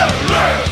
[0.00, 0.69] David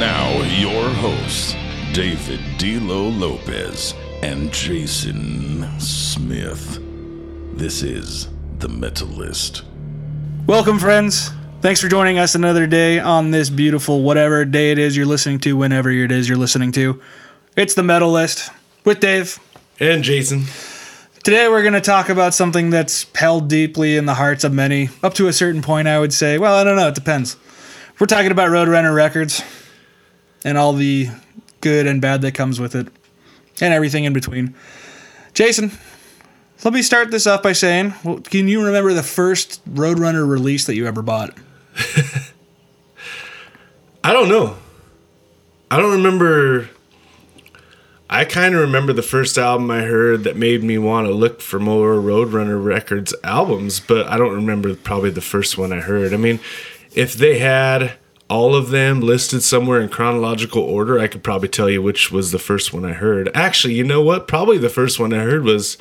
[0.00, 1.54] now, your hosts,
[1.92, 3.92] David D'Lo Lopez
[4.22, 6.78] and Jason Smith.
[7.52, 8.28] This is
[8.60, 9.60] The Metalist.
[10.46, 11.32] Welcome, friends.
[11.60, 15.38] Thanks for joining us another day on this beautiful whatever day it is you're listening
[15.40, 16.98] to, whenever it is you're listening to.
[17.54, 18.50] It's the Metal List
[18.86, 19.38] with Dave.
[19.80, 20.44] And Jason.
[21.24, 24.88] Today we're going to talk about something that's held deeply in the hearts of many,
[25.02, 26.38] up to a certain point, I would say.
[26.38, 27.36] Well, I don't know, it depends.
[27.98, 29.42] We're talking about Roadrunner Records
[30.44, 31.08] and all the
[31.60, 32.88] good and bad that comes with it,
[33.60, 34.54] and everything in between.
[35.34, 35.72] Jason,
[36.64, 40.66] let me start this off by saying, well, can you remember the first Roadrunner release
[40.66, 41.36] that you ever bought?
[44.04, 44.56] I don't know.
[45.70, 46.68] I don't remember.
[48.08, 51.40] I kind of remember the first album I heard that made me want to look
[51.40, 56.12] for more Roadrunner Records albums, but I don't remember probably the first one I heard.
[56.12, 56.40] I mean,
[56.92, 57.92] if they had
[58.30, 62.30] all of them listed somewhere in chronological order, I could probably tell you which was
[62.30, 63.28] the first one I heard.
[63.34, 64.28] Actually, you know what?
[64.28, 65.76] Probably the first one I heard was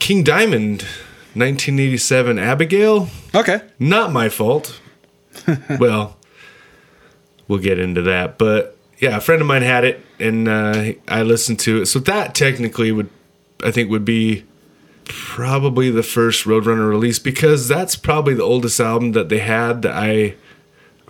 [0.00, 0.82] King Diamond,
[1.34, 3.08] 1987 Abigail.
[3.34, 3.60] Okay.
[3.78, 4.80] Not my fault.
[5.78, 6.18] well,
[7.46, 8.36] we'll get into that.
[8.36, 11.86] But yeah, a friend of mine had it, and uh, I listened to it.
[11.86, 13.08] So that technically would,
[13.62, 14.44] I think, would be
[15.04, 19.94] probably the first Roadrunner release because that's probably the oldest album that they had that
[19.94, 20.34] I,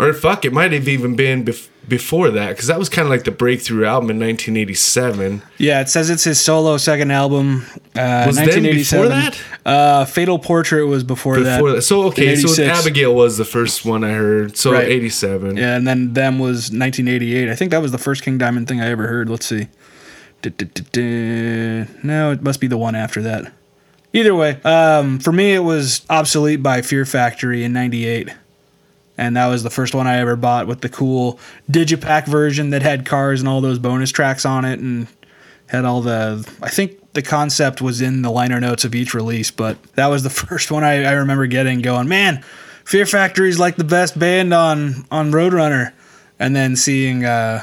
[0.01, 3.11] or fuck, it might have even been bef- before that because that was kind of
[3.11, 5.43] like the breakthrough album in 1987.
[5.59, 7.65] Yeah, it says it's his solo second album.
[7.97, 9.09] Uh, Was then 1987.
[9.09, 9.43] before that?
[9.67, 14.05] Uh, Fatal Portrait was before, Before that, so okay, so Abigail was the first one
[14.05, 14.57] I heard.
[14.57, 14.87] So Right.
[14.89, 15.57] 87.
[15.57, 17.49] Yeah, and then them was 1988.
[17.49, 19.29] I think that was the first King Diamond thing I ever heard.
[19.29, 19.69] Let's see.
[20.43, 23.53] No, it must be the one after that.
[24.13, 28.31] Either way, um, for me, it was Obsolete by Fear Factory in 98.
[29.21, 31.39] And that was the first one I ever bought with the cool
[31.71, 35.09] Digipack version that had cars and all those bonus tracks on it and
[35.67, 36.51] had all the.
[36.63, 40.23] I think the concept was in the liner notes of each release, but that was
[40.23, 42.43] the first one I, I remember getting going, man,
[42.87, 45.93] Fear Factory is like the best band on, on Roadrunner.
[46.39, 47.63] And then seeing uh,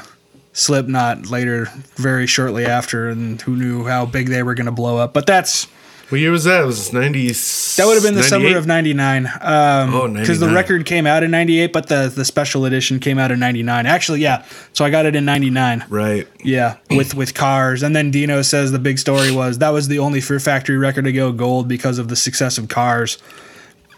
[0.52, 4.96] Slipknot later, very shortly after, and who knew how big they were going to blow
[4.98, 5.12] up.
[5.12, 5.66] But that's.
[6.08, 6.62] What year was that?
[6.62, 7.26] It was 90.
[7.32, 9.26] That would have been the summer of 99.
[9.26, 13.18] Um, Oh, Because the record came out in 98, but the, the special edition came
[13.18, 13.84] out in 99.
[13.84, 14.44] Actually, yeah.
[14.72, 15.84] So I got it in 99.
[15.90, 16.26] Right.
[16.42, 17.82] Yeah, with with cars.
[17.82, 21.04] And then Dino says the big story was that was the only Fear Factory record
[21.04, 23.18] to go gold because of the success of cars.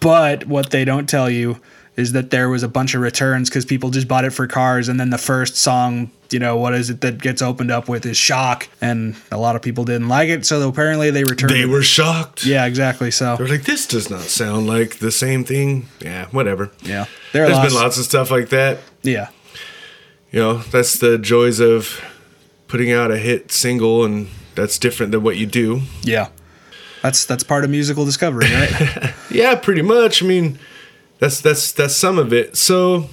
[0.00, 1.60] But what they don't tell you
[1.96, 4.88] is that there was a bunch of returns because people just bought it for cars.
[4.88, 8.04] And then the first song, you know, what is it that gets opened up with
[8.06, 8.68] is Shock.
[8.80, 10.46] And a lot of people didn't like it.
[10.46, 11.68] So apparently they returned They it.
[11.68, 12.44] were shocked.
[12.46, 13.10] Yeah, exactly.
[13.10, 15.86] So, They were like, this does not sound like the same thing.
[16.00, 16.70] Yeah, whatever.
[16.82, 17.06] yeah.
[17.32, 17.68] They're There's lost.
[17.74, 18.78] been lots of stuff like that.
[19.02, 19.28] Yeah.
[20.32, 22.00] You know, that's the joys of
[22.68, 25.82] putting out a hit single, and that's different than what you do.
[26.02, 26.28] Yeah.
[27.02, 29.14] That's that's part of musical discovery, right?
[29.30, 30.22] Yeah, pretty much.
[30.22, 30.58] I mean,
[31.18, 32.56] that's that's that's some of it.
[32.56, 33.08] So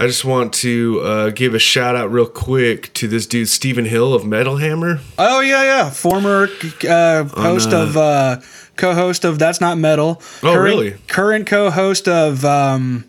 [0.00, 3.84] I just want to uh, give a shout out real quick to this dude Stephen
[3.84, 5.00] Hill of Metal Hammer.
[5.18, 5.90] oh yeah, yeah.
[5.90, 6.48] Former
[6.88, 8.40] uh, host uh, of uh,
[8.76, 10.16] co-host of That's Not Metal.
[10.18, 10.90] Oh, current, really?
[11.06, 13.04] Current co-host of um,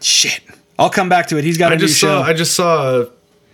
[0.00, 0.40] shit.
[0.80, 1.44] I'll come back to it.
[1.44, 2.08] He's got a I new just show.
[2.08, 3.04] saw I just saw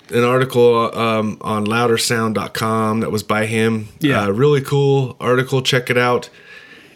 [0.08, 3.88] an article um, on loudersound.com that was by him.
[4.00, 4.22] Yeah.
[4.22, 5.60] Uh, really cool article.
[5.60, 6.30] Check it out.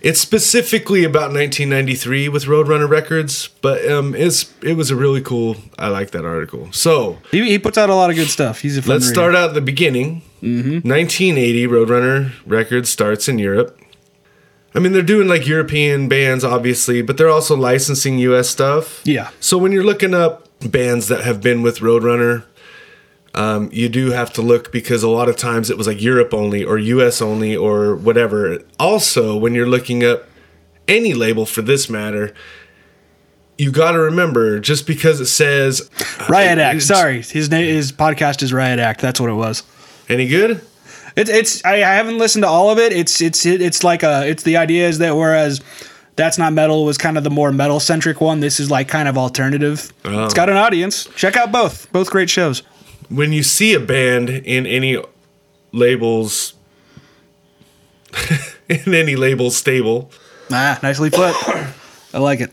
[0.03, 5.57] It's specifically about 1993 with Roadrunner Records, but um, it's it was a really cool.
[5.79, 6.73] I like that article.
[6.73, 8.61] So he, he puts out a lot of good stuff.
[8.61, 9.15] He's a fun let's reader.
[9.15, 10.23] start out at the beginning.
[10.43, 10.89] Mm-hmm.
[10.89, 13.79] 1980 Roadrunner Records starts in Europe.
[14.75, 19.03] I mean, they're doing like European bands, obviously, but they're also licensing US stuff.
[19.05, 19.31] Yeah.
[19.41, 22.45] So when you're looking up bands that have been with Roadrunner,
[23.35, 26.35] um, you do have to look because a lot of times it was like Europe
[26.35, 28.59] only or US only or whatever.
[28.79, 30.25] Also, when you're looking up
[30.89, 32.35] any label for this matter,
[33.59, 35.89] you got to remember just because it says
[36.29, 36.83] Riot Act.
[36.83, 39.01] Sorry, his name his podcast is Riot Act.
[39.01, 39.63] That's what it was.
[40.09, 40.63] any good?
[41.17, 42.93] It's it's I, I haven't listened to all of it.
[42.93, 45.61] It's it's it's like a it's the idea is that whereas
[46.17, 48.41] That's Not Metal was kind of the more metal centric one.
[48.41, 49.93] This is like kind of alternative.
[50.05, 50.25] Oh.
[50.25, 51.05] It's got an audience.
[51.17, 51.91] Check out both.
[51.93, 52.63] Both great shows.
[53.11, 55.03] When you see a band in any
[55.73, 56.55] labels
[58.69, 60.11] in any label stable
[60.51, 61.35] Ah, nicely put.
[62.15, 62.51] I like it.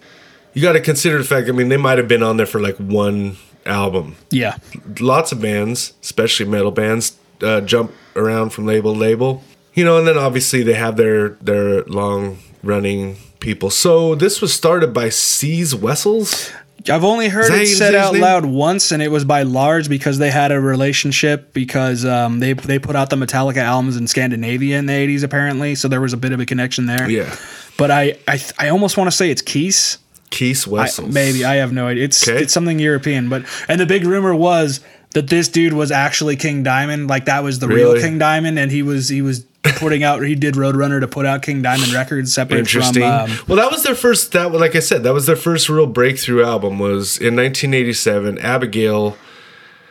[0.54, 2.60] you got to consider the fact i mean they might have been on there for
[2.62, 4.58] like one album Yeah.
[5.00, 9.44] lots of bands especially metal bands uh, jump around from label to label
[9.74, 14.54] you know and then obviously they have their their long running people so this was
[14.54, 16.52] started by Cees Wessels
[16.90, 18.22] I've only heard it said out name?
[18.22, 22.54] loud once, and it was by Lars because they had a relationship because um, they
[22.54, 26.14] they put out the Metallica albums in Scandinavia in the '80s apparently, so there was
[26.14, 27.10] a bit of a connection there.
[27.10, 27.36] yeah
[27.78, 29.98] But I I, I almost want to say it's Keys.
[30.30, 32.04] Keith I, maybe I have no idea.
[32.04, 32.42] It's Okay.
[32.44, 34.82] it's something European, but and the big rumor was
[35.14, 38.70] that this dude was actually King Diamond, like that was the real King Diamond, and
[38.72, 39.46] he was he was
[39.76, 43.04] putting out he did Roadrunner to put out King Diamond records separate Interesting.
[43.04, 43.32] from.
[43.32, 44.32] Um, well, that was their first.
[44.32, 46.80] That like I said, that was their first real breakthrough album.
[46.80, 48.40] Was in 1987.
[48.40, 49.18] Abigail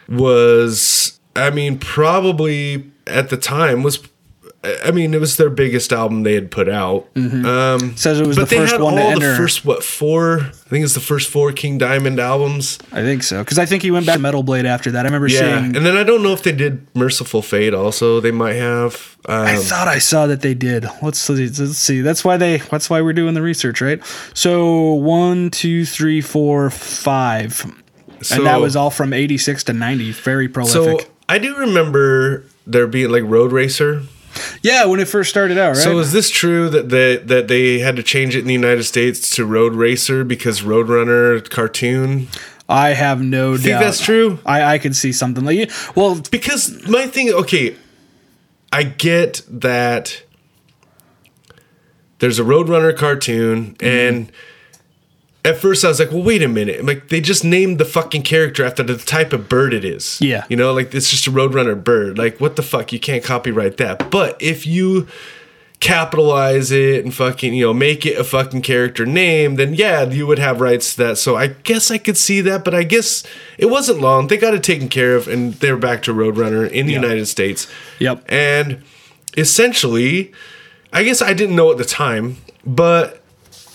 [0.08, 4.00] was, I mean, probably at the time was.
[4.84, 7.08] I mean, it was their biggest album they had put out.
[7.16, 9.30] Um, Says it was but the they first had one to all enter.
[9.32, 10.40] the first what four?
[10.40, 12.78] I think it's the first four King Diamond albums.
[12.92, 15.00] I think so because I think he went back to Metal Blade after that.
[15.04, 15.76] I remember Yeah, seeing.
[15.76, 17.74] and then I don't know if they did Mercyful Fate.
[17.74, 19.16] Also, they might have.
[19.28, 20.86] Um, I thought I saw that they did.
[21.02, 21.34] Let's see.
[21.48, 22.00] Let's see.
[22.00, 22.58] That's why they.
[22.58, 24.00] That's why we're doing the research, right?
[24.34, 27.64] So one, two, three, four, five,
[28.22, 30.12] So- and that was all from eighty six to ninety.
[30.12, 30.72] Very prolific.
[30.74, 31.10] so prolific.
[31.28, 34.02] I do remember there being like Road Racer.
[34.62, 35.76] Yeah, when it first started out, right?
[35.76, 38.84] So is this true that they, that they had to change it in the United
[38.84, 42.28] States to Road Racer because Roadrunner cartoon?
[42.68, 43.80] I have no Think doubt.
[43.84, 44.38] that's true?
[44.44, 47.76] I, I could see something like well, Because my thing, okay,
[48.72, 50.22] I get that
[52.18, 53.86] there's a Roadrunner cartoon, Mm-hmm.
[53.86, 54.32] and
[55.46, 56.84] at first I was like, well, wait a minute.
[56.84, 60.20] Like, they just named the fucking character after the type of bird it is.
[60.20, 60.44] Yeah.
[60.48, 62.18] You know, like, it's just a Roadrunner bird.
[62.18, 62.92] Like, what the fuck?
[62.92, 64.10] You can't copyright that.
[64.10, 65.06] But if you
[65.78, 70.26] capitalize it and fucking, you know, make it a fucking character name, then yeah, you
[70.26, 71.18] would have rights to that.
[71.18, 73.22] So I guess I could see that, but I guess
[73.56, 74.26] it wasn't long.
[74.26, 77.70] They got it taken care of and they're back to Roadrunner in the United States.
[78.00, 78.24] Yep.
[78.28, 78.82] And
[79.36, 80.32] essentially,
[80.92, 83.22] I guess I didn't know at the time, but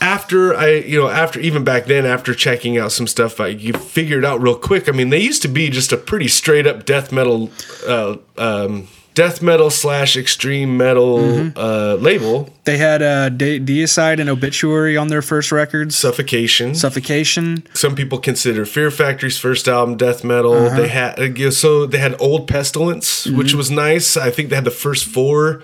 [0.01, 3.74] after I, you know, after even back then, after checking out some stuff, I you
[3.74, 4.89] figured out real quick.
[4.89, 7.51] I mean, they used to be just a pretty straight up death metal,
[7.88, 11.57] uh, um, death metal slash extreme metal Mm-hmm.
[11.59, 12.49] uh, label.
[12.63, 15.95] they had uh, De- Deicide and Obituary on their first records.
[15.97, 16.75] Suffocation.
[16.75, 17.63] Suffocation.
[17.73, 20.53] Some people consider Fear Factory's first album death metal.
[20.53, 20.77] Uh-huh.
[20.77, 23.37] They had uh, so they had Old Pestilence, Mm-hmm.
[23.37, 24.15] which was nice.
[24.15, 25.61] I think they had the first four.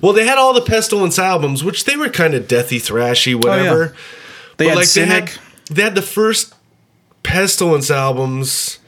[0.00, 3.94] Well, they had all the Pestilence albums, which they were kind of deathy, thrashy, whatever.
[4.56, 5.08] They But had like Cynic.
[5.08, 5.40] they had
[5.76, 6.54] they had the first
[7.22, 8.78] Pestilence albums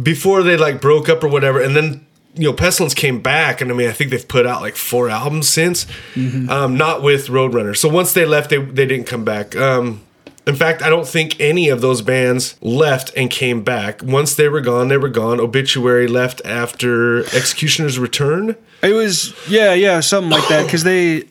[0.00, 3.70] before they like broke up or whatever, and then you know Pestilence came back, and
[3.70, 6.48] I mean I think they've put out like four albums since, Mm-hmm.
[6.50, 7.76] um, not with Roadrunner.
[7.76, 9.54] So once they left, they they didn't come back.
[9.56, 10.00] Um,
[10.44, 14.02] in fact, I don't think any of those bands left and came back.
[14.02, 15.38] Once they were gone, they were gone.
[15.38, 18.56] Obituary left after Executioner's Return.
[18.82, 20.64] It was yeah, yeah, something like that.
[20.64, 21.28] Because they,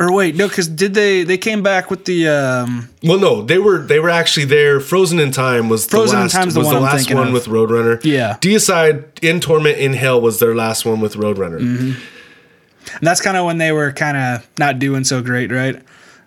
[0.00, 1.24] or wait, no, because did they?
[1.24, 2.28] They came back with the.
[2.28, 4.78] um Well, no, they were they were actually there.
[4.80, 7.12] Frozen in Time was Frozen the in last Time's the was one the I'm last
[7.14, 7.32] one of.
[7.32, 8.04] with Roadrunner.
[8.04, 8.36] Yeah.
[8.40, 11.60] Deicide in Torment in Hell was their last one with Roadrunner.
[11.60, 12.00] Mm-hmm.
[12.96, 15.82] And that's kind of when they were kind of not doing so great, right?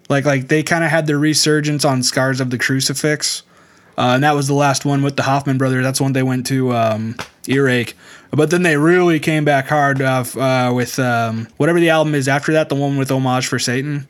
[0.09, 3.43] Like like they kind of had their resurgence on Scars of the Crucifix,
[3.97, 5.83] uh, and that was the last one with the Hoffman brothers.
[5.83, 7.15] That's when they went to um,
[7.47, 7.95] Earache,
[8.31, 12.15] but then they really came back hard uh, f- uh, with um, whatever the album
[12.15, 14.07] is after that, the one with Homage for Satan.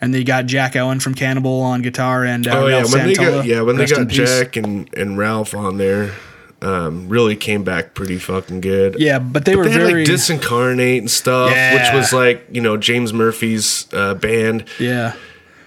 [0.00, 3.06] And they got Jack Owen from Cannibal on guitar and uh, Oh yeah, Ralph when
[3.06, 4.08] they got yeah when they got.
[4.08, 6.12] Jack and and Ralph on there,
[6.60, 8.96] um, really came back pretty fucking good.
[8.98, 12.60] Yeah, but they were They had very like Disincarnate and stuff, which was like you
[12.60, 14.64] know James Murphy's uh, band.
[14.80, 15.14] yeah.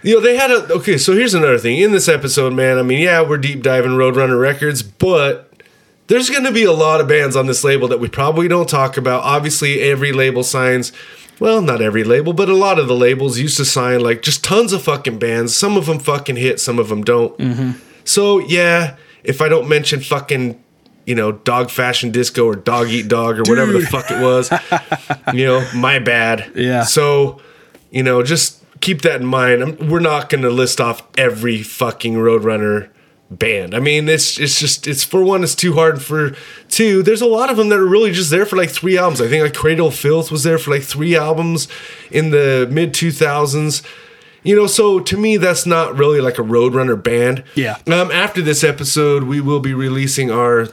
[0.06, 1.00] You know, they had a okay.
[1.00, 2.78] So here's another thing in this episode, man.
[2.78, 5.52] I mean, yeah, we're deep diving Roadrunner Records, but
[6.06, 8.70] there's going to be a lot of bands on this label that we probably don't
[8.70, 9.24] talk about.
[9.24, 10.92] Obviously, every label signs.
[11.40, 14.44] Well, not every label, but a lot of the labels used to sign like just
[14.44, 15.56] tons of fucking bands.
[15.56, 17.36] Some of them fucking hit, some of them don't.
[17.40, 17.72] Mm-hmm.
[18.04, 20.64] So yeah, if I don't mention fucking,
[21.08, 24.52] you know, Dog Fashion Disco or Dog Eat Dog or whatever the fuck it was,
[25.34, 26.52] you know, my bad.
[26.54, 26.84] Yeah.
[26.84, 27.42] So,
[27.90, 29.64] you know, just keep that in mind.
[29.64, 32.90] I'm, we're not going to list off every fucking Roadrunner
[33.32, 33.74] band.
[33.74, 36.02] I mean, it's it's just it's for one, it's too hard.
[36.02, 36.36] For
[36.70, 39.22] two, there's a lot of them that are really just there for like three albums.
[39.22, 41.68] I think like Cradle of Filth was there for like three albums
[42.12, 43.84] in the mid 2000s.
[44.44, 47.44] You know, so to me, that's not really like a Roadrunner band.
[47.56, 47.78] Yeah.
[47.88, 50.68] Um, after this episode, we will be releasing our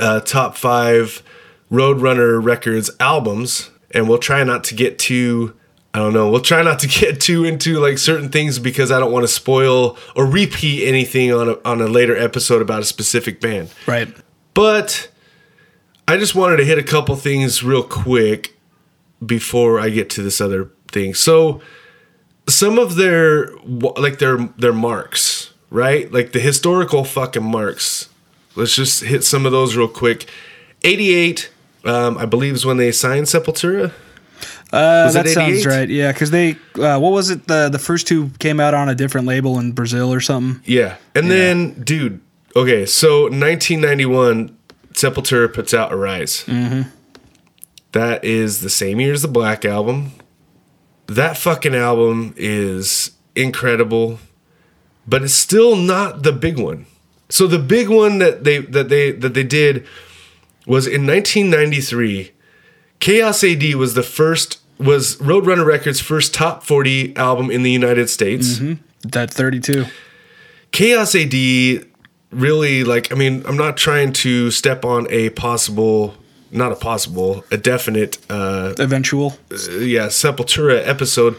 [0.00, 1.22] uh, top five
[1.70, 5.54] Roadrunner Records albums, and we'll try not to get too.
[5.94, 6.30] I don't know.
[6.30, 9.28] We'll try not to get too into like certain things because I don't want to
[9.28, 13.72] spoil or repeat anything on a, on a later episode about a specific band.
[13.86, 14.14] Right.
[14.54, 15.10] But
[16.08, 18.56] I just wanted to hit a couple things real quick
[19.24, 21.14] before I get to this other thing.
[21.14, 21.60] So
[22.48, 26.10] some of their like their their marks, right?
[26.12, 28.08] Like the historical fucking marks.
[28.54, 30.28] Let's just hit some of those real quick.
[30.84, 31.50] 88
[31.84, 33.92] um, I believe is when they signed Sepultura.
[34.72, 35.88] Uh, that sounds right.
[35.88, 37.46] Yeah, because they, uh, what was it?
[37.46, 40.62] The the first two came out on a different label in Brazil or something.
[40.64, 40.96] Yeah.
[41.14, 42.20] And then dude,
[42.56, 44.56] okay, so 1991
[44.92, 46.44] Sepultura puts out Arise.
[46.46, 46.88] Mm-hmm.
[48.22, 50.12] is the same year as the Black album.
[51.06, 54.20] That fucking album is incredible,
[55.06, 56.86] but it's still not the big one.
[57.28, 59.86] So the big one that they that they that they did
[60.66, 62.32] was in 1993.
[63.00, 68.08] Chaos AD was the first was Roadrunner Records' first top 40 album in the United
[68.10, 68.60] States.
[69.04, 69.86] That thirty two.
[70.70, 71.34] Chaos AD
[72.30, 76.14] really like I mean I'm not trying to step on a possible
[76.50, 79.36] not a possible a definite uh Eventual.
[79.50, 81.36] yeah Sepultura episode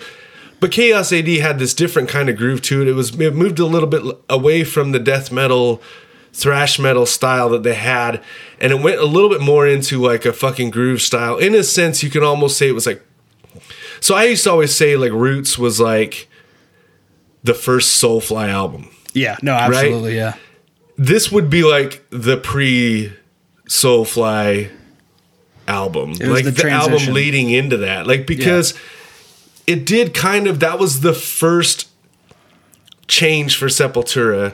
[0.60, 3.58] but Chaos AD had this different kind of groove to it it was it moved
[3.58, 5.82] a little bit away from the death metal
[6.32, 8.22] thrash metal style that they had
[8.60, 11.64] and it went a little bit more into like a fucking groove style in a
[11.64, 13.04] sense you can almost say it was like
[14.04, 16.28] so I used to always say like Roots was like
[17.44, 19.38] the first Soulfly album Yeah.
[19.42, 19.54] No.
[19.54, 20.16] Absolutely.
[20.18, 20.36] Yeah.
[20.98, 23.14] this would be like the pre
[23.68, 24.70] Soulfly
[25.68, 28.74] album, like the the, album leading into that, like because
[29.66, 31.88] it did kind of that was the first
[33.08, 34.54] change for Sepultura.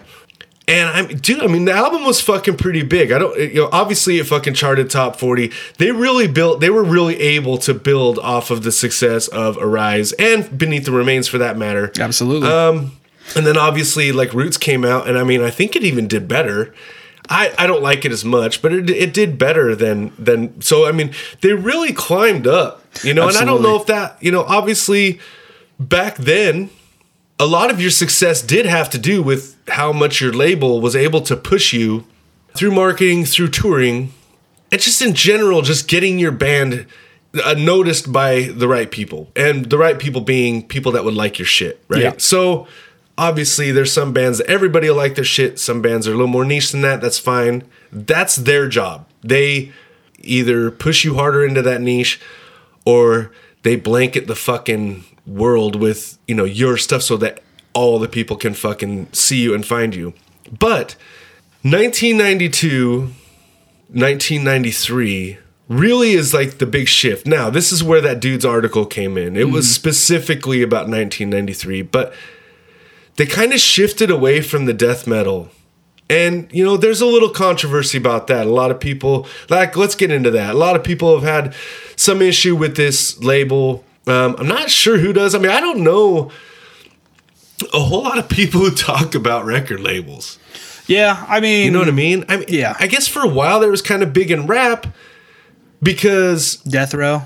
[0.69, 1.41] And I'm, dude.
[1.41, 3.11] I mean, the album was fucking pretty big.
[3.11, 5.51] I don't, you know, obviously it fucking charted top forty.
[5.77, 6.59] They really built.
[6.59, 10.91] They were really able to build off of the success of Arise and Beneath the
[10.91, 11.91] Remains, for that matter.
[11.99, 12.49] Absolutely.
[12.49, 12.91] Um,
[13.35, 16.27] and then obviously like Roots came out, and I mean I think it even did
[16.27, 16.73] better.
[17.31, 20.87] I, I don't like it as much, but it, it did better than than so.
[20.87, 23.27] I mean they really climbed up, you know.
[23.27, 25.19] And I don't know if that you know obviously
[25.79, 26.69] back then
[27.39, 30.95] a lot of your success did have to do with how much your label was
[30.95, 32.05] able to push you
[32.55, 34.11] through marketing, through touring,
[34.71, 36.85] and just in general, just getting your band
[37.43, 41.39] uh, noticed by the right people, and the right people being people that would like
[41.39, 42.01] your shit, right?
[42.01, 42.13] Yeah.
[42.17, 42.67] So
[43.17, 45.59] obviously, there's some bands that everybody will like their shit.
[45.59, 47.01] Some bands are a little more niche than that.
[47.01, 47.63] That's fine.
[47.91, 49.07] That's their job.
[49.21, 49.71] They
[50.19, 52.19] either push you harder into that niche,
[52.85, 53.31] or
[53.63, 57.41] they blanket the fucking world with you know your stuff so that
[57.73, 60.13] all the people can fucking see you and find you.
[60.51, 60.95] But
[61.63, 63.13] 1992
[63.91, 67.25] 1993 really is like the big shift.
[67.25, 69.35] Now, this is where that dude's article came in.
[69.35, 69.73] It was mm-hmm.
[69.73, 72.13] specifically about 1993, but
[73.15, 75.49] they kind of shifted away from the death metal.
[76.07, 78.47] And, you know, there's a little controversy about that.
[78.47, 80.55] A lot of people, like, let's get into that.
[80.55, 81.55] A lot of people have had
[81.95, 83.83] some issue with this label.
[84.09, 85.35] Um, I'm not sure who does.
[85.35, 86.31] I mean, I don't know
[87.73, 90.39] a whole lot of people who talk about record labels.
[90.87, 91.25] yeah.
[91.27, 92.25] I mean, You know what I mean?
[92.29, 92.75] I mean, Yeah.
[92.79, 94.87] I guess for a while there was kind of big in rap
[95.83, 97.23] because, Death Row.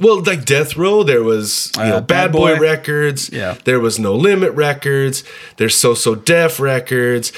[0.00, 2.60] well, like Death Row, there was you Uh, know, Bad Bad Boy, Boy.
[2.60, 3.30] Records.
[3.32, 3.56] Yeah.
[3.64, 5.22] There was No Limit Records.
[5.58, 7.32] There's So So Def Records.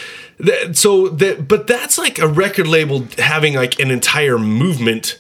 [0.72, 5.18] So that, but that's like a record label having like an entire movement.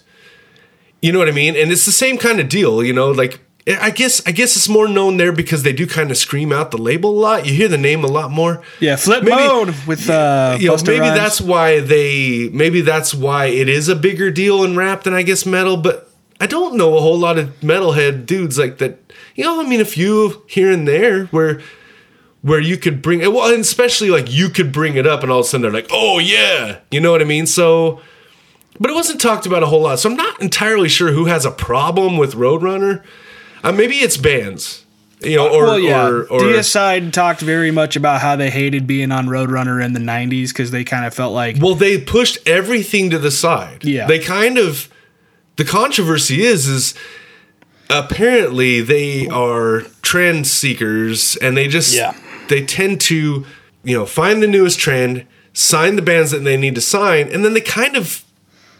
[1.02, 1.56] You know what I mean?
[1.56, 2.82] And it's the same kind of deal.
[2.84, 6.12] You know, like I guess I guess it's more known there because they do kind
[6.12, 7.46] of scream out the label a lot.
[7.46, 8.62] You hear the name a lot more.
[8.78, 8.94] Yeah.
[8.96, 11.18] Flip Maybe- mode with uh, you know, maybe Rhymes.
[11.18, 15.22] that's why they maybe that's why it is a bigger deal in rap than I
[15.22, 16.08] guess metal, but
[16.40, 19.00] I don't know a whole lot of metalhead dudes like that.
[19.34, 21.60] You know, I mean a few here and there where
[22.42, 25.32] where you could bring it well, and especially like you could bring it up and
[25.32, 27.46] all of a sudden they're like, "Oh yeah." You know what I mean?
[27.46, 28.00] So
[28.78, 29.98] but it wasn't talked about a whole lot.
[29.98, 33.02] So I'm not entirely sure who has a problem with Roadrunner.
[33.66, 34.84] Uh, maybe it's bands.
[35.20, 36.06] You know, or well, yeah.
[36.06, 40.00] or, or Deicide talked very much about how they hated being on Roadrunner in the
[40.00, 43.82] '90s because they kind of felt like Well, they pushed everything to the side.
[43.82, 44.06] Yeah.
[44.06, 44.90] They kind of
[45.56, 46.94] the controversy is is
[47.88, 52.14] apparently they are trend seekers and they just Yeah.
[52.48, 53.46] they tend to,
[53.84, 57.44] you know, find the newest trend, sign the bands that they need to sign, and
[57.44, 58.22] then they kind of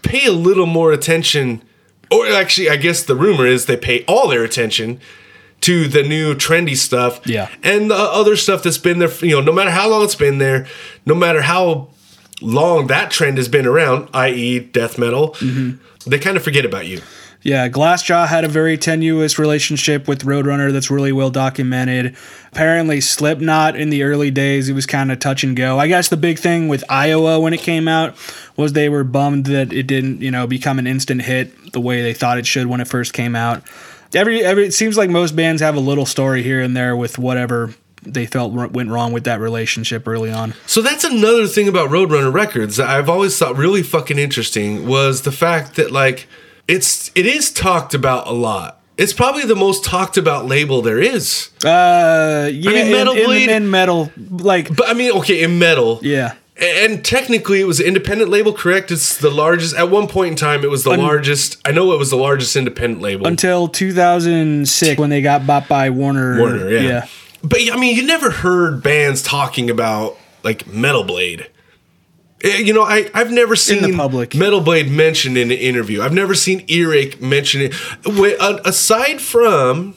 [0.03, 1.63] pay a little more attention
[2.11, 5.01] or actually I guess the rumor is they pay all their attention
[5.63, 7.21] to the new trendy stuff.
[7.27, 7.49] Yeah.
[7.63, 10.39] And the other stuff that's been there, you know, no matter how long it's been
[10.39, 10.67] there,
[11.07, 11.89] no matter how
[12.43, 16.11] long that trend has been around, i.e., death metal, Mm-hmm.
[16.11, 17.01] they kind of forget about you.
[17.47, 22.17] Yeah, Glassjaw had a very tenuous relationship with Roadrunner that's really well documented.
[22.51, 25.79] Apparently, Slipknot in the early days, it was kind of touch and go.
[25.79, 28.17] I guess the big thing with Iowa when it came out
[28.57, 32.03] was they were bummed that it didn't, you know, become an instant hit the way
[32.03, 33.63] they thought it should when it first came out.
[34.13, 37.17] Every, every it seems like most bands have a little story here and there with
[37.17, 37.73] whatever
[38.03, 40.55] they felt went wrong with that relationship early on.
[40.67, 45.23] So that's another thing about Roadrunner Records that I've always thought really fucking interesting was
[45.23, 46.27] the fact that like
[46.69, 48.81] it's it is talked about a lot.
[48.97, 51.51] It's probably the most talked about label there is.
[51.63, 56.01] Uh, yeah, mean, Metal in, Blade- in metal, like, But I mean, okay, in metal.
[56.03, 56.35] yeah.
[56.59, 58.91] And technically, it was an independent label, correct?
[58.91, 59.77] It's the largest.
[59.77, 61.59] At one point in time, it was the largest.
[61.67, 63.27] I know it was the largest independent label.
[63.27, 66.39] Until 2006 when they got bought by Warner.
[66.39, 66.81] Warner, yeah.
[66.81, 67.07] yeah.
[67.43, 71.47] But I mean, you never heard bands talking about like Metal Blade.
[72.45, 74.35] Eh, You know, I, I've never seen public.
[74.35, 76.03] Metal Blade mentioned in an interview.
[76.03, 77.75] I've never seen Earache mention it.
[78.07, 79.95] Wait, uh, aside from,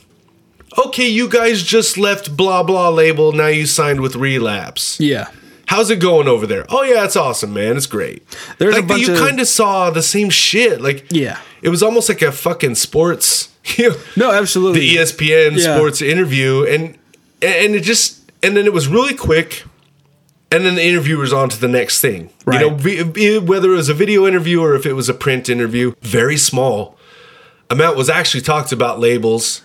[0.78, 3.32] okay, you guys just left blah blah label.
[3.32, 5.00] Now you signed with Relapse.
[5.00, 5.28] Yeah.
[5.68, 6.66] How's it going over there?
[6.70, 7.78] Oh yeah, it's awesome, man.
[7.78, 8.24] It's great.
[8.58, 10.82] There's a bunch you of- kind of saw the same shit.
[10.82, 11.40] Like Yeah.
[11.62, 13.50] it was almost like a fucking sports.
[13.78, 14.80] You know, No, absolutely.
[14.80, 15.76] the ESPN Yeah.
[15.76, 16.98] sports interview, and
[17.42, 19.64] and it just and then it was really quick,
[20.52, 22.30] and then the interview was on to the next thing.
[22.46, 22.62] Right.
[22.62, 25.94] You know, whether it was a video interview or if it was a print interview,
[26.02, 26.98] very small
[27.70, 29.62] amount was actually talked about labels.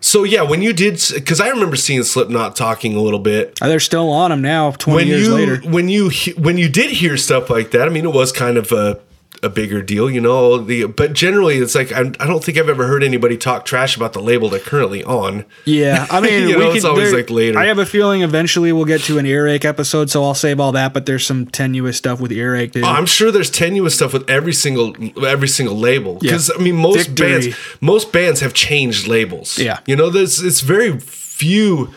[0.00, 3.68] So yeah, when you did, because I remember seeing Slipknot talking a little bit Uh,
[3.68, 5.56] They're still on them now, 20 when years you later.
[5.64, 7.86] when you he- when you did hear stuff like that.
[7.86, 8.98] I mean, it was kind of a
[9.44, 10.58] a bigger deal, you know.
[10.58, 13.96] The but generally, it's like I'm, I don't think I've ever heard anybody talk trash
[13.96, 15.44] about the label they're currently on.
[15.64, 17.58] Yeah, I mean, You know, could, it's always, there- like, later.
[17.58, 20.72] I have a feeling eventually we'll get to an earache episode, so I'll save all
[20.72, 20.92] that.
[20.92, 22.72] But there's some tenuous stuff with earache.
[22.72, 22.82] Too.
[22.82, 26.30] Oh, I'm sure there's tenuous stuff with every single every single label Yeah.
[26.32, 27.28] because I mean most Victory.
[27.40, 29.58] bands most bands have changed labels.
[29.58, 29.80] Yeah.
[29.86, 31.92] you know, there's it's very few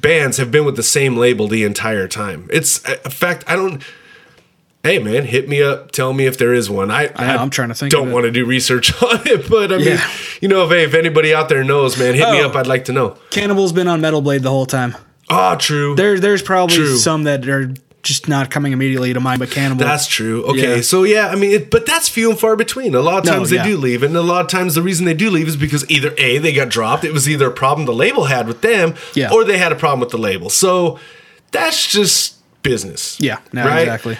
[0.00, 2.48] bands have been with the same label the entire time.
[2.52, 3.82] It's in fact I don't.
[4.82, 5.92] Hey man, hit me up.
[5.92, 6.90] Tell me if there is one.
[6.90, 9.70] I, I know, I'm trying to think Don't want to do research on it, but
[9.72, 10.08] I mean, Yeah.
[10.40, 12.48] you know, if hey, if anybody out there knows, man, hit me Oh.
[12.48, 12.56] up.
[12.56, 13.16] I'd like to know.
[13.30, 14.96] Cannibal's been on Metal Blade the whole time.
[15.28, 15.94] Ah, true.
[15.96, 16.96] There, there's probably True.
[16.96, 19.84] some that are just not coming immediately to mind, but Cannibal.
[19.84, 20.42] That's true.
[20.46, 20.80] Okay, Yeah.
[20.80, 22.94] so yeah, I mean, it, but that's few and far between.
[22.94, 23.62] A lot of No, times yeah.
[23.62, 25.88] they do leave, and a lot of times the reason they do leave is because
[25.90, 28.94] either a they got dropped, it was either a problem the label had with them,
[29.14, 29.30] Yeah.
[29.30, 30.48] or they had a problem with the label.
[30.48, 30.98] So
[31.52, 33.18] that's just business.
[33.20, 33.82] yeah, no, right?
[33.82, 34.16] exactly.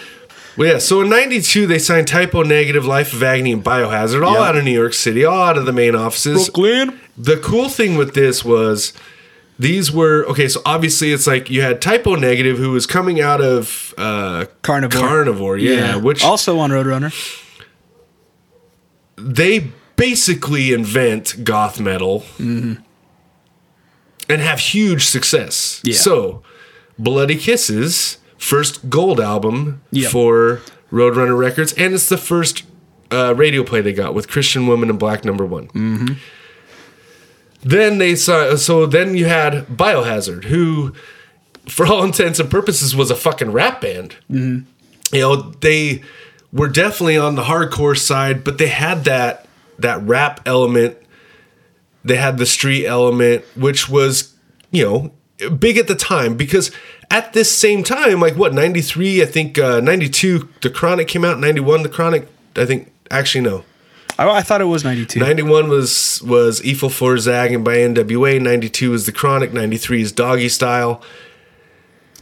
[0.57, 0.77] Well, yeah.
[0.79, 4.41] So in '92 they signed Type O Negative, Life of Agony, and Biohazard, all Yeah.
[4.49, 6.49] out of New York City, all out of the main offices.
[6.49, 6.99] Brooklyn.
[7.17, 8.93] The cool thing with this was
[9.59, 10.47] these were okay.
[10.47, 14.45] So obviously, it's like you had Type O Negative, who was coming out of uh,
[14.61, 15.01] Carnivore.
[15.07, 17.13] Carnivore, yeah, which also on Roadrunner.
[19.17, 22.81] they basically invent goth metal and
[24.27, 25.79] have huge success.
[25.83, 25.95] Yeah.
[25.95, 26.41] So,
[26.97, 30.11] Bloody Kisses, first gold album Yep.
[30.11, 32.63] for Roadrunner Records, and it's the first
[33.11, 35.67] uh, radio play they got with Christian Woman and Black number one.
[35.69, 36.13] Mm-hmm.
[37.63, 40.93] Then they saw, so then you had Biohazard, who,
[41.67, 44.15] for all intents and purposes, was a fucking rap band
[45.13, 46.01] you know they
[46.53, 49.45] were definitely on the hardcore side but they had that
[49.77, 50.97] that rap element
[52.05, 54.33] they had the street element which was
[54.71, 56.71] you know big at the time because
[57.11, 61.39] at this same time like what 93 i think uh 92 the chronic came out
[61.39, 63.63] 91 the chronic i think actually no
[64.17, 65.19] I, I thought it was 92.
[65.19, 68.39] 91 was was Efil4zaggin by NWA.
[68.41, 69.51] 92 is The Chronic.
[69.53, 71.01] 93 is Doggy Style.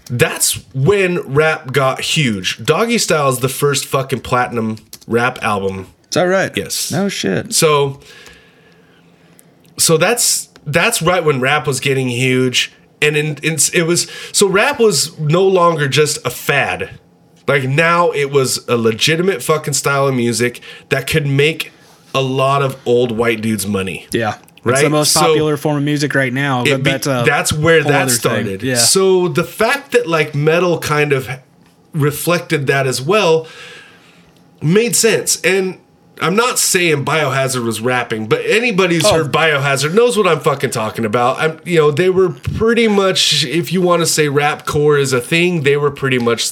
[0.05, 2.63] That's when rap got huge.
[2.63, 5.87] Doggy Style is the first fucking platinum rap album.
[6.03, 6.55] Is that right?
[6.55, 6.91] Yes.
[6.91, 7.53] No shit.
[7.53, 7.99] So
[9.77, 14.47] so that's that's right when rap was getting huge and in, in, it was so
[14.47, 16.99] rap was no longer just a fad.
[17.47, 21.71] Like now it was a legitimate fucking style of music that could make
[22.13, 24.07] a lot of old white dudes money.
[24.11, 24.37] Yeah.
[24.57, 24.83] It's Right?
[24.83, 26.63] the most So- popular form of music right now.
[26.63, 28.15] Be- that's that's where that thing.
[28.15, 28.61] started.
[28.63, 28.75] Yeah.
[28.75, 31.29] So the fact that like metal kind of
[31.93, 33.47] reflected that as well
[34.61, 35.39] made sense.
[35.41, 35.79] And
[36.21, 39.23] I'm not saying Biohazard was rapping, but anybody who's Oh.
[39.23, 41.39] heard Biohazard knows what I'm fucking talking about.
[41.39, 45.13] I'm, you know, they were pretty much, if you want to say rap core is
[45.13, 46.51] a thing, they were pretty much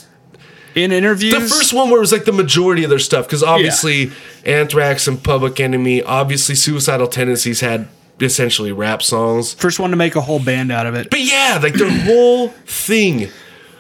[0.76, 1.34] in interviews.
[1.34, 4.12] the first one where it was like the majority of their stuff because obviously
[4.46, 7.88] Anthrax and Public Enemy, obviously Suicidal Tendencies had
[8.22, 9.54] essentially rap songs.
[9.56, 11.10] First one to make a whole band out of it.
[11.10, 13.30] But yeah, like their whole thing.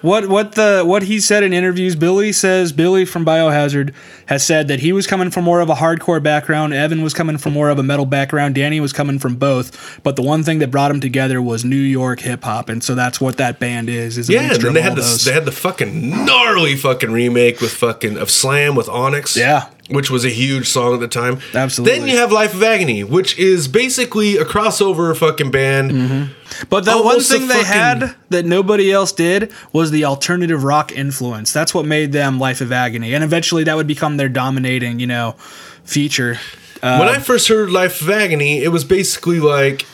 [0.02, 3.94] What what the what he said in interviews, Billy says Billy from Biohazard
[4.28, 7.38] has said that he was coming from more of a hardcore background, Evan was coming
[7.38, 10.60] from more of a metal background, Danny was coming from both, but the one thing
[10.60, 13.90] that brought them together was New York hip hop, and so that's what that band
[13.90, 14.18] is.
[14.18, 15.26] Is a Yeah, and then they had the those.
[15.26, 19.36] they had the fucking gnarly fucking remake with fucking of Slam with Onyx.
[19.36, 19.70] Yeah.
[19.90, 21.40] Which was a huge song at the time.
[21.54, 22.00] Absolutely.
[22.00, 26.32] Then you have Life of Agony, which is basically a crossover fucking band.
[26.70, 30.64] But the one almost a thing they had that nobody else did was the alternative
[30.66, 31.54] rock influence.
[31.54, 35.08] That's what made them Life of Agony, and eventually that would become their dominating, you
[35.08, 35.36] know,
[35.84, 36.38] feature.
[36.82, 39.86] when I first heard Life of Agony, it was basically like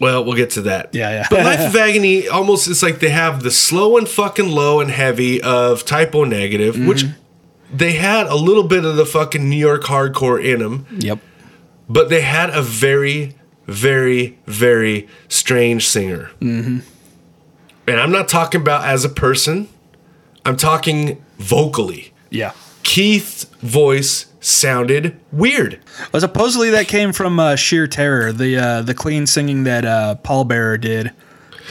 [0.00, 0.94] well, we'll get to that.
[0.94, 1.26] Yeah, yeah.
[1.30, 4.90] But Life of Agony almost it's like they have the slow and fucking low and
[4.90, 7.22] heavy of type o negative, which Mm-hmm.
[7.72, 10.86] They had a little bit of the fucking New York hardcore in them.
[10.98, 11.18] Yep.
[11.88, 13.34] but they had a very,
[13.66, 16.30] very, very strange singer.
[16.40, 16.78] Mm-hmm.
[17.86, 19.68] And I'm not talking about as a person,
[20.44, 22.12] I'm talking vocally.
[22.30, 22.52] Yeah.
[22.82, 25.80] Keith's voice sounded weird.
[26.12, 30.14] Well, supposedly that came from uh, Sheer Terror, the uh, the clean singing that uh,
[30.16, 31.12] Paul Bearer did.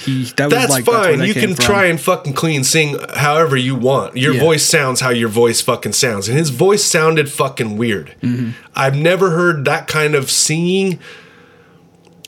[0.05, 1.19] He that was That's like fine.
[1.19, 1.65] that you can from.
[1.65, 4.15] try and fucking clean sing however you want.
[4.17, 4.39] Your Yeah.
[4.41, 6.27] voice sounds how your voice fucking sounds.
[6.29, 8.15] And his voice sounded fucking weird.
[8.21, 8.51] Mm-hmm.
[8.75, 10.99] I've never heard that kind of singing,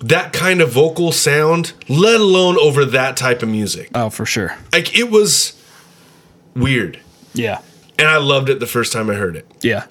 [0.02, 3.90] that kind of vocal sound, let alone over that type of music.
[3.94, 4.58] Oh, for sure.
[4.74, 5.54] like it was
[6.56, 7.00] weird
[7.34, 7.60] Yeah.
[7.98, 9.84] and i loved it the first time i heard it Yeah.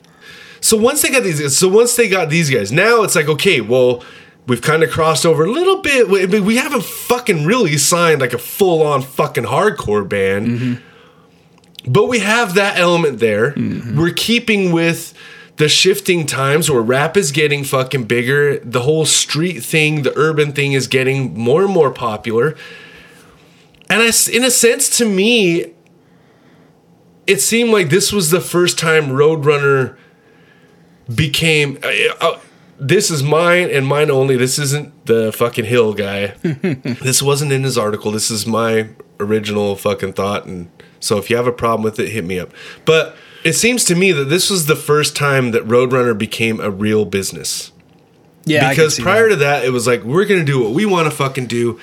[0.61, 3.61] so once they got these so once they got these guys now it's like okay
[3.61, 4.03] well
[4.49, 6.09] we've kind of crossed over a little bit.
[6.09, 10.83] We, we haven't fucking really signed like a full-on fucking hardcore band.
[11.87, 13.55] But we have that element there.
[13.97, 15.15] We're keeping with
[15.57, 18.59] the shifting times where rap is getting fucking bigger.
[18.59, 22.57] The whole street thing the urban thing is getting more and more popular.
[23.91, 25.75] And I, in a sense to me
[27.29, 29.97] it seemed like this was the first time roadrunner
[31.15, 32.41] became uh, uh,
[32.81, 34.37] this is mine and mine only.
[34.37, 36.35] This isn't the fucking hill guy.
[37.03, 38.13] This wasn't in his article.
[38.13, 38.89] This is my
[39.21, 40.47] original fucking thought.
[40.47, 42.51] And so if you have a problem with it hit me up.
[42.85, 46.71] But it seems to me that this was the first time that roadrunner became a
[46.71, 47.73] real business.
[48.45, 48.71] Yeah.
[48.71, 49.35] Because prior that.
[49.35, 51.79] to that it was like we're gonna do what we want to fucking do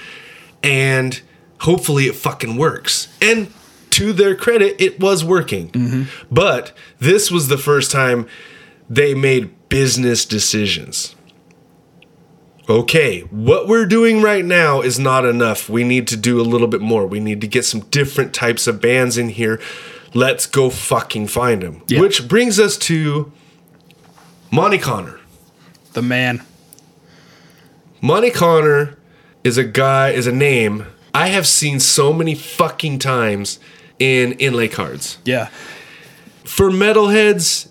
[0.63, 1.21] and
[1.61, 3.07] hopefully it fucking works.
[3.21, 3.51] And
[3.91, 5.69] to their credit it was working.
[5.71, 6.25] Mm-hmm.
[6.33, 8.27] but this was the first time
[8.89, 11.15] they made business decisions
[12.67, 16.67] okay what we're doing right now is not enough we need to do a little
[16.67, 19.61] bit more we need to get some different types of bands in here
[20.13, 21.99] let's go fucking find them Yeah.
[21.99, 23.31] which brings us to
[24.51, 25.19] monte conner
[25.93, 26.41] the man.
[28.01, 28.97] Monte Conner
[29.43, 33.57] is a guy, is a name I have seen so many fucking times
[33.97, 35.17] in inlay cards.
[35.23, 35.47] Yeah.
[36.43, 37.69] For metalheads,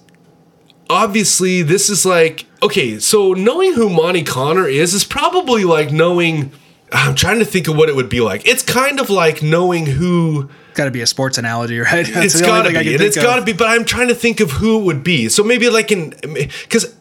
[0.90, 6.52] obviously this is like okay, so knowing who Monte Conner is is probably like knowing
[6.92, 8.46] I'm trying to think of what it would be like.
[8.46, 12.04] It's kind of like knowing who Got to be a sports analogy, right?
[12.12, 12.74] That's it's got to be.
[12.74, 13.52] can And think it's got to be.
[13.52, 15.28] But I'm trying to think of who it would be.
[15.28, 16.94] So maybe like in, because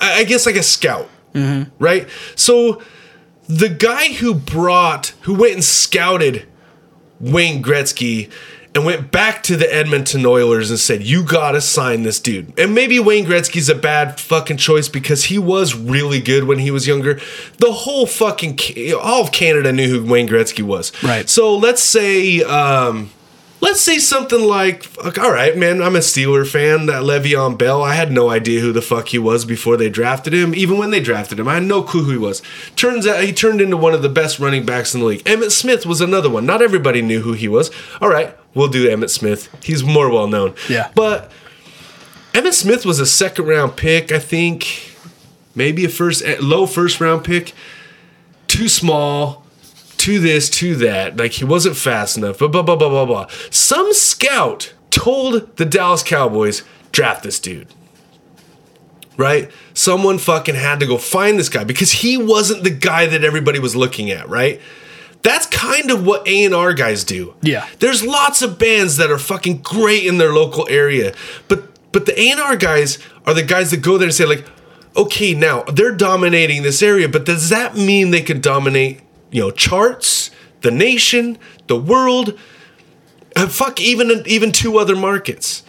[0.00, 1.70] I I guess like a scout, Mm-hmm.
[1.78, 2.08] right?
[2.36, 2.82] So
[3.48, 6.46] the guy who brought, who went and scouted
[7.20, 8.30] Wayne Gretzky
[8.74, 12.74] and went back to the Edmonton Oilers and said, "You gotta sign this dude." And
[12.74, 16.86] maybe Wayne Gretzky's a bad fucking choice because he was really good when he was
[16.86, 17.20] younger.
[17.58, 18.58] The whole fucking
[19.00, 20.92] all of Canada knew who Wayne Gretzky was.
[21.02, 21.28] Right.
[21.28, 23.10] So let's say, um,
[23.62, 26.84] let's say something like, fuck, "All right, man, I'm a Steeler fan.
[26.86, 30.34] That Le'Veon Bell, I had no idea who the fuck he was before they drafted
[30.34, 30.54] him.
[30.54, 32.42] Even when they drafted him, I had no clue who he was.
[32.76, 35.24] Turns out he turned into one of the best running backs in the league.
[35.24, 36.44] Emmitt Smith was another one.
[36.44, 37.70] Not everybody knew who he was.
[38.02, 39.48] All right, we'll do Emmitt Smith.
[39.64, 40.54] He's more well known.
[40.68, 40.90] Yeah.
[40.94, 41.30] but
[42.34, 44.90] Emmitt Smith was a second round pick, I think.
[45.54, 47.52] Maybe a first low first round pick.
[48.48, 49.41] Too small,
[50.02, 51.16] to this, to that.
[51.16, 52.38] Like he wasn't fast enough.
[52.38, 53.26] Blah blah blah blah blah blah.
[53.50, 57.68] Some scout told the Dallas Cowboys draft this dude.
[59.16, 59.50] Right?
[59.74, 63.58] Someone fucking had to go find this guy because he wasn't the guy that everybody
[63.58, 64.60] was looking at, right?
[65.22, 67.34] That's kind of what A&R guys do.
[67.40, 67.68] Yeah.
[67.78, 71.14] There's lots of bands that are fucking great in their local area,
[71.46, 74.44] but but the A&R guys are the guys that go there and say like,
[74.96, 79.00] okay, now they're dominating this area, but does that mean they can dominate,
[79.32, 82.38] you know, charts, the nation, the world,
[83.34, 85.64] uh, fuck even even two other markets?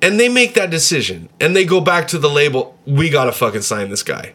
[0.00, 2.78] And they make that decision, and they go back to the label.
[2.86, 4.34] We gotta fucking sign this guy.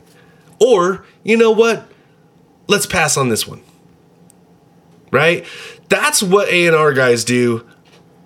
[0.59, 1.87] Or, you know what?
[2.67, 3.61] Let's pass on this one.
[5.11, 5.45] Right?
[5.87, 7.65] That's what A&R guys do.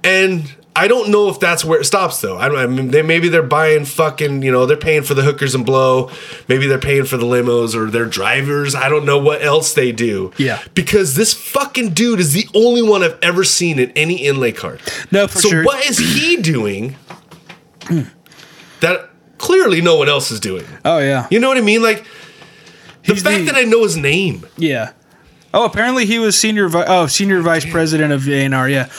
[0.04, 2.38] And I don't know if that's where it stops though.
[2.38, 5.21] I don't I mean they maybe they're buying fucking, you know, they're paying for the
[5.21, 6.09] hookers and blow.
[6.47, 8.73] Maybe they're paying for the limos or their drivers.
[8.73, 10.31] I don't know what else they do.
[10.38, 10.63] Yeah.
[10.73, 14.81] Because this fucking dude is the only one I've ever seen in any inlay card.
[15.12, 15.63] No, for so sure.
[15.63, 16.95] what is he doing
[18.79, 20.65] that clearly no one else is doing?
[20.86, 21.27] Oh yeah.
[21.29, 21.83] You know what I mean?
[21.83, 22.05] Like
[23.05, 24.45] the He's fact the- that I know his name.
[24.57, 24.93] Yeah.
[25.55, 26.67] Oh, apparently he was senior.
[26.67, 28.67] Vi- oh, senior vice president of A and R.
[28.67, 28.89] Yeah.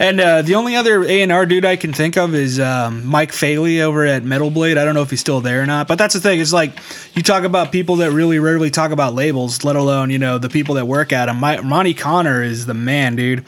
[0.00, 3.04] And uh, the only other A and R dude I can think of is um,
[3.04, 4.78] Mike Faley over at Metal Blade.
[4.78, 5.88] I don't know if he's still there or not.
[5.88, 6.40] But that's the thing.
[6.40, 6.72] It's like
[7.14, 10.48] you talk about people that really rarely talk about labels, let alone you know the
[10.48, 11.38] people that work at them.
[11.38, 13.44] My, Monte Conner is the man, dude.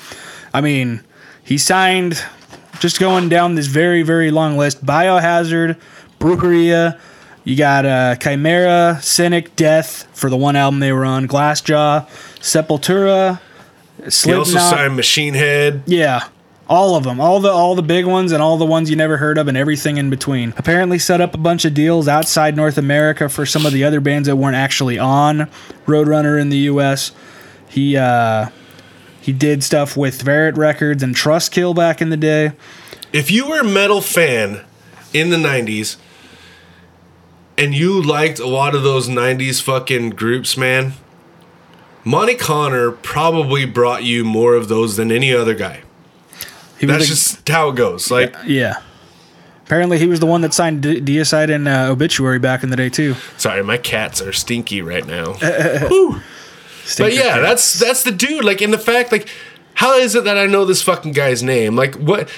[0.52, 1.02] I mean,
[1.42, 2.22] he signed.
[2.80, 5.80] Just going down this very very long list: Biohazard,
[6.20, 7.00] Brujeria.
[7.44, 12.08] You got uh, Chimaira, Cynic, Death for the one album they were on, Glassjaw,
[12.40, 13.40] Sepultura,
[13.98, 15.82] He also signed Machine Head.
[15.86, 16.28] Yeah.
[16.68, 19.16] All of them, all the all the big ones and all the ones you never
[19.16, 20.54] heard of and everything in between.
[20.56, 24.00] Apparently set up a bunch of deals outside North America for some of the other
[24.00, 25.50] bands that weren't actually on
[25.86, 27.12] Roadrunner in the US.
[27.68, 28.48] He uh
[29.20, 32.52] he did stuff with Ferret Records and Trustkill back in the day.
[33.12, 34.64] If you were a metal fan
[35.12, 35.96] in the 90s
[37.56, 40.94] and you liked a lot of those 90s fucking groups, man,
[42.04, 45.82] Monte Conner probably brought you more of those than any other guy.
[46.82, 48.10] He That's the- just how it goes.
[48.10, 48.80] Like, yeah.
[49.64, 52.76] Apparently he was the one that signed De- Deicide and uh, Obituary back in the
[52.76, 53.14] day too.
[53.38, 55.34] sorry, my cats are stinky right now.
[56.98, 57.40] But yeah, cats.
[57.42, 58.44] that's that's the dude.
[58.44, 59.28] Like, in the fact, like,
[59.74, 61.76] how is it that I know this fucking guy's name?
[61.76, 62.28] Like, what?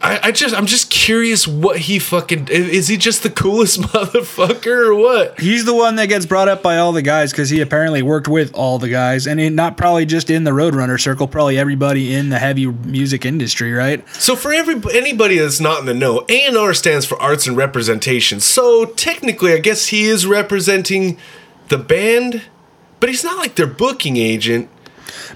[0.00, 2.88] I, I just, I'm just curious what he fucking is.
[2.88, 5.40] He just the coolest motherfucker or what?
[5.40, 8.28] He's the one that gets brought up by all the guys because he apparently worked
[8.28, 12.28] with all the guys, and not probably just in the Roadrunner circle, probably everybody in
[12.28, 14.08] the heavy music industry, right?
[14.14, 17.46] So for every anybody that's not in the know, A and R stands for Arts
[17.46, 18.40] and Representation.
[18.40, 21.18] So technically, I guess he is representing
[21.68, 22.42] the band,
[23.00, 24.70] but he's not like their booking agent.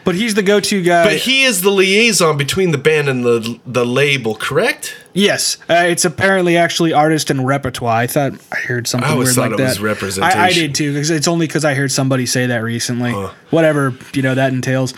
[0.04, 1.04] But he's the go-to guy.
[1.04, 4.96] But he is the liaison between the band and the the label, correct?
[5.14, 7.96] yes, uh, it's apparently actually artist and repertoire.
[7.96, 9.68] I thought I heard something I always weird thought like it that.
[9.68, 10.38] was representation.
[10.40, 10.92] I, I did too.
[10.92, 13.12] Because it's only because I heard somebody say that recently.
[13.50, 14.94] Whatever you know that entails.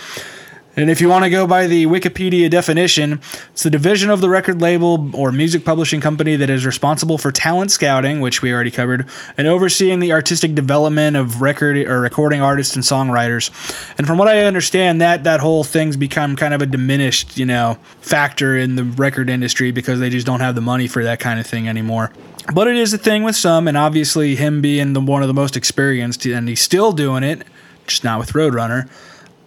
[0.76, 3.20] And if you want to go by the Wikipedia definition,
[3.52, 7.30] it's the division of the record label or music publishing company that is responsible for
[7.30, 9.06] talent scouting, which we already covered,
[9.38, 13.50] and overseeing the artistic development of record or recording artists and songwriters.
[13.98, 17.46] And from what I understand, that that whole thing's become kind of a diminished, you
[17.46, 21.20] know, factor in the record industry because they just don't have the money for that
[21.20, 22.10] kind of thing anymore.
[22.52, 25.34] But it is a thing with some, and obviously him being the one of the
[25.34, 27.46] most experienced, and he's still doing it,
[27.87, 28.88] just not with Roadrunner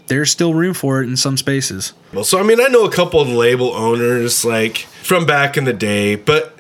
[0.08, 1.94] there's still room for it in some spaces.
[2.14, 5.64] Well, so I mean, I know a couple of label owners like from back in
[5.66, 6.54] the day, but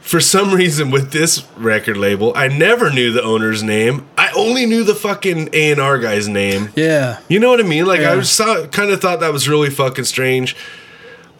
[0.00, 4.06] for some reason with this record label, I never knew the owner's name.
[4.18, 6.70] I only knew the fucking A and R guy's name.
[6.76, 7.20] Yeah.
[7.28, 7.86] You know what I mean?
[7.86, 8.14] Like I Yeah.
[8.16, 10.56] was so, kind of thought that was really fucking strange.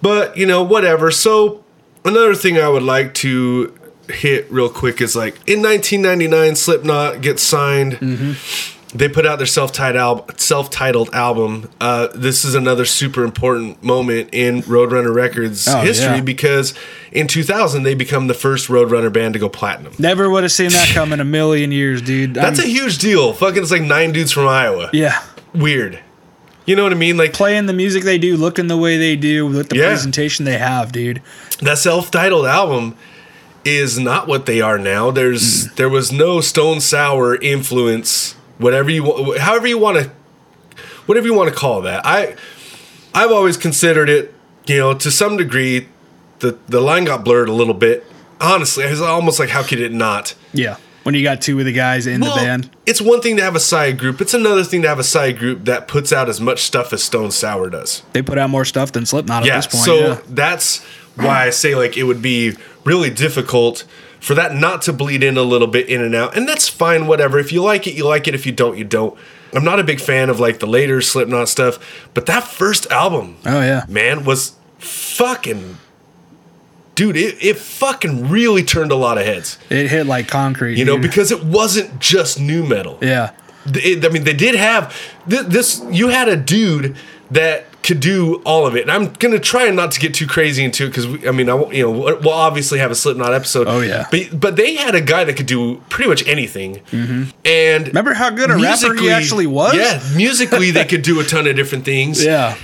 [0.03, 1.11] But, you know, whatever.
[1.11, 1.65] So,
[2.05, 3.73] another thing I would like to
[4.09, 7.95] hit real quick is like in 1999 Slipknot gets signed.
[7.95, 8.74] Mm-hmm.
[8.95, 11.69] They put out their self-titled album, self-titled album.
[11.81, 16.21] Uh, this is another super important moment in Roadrunner Records Oh, history yeah.
[16.21, 16.75] because
[17.11, 19.95] in 2000 they become the first Roadrunner band to go platinum.
[19.99, 22.35] Never would have seen that come in a million years, dude.
[22.35, 23.33] That's I'm- a huge deal.
[23.33, 24.91] Fucking it's like nine dudes from Iowa.
[24.93, 25.23] yeah.
[25.53, 25.99] Weird.
[26.67, 27.17] You know what I mean?
[27.17, 29.87] Like Playing the music they do, looking the way they do, with the Yeah.
[29.89, 31.21] presentation they have, dude.
[31.61, 32.97] that self-titled album
[33.65, 35.11] is not what they are now.
[35.11, 40.11] There's there was no Stone Sour influence, whatever you however you want to
[41.07, 42.05] whatever you want to call that.
[42.05, 42.37] I
[43.15, 44.35] I've always considered it,
[44.67, 45.89] you know, to some degree
[46.41, 48.05] the the line got blurred a little bit.
[48.41, 50.35] Honestly, it's almost like how could it not?
[50.53, 50.77] Yeah.
[51.05, 52.71] When you got two of the guys in Well, the band.
[52.87, 54.23] It's one thing to have a side group.
[54.23, 57.03] It's another thing to have a side group that puts out as much stuff as
[57.05, 58.03] Stone Sour does.
[58.15, 59.85] They put out more stuff than Slipknot at this point.
[59.85, 60.21] so yeah.
[60.29, 60.83] that's
[61.17, 63.85] why I say like it would be really difficult
[64.25, 67.07] for that not to bleed in a little bit in and out, and that's fine.
[67.07, 67.39] Whatever.
[67.39, 68.35] If you like it, you like it.
[68.35, 69.17] If you don't, you don't.
[69.53, 71.79] I'm not a big fan of like the later Slipknot stuff,
[72.15, 73.85] but that first album, Oh yeah.
[73.89, 75.79] man, was fucking.
[76.95, 80.79] Dude, it, it fucking really turned a lot of heads, It hit like concrete.
[80.79, 82.99] you know, because it wasn't just new metal.
[83.03, 83.33] Yeah.
[83.67, 84.95] It- I mean, they did have
[85.29, 85.85] th- this.
[85.91, 86.97] You had a dude
[87.33, 88.83] that could do all of it.
[88.83, 91.71] And I'm gonna try not to get too crazy into it because I mean, I
[91.71, 93.69] you know we'll obviously have a Slipknot episode.
[93.69, 94.07] Oh, yeah.
[94.11, 96.81] but but they had a guy that could do pretty much anything.
[97.45, 99.75] And Remember how good a rapper he actually was?
[99.75, 102.57] Yeah, musically they could do a ton of different things Yeah.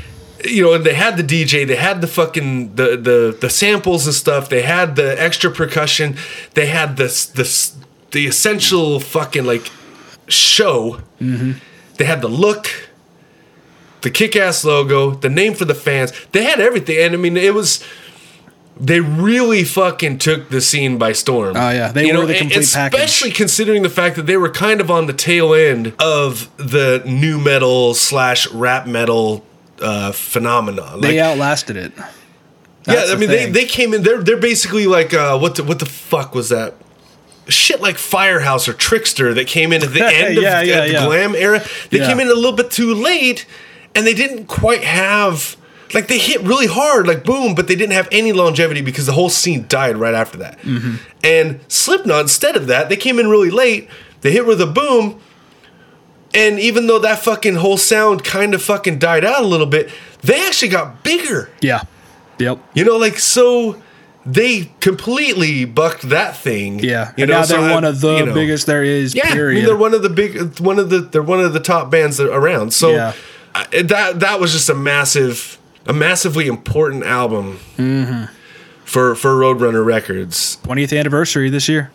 [0.44, 4.06] you know, and they had the DJ, they had the fucking the the the samples
[4.06, 6.16] and stuff, they had the extra percussion,
[6.54, 7.76] they had this this
[8.12, 9.70] the essential fucking like
[10.28, 11.00] show.
[11.20, 11.52] Mm-hmm.
[11.98, 12.66] They had the look,
[14.02, 16.12] the kick-ass logo, the name for the fans.
[16.32, 17.82] They had everything, and I mean, it was.
[18.82, 21.54] They really fucking took the scene by storm.
[21.54, 21.92] Oh, yeah.
[21.92, 22.98] They were the complete package.
[22.98, 23.36] especially package.
[23.36, 27.38] considering the fact that they were kind of on the tail end of the new
[27.38, 29.44] metal slash rap metal
[29.82, 30.92] uh, phenomenon.
[31.02, 31.92] Like, They outlasted it.
[31.94, 32.04] yeah,
[32.84, 33.52] That's I the mean, they, thing.
[33.52, 34.02] they came in.
[34.02, 36.72] They're they're basically like uh, what the, what the fuck was that?
[37.48, 41.06] Shit like Firehouse or Trixter that came in at the end of Yeah, yeah, the
[41.06, 41.62] glam era.
[41.90, 42.06] They Yeah.
[42.06, 43.44] came in a little bit too late,
[43.94, 45.56] and they didn't quite have
[45.92, 49.12] like they hit really hard, like boom, but they didn't have any longevity because the
[49.12, 50.58] whole scene died right after that.
[50.60, 50.94] Mm-hmm.
[51.24, 53.88] And Slipknot, instead of that, they came in really late.
[54.20, 55.20] They hit with a boom,
[56.32, 59.90] and even though that fucking whole sound kind of fucking died out a little bit,
[60.22, 61.50] they actually got bigger.
[61.60, 61.82] Yeah.
[62.38, 62.58] Yep.
[62.74, 63.80] You know, like so
[64.24, 66.78] they completely bucked that thing.
[66.78, 67.12] Yeah.
[67.16, 68.34] You and know, now they're I- one of the you know.
[68.34, 69.14] biggest there is.
[69.14, 71.60] Yeah, I mean, they're one of the big, one of the, they're one of the
[71.60, 72.72] top bands that are around.
[72.72, 73.12] So Yeah.
[73.54, 78.32] I- that that was just a massive, a massively important album Mm-hmm.
[78.84, 80.58] for for Roadrunner Records.
[80.64, 81.90] 20th anniversary this year.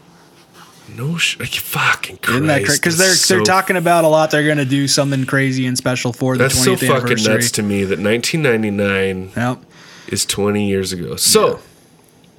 [0.96, 2.78] No, sh- like, fucking Christ, Isn't that crazy?
[2.80, 4.30] Because they're that's they're talking about a lot.
[4.32, 7.52] They're going to do something crazy and special for the That's 20th so fucking nuts
[7.52, 9.60] to me that 1999 Yep.
[10.10, 11.16] is 20 years ago.
[11.16, 11.60] So.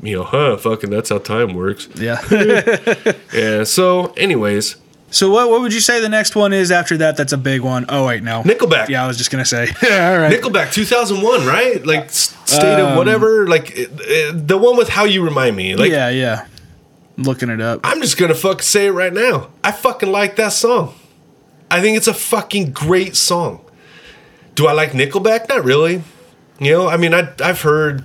[0.03, 0.59] You know, huh?
[0.59, 1.89] Fucking, that's how time works.
[1.97, 2.21] Yeah.
[3.33, 3.65] Yeah.
[3.65, 4.77] So, anyways,
[5.17, 7.17] so what what would you say the next one is after that?
[7.17, 7.87] That's a big one.
[7.89, 8.43] Oh wait, no.
[8.43, 8.89] Nickelback.
[8.89, 9.69] Yeah, I was just gonna say.
[9.83, 10.33] yeah, All right.
[10.33, 11.85] Nickelback 2001, right?
[11.87, 15.75] Like state Um, of whatever, like it, it- the one with how you remind me.
[15.77, 16.47] Like yeah, yeah.
[17.17, 17.81] Looking it up.
[17.83, 19.49] I'm just gonna fucking say it right now.
[19.65, 20.95] I fucking like that song.
[21.71, 23.61] I think it's a fucking great song.
[24.55, 25.49] Do I like Nickelback?
[25.49, 26.03] Not really.
[26.61, 28.05] You know, I mean, I I've heard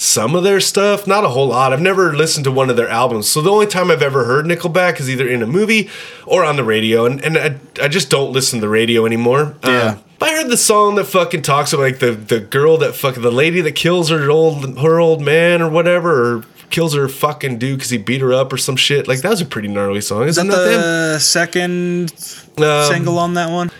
[0.00, 1.72] some of their stuff, not a whole lot.
[1.72, 3.28] I've never listened to one of their albums.
[3.28, 5.90] So the only time I've ever heard Nickelback is either in a movie
[6.24, 9.56] or on the radio, and, and I, I just don't listen to the radio anymore.
[9.64, 9.96] Yeah.
[9.96, 13.22] Um, I heard the song that fucking talks about like the, the girl that fucking
[13.22, 17.58] the lady that kills her old her old man or whatever, or kills her fucking
[17.58, 19.06] dude because he beat her up or some shit.
[19.08, 20.28] Like that was a pretty gnarly song.
[20.28, 20.80] Is that Isn't that them?
[20.80, 22.12] the second
[22.58, 23.70] Um, single on that one?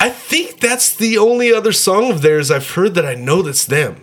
[0.00, 3.64] I think that's the only other song of theirs I've heard that I know that's
[3.66, 4.00] them.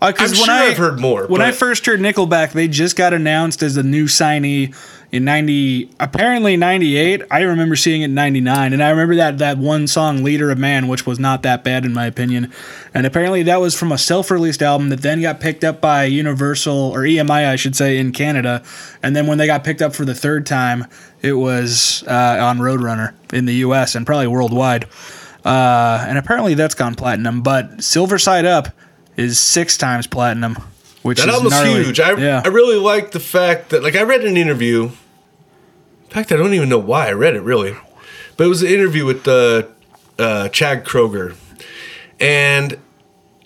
[0.00, 3.62] Because I'm sure I've heard more, When I first heard Nickelback, they just got announced
[3.62, 4.74] as a new signee
[5.10, 7.22] in ninety, apparently ninety eight.
[7.30, 10.50] I remember seeing it in ninety nine, and I remember that that one song, "Leader
[10.50, 12.52] of Man," which was not that bad in my opinion.
[12.94, 16.04] And apparently, that was from a self released album that then got picked up by
[16.04, 18.62] Universal or EMI, I should say, in Canada.
[19.02, 20.86] And then when they got picked up for the third time,
[21.22, 23.94] it was uh, on Roadrunner in the U.S.
[23.94, 24.86] and probably worldwide.
[25.44, 27.42] Uh, and apparently, that's gone platinum.
[27.42, 28.68] But Silver Side Up
[29.18, 30.56] is six times platinum,
[31.02, 31.84] which That is album's gnarly.
[31.84, 32.00] huge.
[32.00, 32.42] I, yeah.
[32.44, 34.84] I really like the fact that, like, I read an interview.
[34.84, 37.76] In fact, I don't even know why I read it, really.
[38.36, 39.64] But it was an interview with uh,
[40.18, 41.36] uh, Chad Kroeger.
[42.20, 42.78] And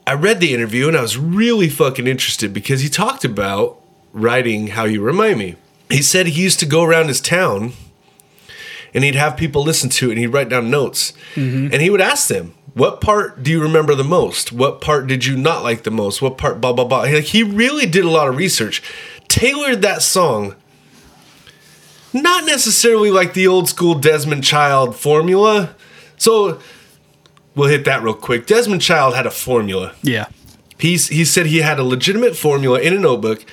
[0.07, 3.81] I read the interview and I was really fucking interested because he talked about
[4.13, 5.57] writing How You Remind Me.
[5.91, 7.73] He said he used to go around his town
[8.95, 11.13] and he'd have people listen to it and he'd write down notes.
[11.37, 14.51] And he would ask them, What part do you remember the most?
[14.53, 16.23] What part did you not like the most?
[16.23, 17.01] What part, blah, blah, blah.
[17.01, 18.83] Like, he really did a lot of research,
[19.29, 20.55] tailored that song,
[22.15, 25.75] not necessarily like the old school Desmond Child formula.
[26.17, 26.61] So
[27.55, 28.47] we'll hit that real quick.
[28.47, 29.95] Desmond Child had a formula.
[30.03, 30.27] yeah.
[30.79, 33.45] He's, he said he had a legitimate formula in a notebook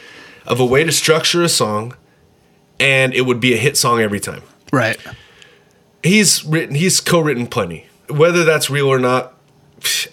[0.48, 1.94] of a way to structure a song,
[2.80, 4.42] and it would be a hit song every time
[4.74, 4.98] Right.
[6.02, 9.34] he's written he's co-written plenty whether that's real or not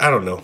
[0.00, 0.42] i don't know.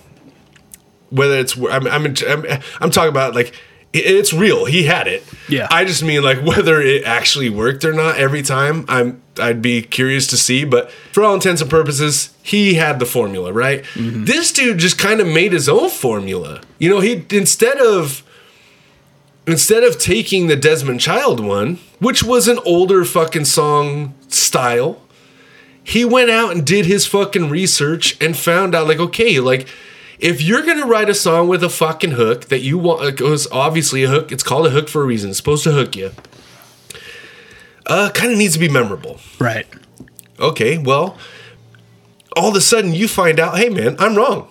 [1.11, 2.47] Whether it's i'm i'm, I'm,
[2.81, 3.55] I'm talking about like
[3.95, 4.65] it's real.
[4.65, 5.23] He had it.
[5.49, 5.69] Yeah.
[5.71, 9.83] i just mean like whether it actually worked or not every time i'm i'd be
[9.83, 10.65] curious to see.
[10.65, 13.85] But for all intents and purposes he had the formula right?
[13.95, 14.25] Mm-hmm.
[14.25, 16.61] This dude just kind of made his own formula.
[16.79, 18.25] You know he instead of
[19.47, 25.01] instead of taking the Desmond Child one, which was an older fucking song style,
[25.85, 29.69] he went out and did his fucking research and found out like okay, like
[30.19, 33.47] if you're gonna write a song with a fucking hook that you want, it was
[33.51, 34.31] obviously a hook.
[34.31, 35.31] It's called a hook for a reason.
[35.31, 36.13] It's supposed to hook you.
[37.87, 39.19] Uh, kind of needs to be memorable.
[39.41, 39.67] Right.
[40.39, 41.19] Okay, well,
[42.37, 44.49] all of a sudden you find out, hey man, I'm wrong.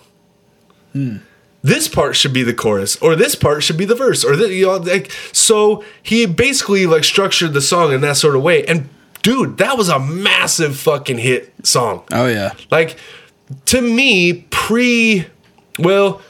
[1.62, 4.52] This part should be the chorus, or this part should be the verse, or the,
[4.52, 5.84] you know, like so.
[6.02, 8.88] He basically like structured the song in that sort of way, and
[9.22, 12.02] dude, that was a massive fucking hit song.
[12.12, 12.52] Oh yeah.
[12.70, 12.96] Like
[13.66, 15.26] to me, pre
[15.78, 16.20] well,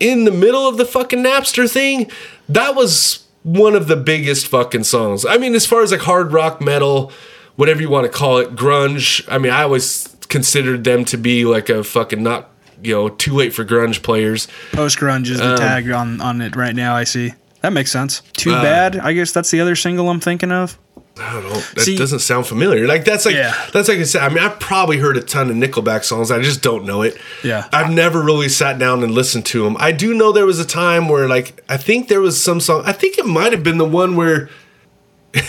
[0.00, 2.10] in the middle of the fucking Napster thing,
[2.48, 5.24] that was one of the biggest fucking songs.
[5.24, 7.12] I mean, as far as like hard rock metal,
[7.56, 9.24] whatever you want to call it, grunge.
[9.30, 12.50] I mean, I always considered them to be like a fucking not
[12.82, 14.48] you know too late for grunge players.
[14.72, 16.94] Post grunge is the Um, tag on on it right now.
[16.94, 17.32] I see.
[17.62, 18.20] That makes sense.
[18.34, 18.96] Too Uh, bad.
[18.96, 20.78] I guess that's the other single I'm thinking of.
[21.18, 21.60] I don't know.
[21.74, 22.86] That See- doesn't sound familiar.
[22.86, 23.54] Like that's like Yeah.
[23.72, 24.22] that's like I said.
[24.22, 26.30] I mean, I've probably heard a ton of Nickelback songs.
[26.30, 27.16] I just don't know it.
[27.42, 27.68] Yeah.
[27.72, 29.76] I've never really sat down and listened to them.
[29.80, 32.82] I do know there was a time where like I think there was some song.
[32.84, 34.50] I think it might have been the one where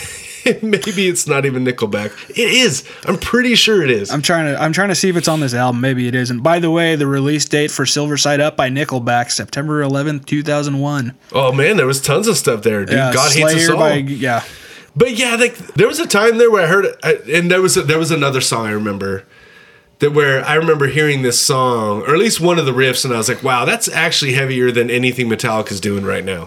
[0.62, 2.12] maybe it's not even Nickelback.
[2.30, 2.84] It is.
[3.04, 4.10] I'm pretty sure it is.
[4.10, 5.80] I'm trying to I'm trying to see if it's on this album.
[5.82, 6.40] Maybe it isn't.
[6.40, 11.14] By the way, the release date for Silver Side Up by Nickelback, September 11th, 2001.
[11.32, 12.96] oh man, there was tons of stuff there, dude.
[12.96, 13.78] Yeah, God hates us Slayer all.
[13.78, 14.42] by yeah.
[14.98, 17.76] But yeah, like there was a time there where I heard, I, and there was
[17.76, 19.24] a, there was another song I remember
[20.00, 23.14] that where I remember hearing this song, or at least one of the riffs, and
[23.14, 26.46] I was like, wow, that's actually heavier than anything Metallica's doing right now,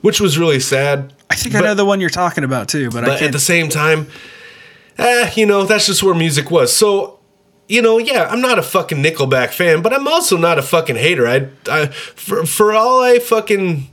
[0.00, 1.12] which was really sad.
[1.28, 3.38] I think I know the one you're talking about too, but, I But at the
[3.38, 4.06] same time,
[4.98, 6.72] eh, you know, that's just where music was.
[6.72, 7.18] So,
[7.68, 10.96] you know, yeah, I'm not a fucking Nickelback fan, but I'm also not a fucking
[10.96, 11.26] hater.
[11.26, 13.88] I, I for, for all I fucking,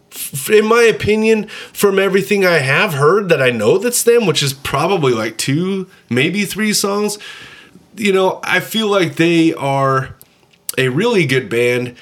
[0.50, 4.54] in my opinion, from everything I have heard that I know that's them, which is
[4.54, 7.18] probably like two, maybe three songs,
[7.96, 10.16] you know, I feel like they are
[10.78, 11.96] a really good band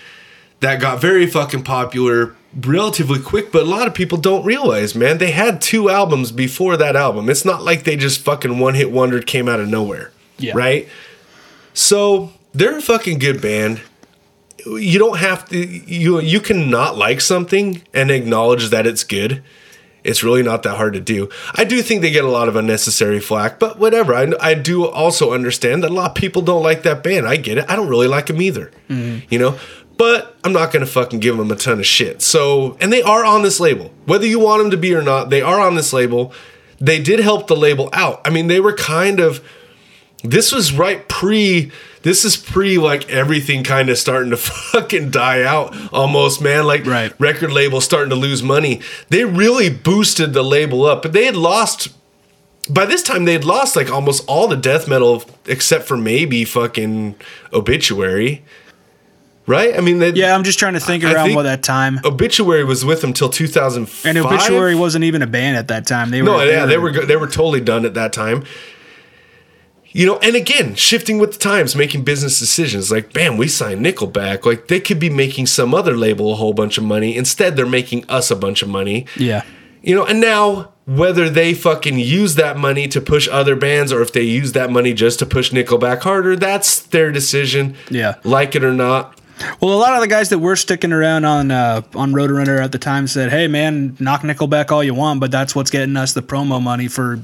[0.61, 5.17] that got very fucking popular relatively quick, but a lot of people don't realize, man,
[5.17, 7.29] they had two albums before that album.
[7.29, 10.11] It's not like they just fucking one hit wonder came out of nowhere.
[10.37, 10.53] Yeah.
[10.55, 10.87] Right?
[11.73, 13.81] So they're a fucking good band.
[14.65, 19.43] You don't have to you you can not like something and acknowledge that it's good.
[20.03, 21.29] It's really not that hard to do.
[21.53, 24.15] I do think they get a lot of unnecessary flack, but whatever.
[24.15, 27.27] I, I do also understand that a lot of people don't like that band.
[27.27, 27.65] I get it.
[27.69, 28.71] I don't really like them either.
[28.89, 29.27] Mm-hmm.
[29.29, 29.59] You know?
[29.97, 32.23] But I'm not going to fucking give them a ton of shit.
[32.23, 33.91] So, and they are on this label.
[34.05, 36.33] Whether you want them to be or not, they are on this label.
[36.79, 38.21] They did help the label out.
[38.25, 39.43] I mean, they were kind of
[40.23, 41.71] this was right pre
[42.03, 44.37] this is pre like everything kind of starting to
[44.71, 47.13] fucking die out almost man like Right.
[47.19, 51.35] record labels starting to lose money they really boosted the label up but they had
[51.35, 51.89] lost
[52.69, 56.45] by this time they had lost like almost all the death metal except for maybe
[56.45, 57.15] fucking
[57.53, 58.43] obituary
[59.47, 61.63] right i mean they, yeah, I'm just trying to think I around think- what that
[61.63, 61.99] time.
[62.05, 66.11] obituary was with them till 2005 And Obituary wasn't even a band at that time.
[66.11, 68.43] They were no, yeah, they were they were totally done at that time.
[69.93, 72.91] You know, and again, shifting with the times, making business decisions.
[72.91, 74.45] Like, bam, we signed Nickelback.
[74.45, 77.15] Like, they could be making some other label a whole bunch of money.
[77.15, 79.05] Instead, they're making us a bunch of money.
[79.17, 79.43] Yeah.
[79.81, 84.01] You know, and now whether they fucking use that money to push other bands or
[84.01, 87.75] if they use that money just to push Nickelback harder, that's their decision.
[87.89, 88.15] Yeah.
[88.23, 89.17] Like it or not.
[89.59, 92.71] Well, a lot of the guys that were sticking around on uh, on Roadrunner at
[92.71, 96.13] the time said, "Hey, man, knock Nickelback all you want, but that's what's getting us
[96.13, 97.19] the promo money for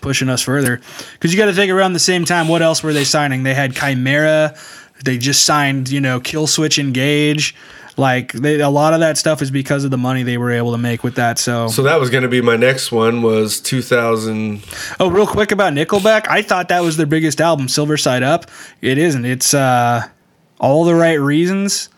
[0.00, 0.80] pushing us further."
[1.12, 3.42] Because you got to think around the same time, what else were they signing?
[3.42, 4.56] They had Chimaira.
[5.04, 7.54] They just signed, you know, Killswitch Engage.
[7.96, 10.72] Like they, a lot of that stuff is because of the money they were able
[10.72, 11.38] to make with that.
[11.38, 14.62] So, So that was going to be my next one was 2000.
[15.00, 18.50] oh, real quick about Nickelback, I thought that was their biggest album, Silver Side Up.
[18.80, 19.24] It isn't.
[19.24, 20.08] It's uh,
[20.60, 21.88] all the right reasons.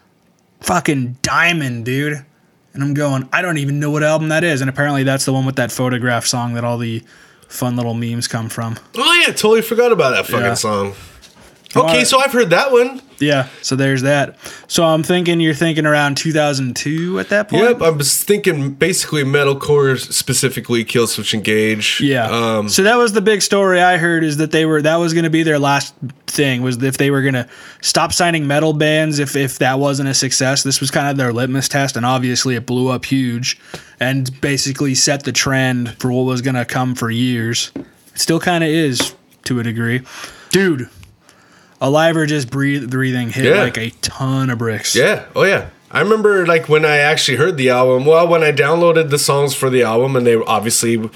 [0.60, 2.24] Fucking diamond, dude.
[2.72, 4.62] And I'm going, I don't even know what album that is.
[4.62, 7.02] And apparently that's the one with that photograph song that all the
[7.48, 8.78] fun little memes come from.
[8.96, 10.54] Oh, yeah, totally forgot about that fucking Yeah.
[10.54, 10.94] song.
[11.74, 13.00] Okay, so I've heard that one.
[13.18, 14.36] Yeah, so there's that.
[14.66, 17.62] So I'm thinking you're thinking around 2002 at that point.
[17.62, 22.00] Yep, I was thinking basically metalcore, specifically Killswitch Engage.
[22.00, 22.28] Yeah.
[22.28, 25.14] Um, so that was the big story I heard is that they were that was
[25.14, 25.94] going to be their last
[26.26, 27.48] thing was if they were going to
[27.80, 30.62] stop signing metal bands if if that wasn't a success.
[30.62, 33.60] This was kind of their litmus test and obviously it blew up huge
[34.00, 37.70] and basically set the trend for what was going to come for years.
[37.76, 39.14] It still kind of is
[39.44, 40.02] to a degree.
[40.50, 40.88] Dude,
[41.82, 43.62] Alive or Just Breathe, Breathing hit Yeah.
[43.62, 44.94] like a ton of bricks.
[44.96, 45.24] yeah.
[45.36, 45.66] Oh, yeah.
[45.90, 48.06] I remember like when I actually heard the album.
[48.06, 51.10] Well, when I downloaded the songs for the album, and they obviously,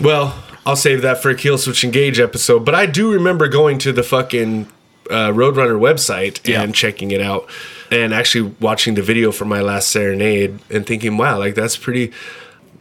[0.00, 0.34] well,
[0.66, 2.64] I'll save that for a Killswitch Engage episode.
[2.66, 4.66] But I do remember going to the fucking
[5.10, 6.62] uh, Roadrunner website Yeah.
[6.62, 7.48] and checking it out,
[7.90, 12.12] and actually watching the video for my last serenade and thinking, wow, like that's pretty.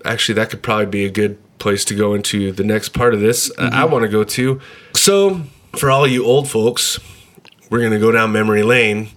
[0.06, 3.22] Actually, that could probably be a good place to go into the next part of
[3.22, 3.50] this.
[3.58, 4.60] uh, I want to go to.
[4.94, 5.44] So,
[5.78, 7.00] for all you old folks,
[7.70, 9.08] we're gonna go down memory lane.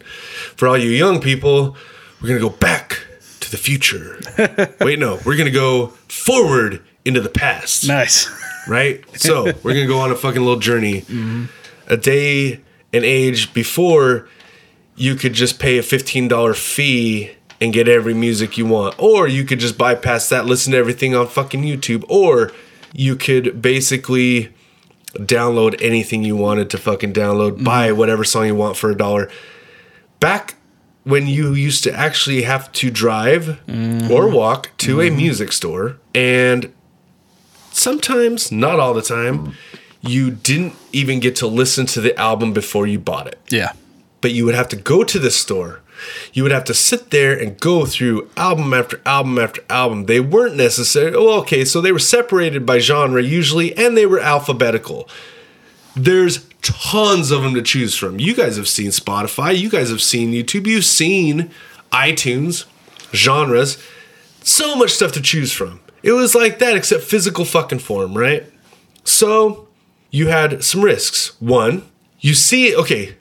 [0.56, 1.76] for all you young people,
[2.20, 3.00] we're gonna go back
[3.40, 4.18] to the future.
[4.80, 8.28] Wait, no, we're gonna go forward into the past Nice.
[8.66, 9.04] right?
[9.18, 11.02] So we're gonna go on a fucking little journey.
[11.02, 11.44] Mm-hmm.
[11.88, 12.60] A day
[12.92, 14.28] and age before
[14.96, 19.28] you could just pay a fifteen dollar fee and get every music you want, or
[19.28, 22.50] you could just bypass that, listen to everything on fucking YouTube, or
[22.92, 24.52] you could basically
[25.18, 27.64] download anything you wanted to fucking download, mm-hmm.
[27.64, 29.30] buy whatever song you want for a dollar.
[30.20, 30.54] Back
[31.04, 34.10] when you used to actually have to drive mm-hmm.
[34.10, 35.16] or walk to a mm-hmm.
[35.16, 36.72] music store and
[37.70, 39.54] sometimes, not all the time,
[40.00, 43.38] you didn't even get to listen to the album before you bought it.
[43.50, 43.72] Yeah.
[44.20, 45.82] But you would have to go to the store.
[46.32, 50.06] You would have to sit there and go through album after album after album.
[50.06, 51.14] They weren't necessary.
[51.14, 55.08] Oh, okay, so they were separated by genre usually, and they were alphabetical.
[55.94, 58.20] There's tons of them to choose from.
[58.20, 59.56] You guys have seen Spotify.
[59.56, 60.66] You guys have seen YouTube.
[60.66, 61.50] You've seen
[61.92, 62.66] iTunes,
[63.14, 63.82] genres.
[64.42, 65.80] So much stuff to choose from.
[66.02, 68.44] It was like that, except physical fucking form, right?
[69.04, 69.68] So
[70.10, 71.40] you had some risks.
[71.40, 71.84] One,
[72.20, 73.16] you see, okay,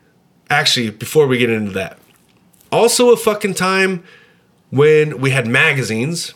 [0.49, 1.97] actually, before we get into that,
[2.75, 4.03] also a fucking time
[4.69, 6.33] when we had magazines,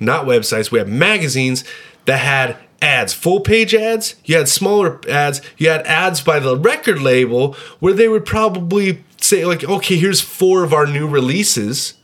[0.00, 1.64] not websites, we had magazines
[2.06, 4.14] that had ads, full page ads.
[4.24, 5.40] You had smaller ads.
[5.58, 10.20] You had ads by the record label where they would probably say, like, okay, here's
[10.20, 11.94] four of our new releases.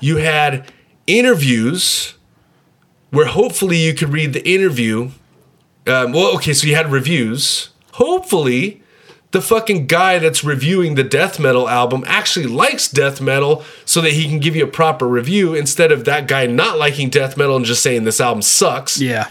[0.00, 0.70] You had
[1.06, 2.14] interviews
[3.10, 5.10] where hopefully you could read the interview.
[5.86, 7.70] Um, well, okay, so you had reviews.
[7.92, 8.82] Hopefully,
[9.30, 14.12] the fucking guy that's reviewing the death metal album actually likes death metal so that
[14.12, 17.56] he can give you a proper review instead of that guy not liking death metal
[17.56, 19.00] and just saying this album sucks.
[19.00, 19.28] Yeah.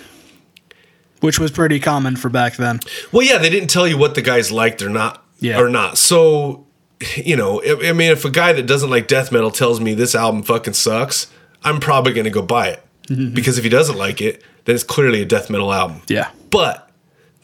[1.21, 2.79] Which was pretty common for back then.
[3.11, 5.59] Well, yeah, they didn't tell you what the guys liked or not Yeah.
[5.59, 5.97] or not.
[5.97, 6.67] So,
[7.15, 9.95] you know, I I mean, if a guy that doesn't like death metal tells me
[9.95, 11.25] this album fucking sucks,
[11.63, 12.83] I'm probably going to go buy it.
[13.07, 13.33] Mm-hmm.
[13.33, 16.01] Because if he doesn't like it, then it's clearly a death metal album.
[16.07, 16.29] Yeah.
[16.51, 16.91] But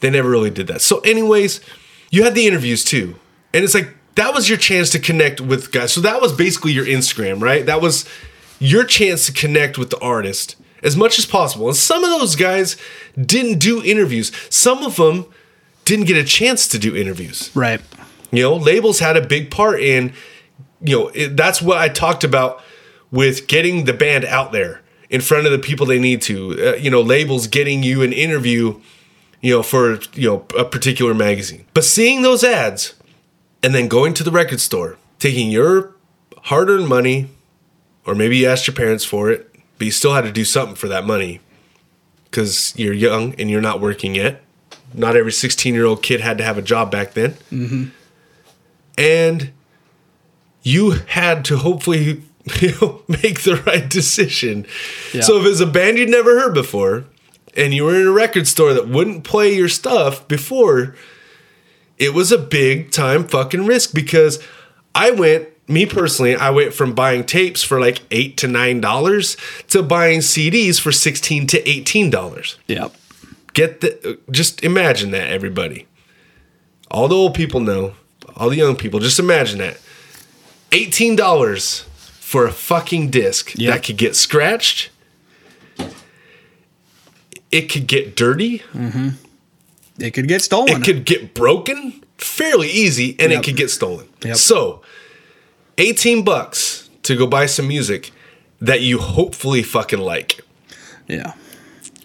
[0.00, 0.80] they never really did that.
[0.82, 1.60] So, anyways,
[2.14, 3.16] you had the interviews too.
[3.52, 5.92] And it's like that was your chance to connect with guys.
[5.92, 7.66] So that was basically your Instagram, right?
[7.66, 8.08] That was
[8.60, 11.66] your chance to connect with the artist as much as possible.
[11.66, 12.76] And some of those guys
[13.20, 14.30] didn't do interviews.
[14.48, 15.26] Some of them
[15.84, 17.50] didn't get a chance to do interviews.
[17.54, 17.80] Right.
[18.30, 20.12] You know, labels had a big part in,
[20.80, 22.62] you know, it, that's what I talked about
[23.10, 26.74] with getting the band out there in front of the people they need to.
[26.74, 28.80] Uh, you know, labels getting you an interview,
[29.44, 31.66] you know, for, you know, a particular magazine.
[31.74, 32.94] But seeing those ads
[33.62, 35.94] and then going to the record store, taking your
[36.44, 37.28] hard earned money,
[38.06, 40.74] or maybe you asked your parents for it, but you still had to do something
[40.74, 41.40] for that money
[42.24, 44.42] because you're young and you're not working yet.
[44.94, 47.84] Not every 16 year old kid had to have a job back then mm-hmm.
[48.96, 49.52] and
[50.62, 52.22] you had to hopefully
[52.62, 54.66] you know, make the right decision.
[55.12, 55.20] Yeah.
[55.20, 57.04] So if it's a band you'd never heard before,
[57.56, 60.94] and you were in a record store that wouldn't play your stuff before,
[61.98, 64.42] it was a big time fucking risk because
[64.94, 65.48] I went.
[65.66, 69.38] Me personally, I went from buying tapes for like eight to nine dollars
[69.68, 72.58] to buying CDs for sixteen to eighteen dollars.
[72.66, 72.94] Yep.
[73.54, 75.86] Get the just imagine that everybody.
[76.90, 77.94] All the old people know,
[78.36, 79.78] all the young people, just imagine that.
[80.70, 83.72] $18 for a fucking disc Yep.
[83.74, 84.90] that could get scratched.
[87.54, 88.60] It could get dirty.
[88.72, 89.08] Mm-hmm.
[89.98, 90.70] It could get stolen.
[90.80, 93.40] It could get broken fairly easy and Yep.
[93.40, 94.08] it could get stolen.
[94.24, 94.36] Yep.
[94.36, 94.82] So,
[95.78, 98.10] 18 bucks to go buy some music
[98.60, 100.40] that you hopefully fucking like.
[101.06, 101.34] yeah.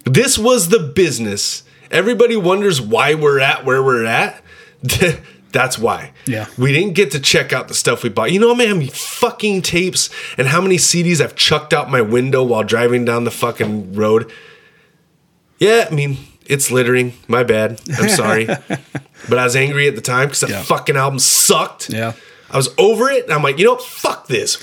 [0.06, 1.64] This was the business.
[1.92, 4.42] Everybody wonders why we're at where we're at.
[5.52, 6.12] That's why.
[6.26, 6.46] Yeah.
[6.58, 8.32] We didn't get to check out the stuff we bought.
[8.32, 12.44] You know how many fucking tapes and how many CDs I've chucked out my window
[12.44, 14.32] while driving down the fucking road?
[15.60, 17.14] Yeah, I mean, it's littering.
[17.28, 17.80] My bad.
[17.98, 18.46] I'm sorry.
[19.30, 20.64] but I was angry at the time because the Yeah.
[20.64, 21.90] fucking album sucked.
[21.90, 22.14] Yeah.
[22.52, 23.84] I was over it and I'm like, you know what?
[23.84, 24.58] Fuck this.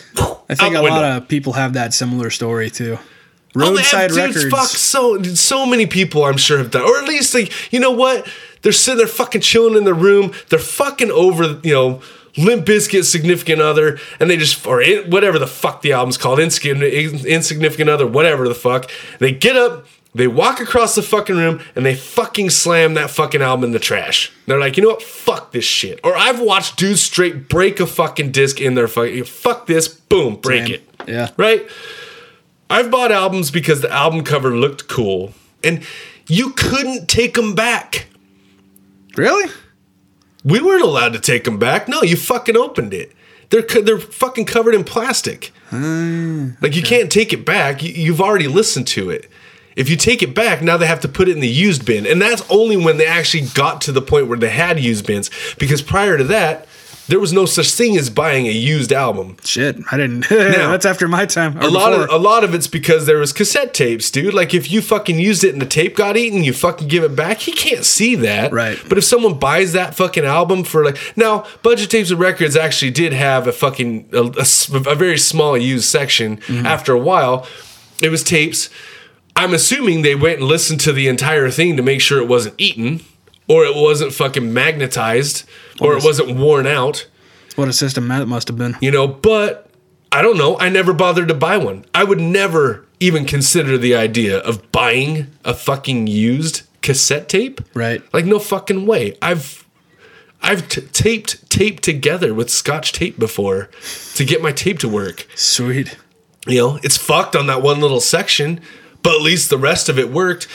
[0.48, 2.98] I think a lot of people have that similar story too.
[2.98, 4.48] Oh, Roadside have- records.
[4.50, 7.92] Fuck, so so many people I'm sure have done, or at least like you know
[7.92, 8.28] what?
[8.62, 10.32] They're sitting there fucking chilling in their room.
[10.50, 12.02] They're fucking over, you know,
[12.36, 17.88] Limp Bizkit significant other, and they just or whatever the fuck the album's called, insignificant
[17.88, 18.90] other, whatever the fuck.
[19.20, 19.86] They get up.
[20.16, 23.78] They walk across the fucking room and they fucking slam that fucking album in the
[23.78, 24.32] trash.
[24.46, 25.02] They're like, you know what?
[25.02, 26.00] Fuck this shit.
[26.02, 30.36] Or I've watched dudes straight break a fucking disc in their fucking fuck this, boom,
[30.36, 30.88] break it.
[31.06, 31.32] Yeah.
[31.36, 31.68] Right?
[32.70, 35.84] I've bought albums because the album cover looked cool and
[36.28, 38.06] you couldn't take them back.
[39.16, 39.52] Really?
[40.44, 41.88] We weren't allowed to take them back.
[41.88, 43.12] No, you fucking opened it.
[43.50, 45.52] They're they're fucking covered in plastic.
[45.70, 47.82] Ah, like you can't take it back.
[47.82, 49.28] You, you've already listened to it.
[49.76, 52.06] If you take it back, now they have to put it in the used bin,
[52.06, 55.30] and that's only when they actually got to the point where they had used bins.
[55.58, 56.66] Because prior to that,
[57.08, 59.36] there was no such thing as buying a used album.
[59.44, 60.26] Shit, I didn't.
[60.28, 61.56] That's after my time.
[61.58, 64.34] A lot of a lot of it's because there was cassette tapes, dude.
[64.34, 67.14] Like if you fucking used it and the tape got eaten, you fucking give it
[67.14, 67.38] back.
[67.38, 68.78] He can't see that, Right.
[68.88, 72.90] But if someone buys that fucking album for like now, Budget Tapes and Records actually
[72.90, 76.38] did have a fucking a very small used section.
[76.38, 76.66] Mm-hmm.
[76.66, 77.46] After a while,
[78.00, 78.68] it was tapes.
[79.36, 82.54] I'm assuming they went and listened to the entire thing to make sure it wasn't
[82.58, 83.02] eaten,
[83.48, 85.44] or it wasn't fucking magnetized,
[85.80, 87.06] or it wasn't worn out
[87.56, 88.76] what a system that must have been.
[88.80, 89.70] you know, but
[90.12, 90.58] I don't know.
[90.58, 91.84] I never bothered to buy one.
[91.94, 97.60] I would never even consider the idea of buying a fucking used cassette tape.
[97.74, 98.02] Right.
[98.14, 99.16] Like no fucking way.
[99.22, 99.66] I've
[100.42, 103.68] I've t- taped tape together with scotch tape before
[104.14, 105.26] to get my tape to work.
[105.34, 105.96] Sweet.
[106.46, 108.60] You know, it's fucked on that one little section,
[109.06, 110.48] but at least the rest of it worked.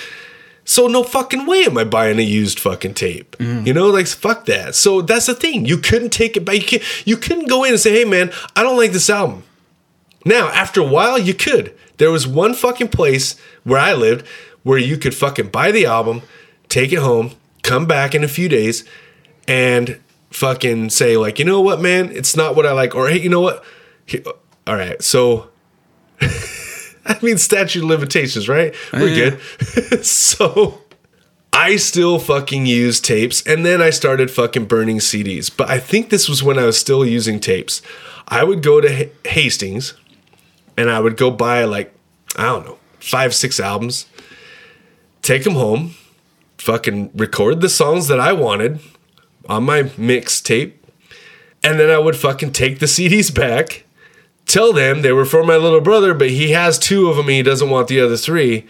[0.66, 3.38] So no fucking way am I buying a used fucking tape.
[3.38, 3.66] Mm.
[3.66, 4.76] You know, like fuck that.
[4.76, 5.66] So that's the thing.
[5.66, 6.70] You couldn't take it back.
[6.70, 9.44] You, you couldn't go in and say, "Hey man, I don't like this album."
[10.26, 11.74] Now, after a while, you could.
[11.96, 14.28] There was one fucking place where I lived
[14.64, 16.22] where you could fucking buy the album,
[16.68, 17.32] take it home,
[17.64, 18.84] come back in a few days,
[19.48, 19.98] and
[20.30, 23.30] fucking say like, you know what, man, it's not what I like, or hey, you
[23.30, 23.64] know what?
[24.14, 24.32] Uh,
[24.68, 25.50] all right, so
[27.12, 28.74] I mean, statute of limitations, right?
[28.94, 29.30] We're Yeah.
[29.92, 30.06] good.
[30.06, 30.82] so
[31.54, 35.50] I still fucking use tapes, and then I started fucking burning CDs.
[35.56, 37.82] But I think this was when I was still using tapes.
[38.28, 39.94] I would go to H- Hastings,
[40.78, 41.94] and I would go buy like
[42.38, 44.06] I don't know five, six albums,
[45.22, 45.96] take them home,
[46.58, 48.80] fucking record the songs that I wanted
[49.50, 50.74] on my mixtape,
[51.64, 53.84] and then I would fucking take the CDs back
[54.52, 57.36] tell them they were for my little brother, but he has two of them and
[57.36, 58.68] he doesn't want the other three.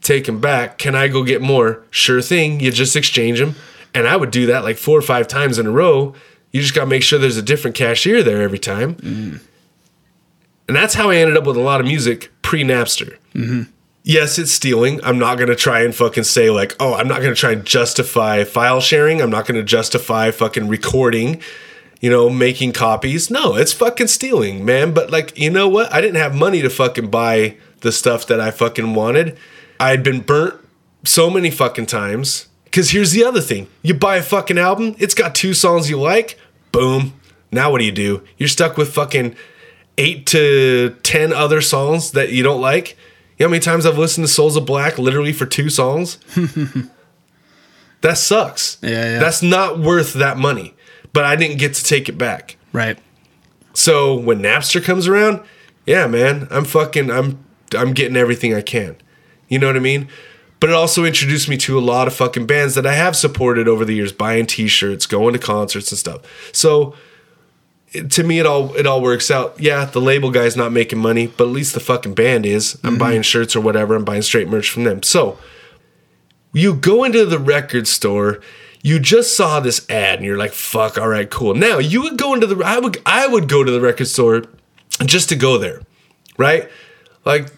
[0.00, 0.78] Take them back.
[0.78, 1.82] Can I go get more?
[1.90, 2.60] Sure thing.
[2.60, 3.54] You just exchange them.
[3.94, 6.14] And I would do that like four or five times in a row.
[6.52, 8.96] You just got to make sure there's a different cashier there every time.
[10.66, 13.16] And that's how I ended up with a lot of music pre Napster.
[14.04, 15.00] Yes, it's stealing.
[15.04, 17.52] I'm not going to try and fucking say, like, oh, I'm not going to try
[17.52, 19.20] and justify file sharing.
[19.20, 21.42] I'm not going to justify fucking recording
[22.00, 23.30] you know, making copies.
[23.30, 24.92] No, it's fucking stealing, man.
[24.92, 25.92] But like, you know what?
[25.92, 29.38] I didn't have money to fucking buy the stuff that I fucking wanted.
[29.80, 30.54] I had been burnt
[31.04, 32.46] so many fucking times.
[32.70, 33.66] Cause here's the other thing.
[33.82, 36.38] You buy a fucking album, it's got two songs you like,
[36.70, 37.14] boom.
[37.50, 38.22] Now what do you do?
[38.36, 39.34] You're stuck with fucking
[39.96, 42.90] eight to ten other songs that you don't like.
[43.38, 46.18] You know how many times I've listened to Souls of Black literally for two songs?
[48.02, 48.78] that sucks.
[48.82, 49.18] Yeah, yeah.
[49.18, 50.74] That's not worth that money.
[51.12, 52.56] But I didn't get to take it back.
[52.72, 52.98] Right.
[53.74, 55.40] So when Napster comes around,
[55.86, 57.44] yeah, man, I'm fucking I'm
[57.76, 58.96] I'm getting everything I can.
[59.48, 60.08] You know what I mean?
[60.60, 63.68] But it also introduced me to a lot of fucking bands that I have supported
[63.68, 66.22] over the years, buying t-shirts, going to concerts and stuff.
[66.52, 66.94] So
[67.92, 69.58] it- to me it all it all works out.
[69.58, 72.74] Yeah, the label guy's not making money, but at least the fucking band is.
[72.82, 72.98] I'm mm-hmm.
[72.98, 75.02] buying shirts or whatever, I'm buying straight merch from them.
[75.02, 75.38] So
[76.52, 78.40] you go into the record store
[78.88, 82.16] you just saw this ad and you're like fuck all right cool now you would
[82.16, 84.44] go into the i would i would go to the record store
[85.04, 85.80] just to go there
[86.36, 86.68] right
[87.24, 87.50] like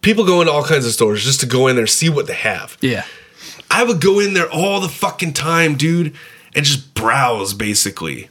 [0.00, 2.34] people go into all kinds of stores just to go in there see what they
[2.34, 3.04] have Yeah.
[3.70, 6.14] i would go in there all the fucking time dude
[6.54, 8.28] and just browse basically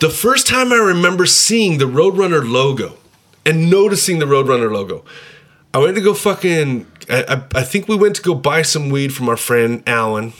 [0.00, 2.96] the first time i remember seeing the roadrunner logo
[3.44, 5.04] and noticing the roadrunner logo
[5.74, 6.86] I went to go fucking.
[7.10, 10.32] I, I, I think we went to go buy some weed from our friend Alan.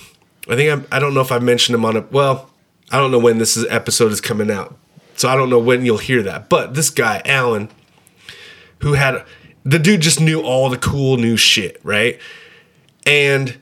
[0.49, 2.51] I think I'm, I don't know if I mentioned him on a, Well,
[2.91, 4.77] I don't know when this is, episode is coming out,
[5.17, 6.49] so I don't know when you'll hear that.
[6.49, 7.69] But this guy Alan,
[8.81, 9.25] who had
[9.65, 12.19] the dude just knew all the cool new shit, right?
[13.05, 13.59] And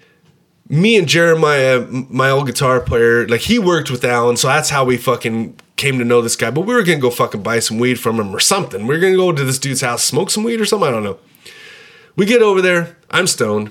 [0.69, 4.85] me and Jeremiah, my old guitar player, like he worked with Alan, so that's how
[4.85, 6.51] we fucking came to know this guy.
[6.51, 8.87] But we were gonna go fucking buy some weed from him or something.
[8.87, 10.89] We are gonna go to this dude's house, smoke some weed or something.
[10.89, 11.19] I don't know.
[12.17, 12.97] We get over there.
[13.11, 13.71] I'm stoned.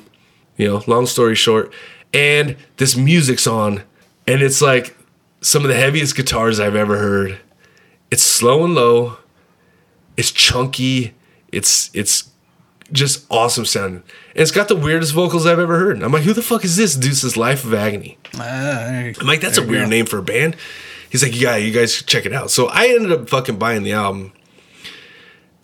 [0.57, 1.73] You know, long story short.
[2.13, 3.83] And this music's on.
[4.27, 4.95] And it's like
[5.41, 7.39] some of the heaviest guitars I've ever heard.
[8.11, 9.17] It's slow and low.
[10.17, 11.13] It's chunky.
[11.51, 12.29] It's it's
[12.91, 14.03] just awesome sounding.
[14.33, 16.01] And it's got the weirdest vocals I've ever heard.
[16.01, 16.93] I'm like, who the fuck is this?
[16.93, 18.17] Says Life of Agony.
[18.37, 19.89] Uh, I'm like, that's a weird go.
[19.89, 20.55] name for a band.
[21.09, 22.51] He's like, yeah, you guys check it out.
[22.51, 24.33] So I ended up fucking buying the album.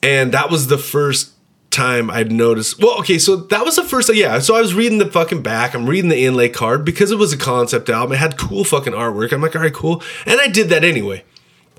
[0.04, 1.31] And that was the first
[1.72, 2.80] time I'd noticed.
[2.80, 4.14] Well, okay, so that was the first.
[4.14, 5.74] Yeah, so I was reading the fucking back.
[5.74, 8.14] I'm reading the inlay card because it was a concept album.
[8.14, 9.32] It had cool fucking artwork.
[9.32, 10.04] I'm like, all right, cool.
[10.26, 11.24] And I did that anyway.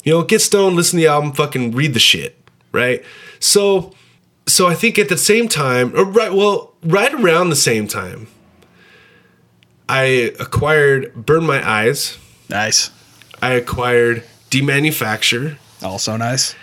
[0.03, 2.36] You know, get stoned, listen to the album, fucking read the shit,
[2.72, 3.05] right?
[3.38, 3.93] So,
[4.47, 8.26] so I think at the same time, or right, well, right around the same time,
[9.88, 12.18] I acquired Burn My Eyes.
[12.49, 12.90] Nice.
[13.40, 15.59] I acquired Demanufacture.
[15.82, 16.55] Also nice.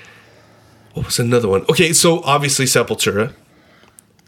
[0.93, 1.61] What was another one?
[1.69, 3.33] Okay, so obviously Sepultura,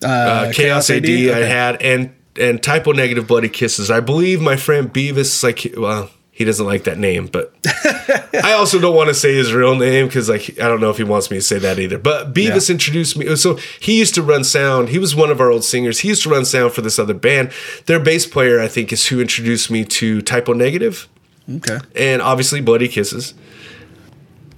[0.03, 1.47] Uh, uh, Chaos, AD, I Okay.
[1.47, 3.91] had, and and Type O Negative Bloody Kisses.
[3.91, 7.53] I believe my friend Beavis, like, well, he doesn't like that name, but
[8.43, 10.95] I also don't want to say his real name because, like, I don't know if
[10.97, 11.97] he wants me to say that either.
[11.97, 12.73] But Beavis Yeah.
[12.73, 13.35] introduced me.
[13.35, 14.89] So he used to run sound.
[14.89, 15.99] He was one of our old singers.
[15.99, 17.51] He used to run sound for this other band.
[17.85, 21.09] Their bass player, I think, is who introduced me to Type O Negative
[21.57, 21.79] Okay.
[21.95, 23.33] and obviously Bloody Kisses.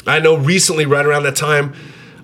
[0.05, 1.73] I know recently, right around that time,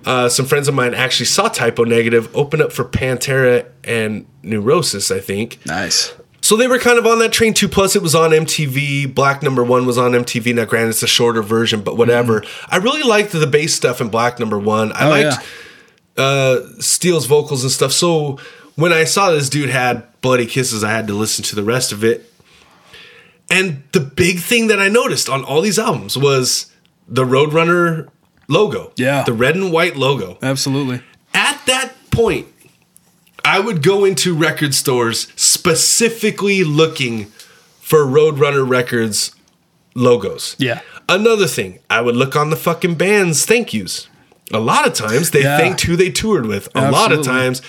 [0.10, 4.26] uh, some friends of mine actually saw Type O Negative open up for Pantera and
[4.42, 5.60] Neurosis, I think.
[5.66, 6.14] Nice.
[6.42, 7.68] So they were kind of on that train too.
[7.68, 9.14] Plus, it was on MTV.
[9.14, 10.56] Black Number One was on MTV.
[10.56, 12.44] Now, granted, it's a shorter version, but whatever.
[12.70, 14.92] I really liked the bass stuff in Black Number One.
[14.94, 15.48] I Oh, liked
[16.18, 17.92] uh, Steele's vocals and stuff.
[17.92, 18.40] So
[18.76, 21.92] when I saw this dude had Bloody Kisses, I had to listen to the rest
[21.92, 22.26] of it.
[23.52, 26.72] And the big thing that I noticed on all these albums was
[27.08, 28.08] the Roadrunner
[28.50, 28.92] logo.
[28.98, 29.24] Yeah.
[29.24, 30.38] The red and white logo.
[30.42, 31.02] Absolutely.
[31.34, 32.48] At that point,
[33.46, 37.26] I would go into record stores specifically looking
[37.80, 39.34] for Roadrunner Records
[39.96, 40.56] logos.
[40.60, 40.82] Yeah.
[41.08, 44.08] Another thing, I would look on the fucking band's thank yous.
[44.52, 45.58] A lot of times they Yeah.
[45.58, 46.70] thanked who they toured with.
[46.76, 47.62] A lot of times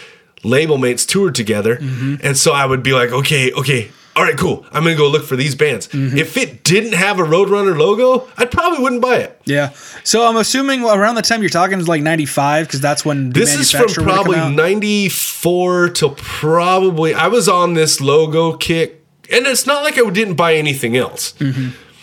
[0.43, 1.77] label mates toured together.
[1.77, 2.17] Mm-hmm.
[2.23, 4.67] And so I would be like, okay, okay, all right, cool.
[4.73, 5.89] I'm gonna go look for these bands.
[5.89, 6.19] Mm-hmm.
[6.19, 9.41] If it didn't have a Roadrunner logo, I probably wouldn't buy it.
[9.45, 9.71] Yeah.
[10.05, 13.55] So I'm assuming around the time you're talking is like 95 because that's when This
[13.55, 19.05] is from Manufacturer would've come probably 94 till probably I was on this logo kick
[19.31, 21.35] and it's not like I didn't buy anything else.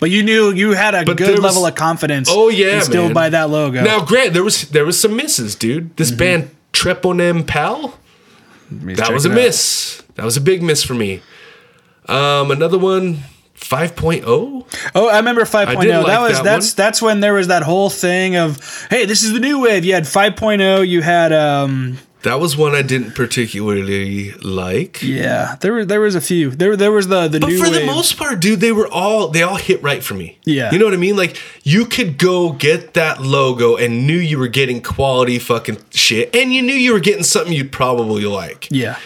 [0.00, 2.28] But you knew you had a there good was- level of confidence.
[2.30, 3.14] Oh yeah, instilled man.
[3.14, 3.82] by that logo.
[3.82, 5.96] Now, Grant, there was there was some misses, dude.
[5.96, 6.18] This Mm-hmm.
[6.18, 7.98] band Treponem Pal,
[8.70, 10.02] that was a miss.
[10.14, 11.20] That was a big miss for me.
[12.08, 13.18] Um, another one,
[13.56, 14.66] 5.0.
[14.94, 15.80] Oh, I remember 5.0.
[15.80, 16.76] did that like was that that's one.
[16.76, 19.84] that's when there was that whole thing of hey, this is the new wave.
[19.84, 20.86] You had 5.0.
[20.88, 25.02] You had um That was one I didn't particularly like.
[25.02, 25.56] yeah.
[25.60, 26.50] There were there was a few.
[26.50, 27.86] There there was the the But new for the wave.
[27.86, 30.38] most part, dude, they were all they all hit right for me.
[30.44, 30.70] Yeah.
[30.72, 31.16] You know what I mean?
[31.16, 36.34] Like you could go get that logo and knew you were getting quality fucking shit
[36.34, 38.68] and you knew you were getting something you'd probably like.
[38.70, 38.98] yeah.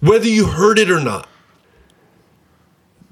[0.00, 1.27] Whether you heard it or not.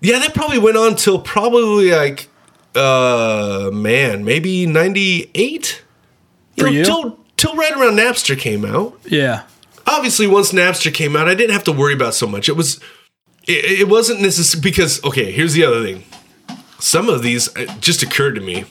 [0.00, 2.28] Yeah, that probably went on till probably like
[2.74, 5.82] uh man, maybe 98?
[6.58, 6.84] For you?
[6.84, 9.42] Till till right around Napster came out Yeah.
[9.86, 12.48] obviously once Napster came out, I didn't have to worry about so much.
[12.48, 12.78] It was
[13.46, 16.04] it, it wasn't necessary because okay, here's the other thing.
[16.78, 17.48] Some of these
[17.80, 18.64] just occurred to me.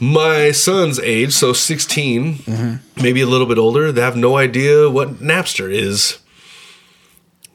[0.00, 5.14] My son's age, so 16, maybe a little bit older, they have no idea what
[5.20, 6.18] Napster is.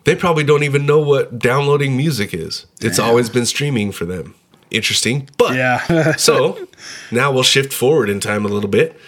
[0.10, 2.66] They probably don't even know what downloading music is.
[2.82, 4.34] It's always been streaming for them.
[4.72, 5.30] Interesting.
[5.38, 6.16] But Yeah.
[6.16, 6.68] so
[7.12, 9.00] now we'll shift forward in time a little bit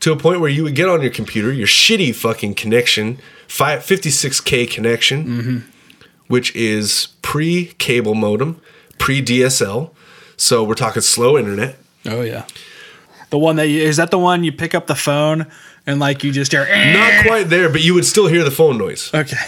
[0.00, 3.16] to a point where you would get on your computer, your shitty fucking connection,
[3.48, 5.64] fi- 56K connection,
[6.26, 8.60] which is pre cable modem,
[8.98, 9.88] pre DSL.
[10.36, 11.76] So we're talking slow internet.
[12.04, 12.44] oh yeah.
[13.30, 15.46] The one that you, is that the one you pick up the phone
[15.86, 18.50] and like you just hear "Eh." Not quite there, but you would still hear the
[18.50, 19.10] phone noise.
[19.14, 19.38] Okay.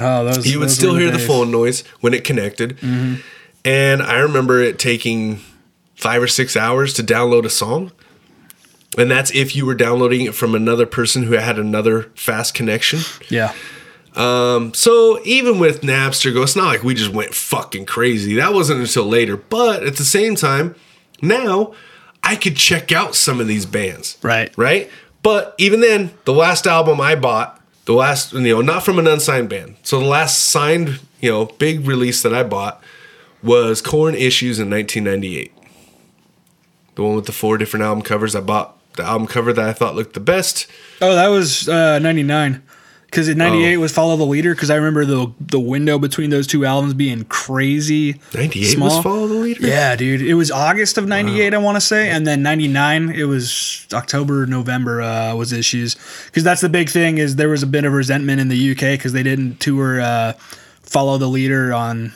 [0.00, 1.26] Oh, those You would those still hear the days.
[1.26, 2.76] phone noise when it connected.
[2.78, 3.20] Mm-hmm.
[3.64, 5.40] And I remember it taking
[5.94, 7.92] five or six hours to download a song.
[8.98, 13.00] And that's if you were downloading it from another person who had another fast connection.
[13.28, 13.54] Yeah.
[14.16, 18.34] Um, so even with Napster, go, it's not like we just went fucking crazy.
[18.34, 19.36] That wasn't until later.
[19.36, 20.74] But at the same time,
[21.22, 21.74] now
[22.24, 24.18] I could check out some of these bands.
[24.22, 24.52] Right.
[24.56, 24.90] Right?
[25.22, 27.59] But even then, the last album I bought,
[27.90, 29.74] the last, you know, not from an unsigned band.
[29.82, 32.80] So the last signed, you know, big release that I bought
[33.42, 35.52] was Korn Issues in 1998.
[36.94, 38.36] The one with the four different album covers.
[38.36, 40.68] I bought the album cover that I thought looked the best.
[41.00, 42.62] Oh, that was uh, 99.
[43.10, 43.80] Because in 98 Oh.
[43.80, 44.54] was Follow the Leader.
[44.54, 48.20] Because I remember the the window between those two albums being crazy.
[48.34, 49.66] 98 was Follow the Leader?
[49.66, 50.22] Yeah, dude.
[50.22, 52.08] It was August of 98, I want to say.
[52.10, 55.96] And then 99, it was October, November uh, was issues.
[56.26, 58.92] Because that's the big thing is there was a bit of resentment in the UK
[58.98, 60.32] because they didn't tour uh,
[60.82, 62.12] Follow the Leader on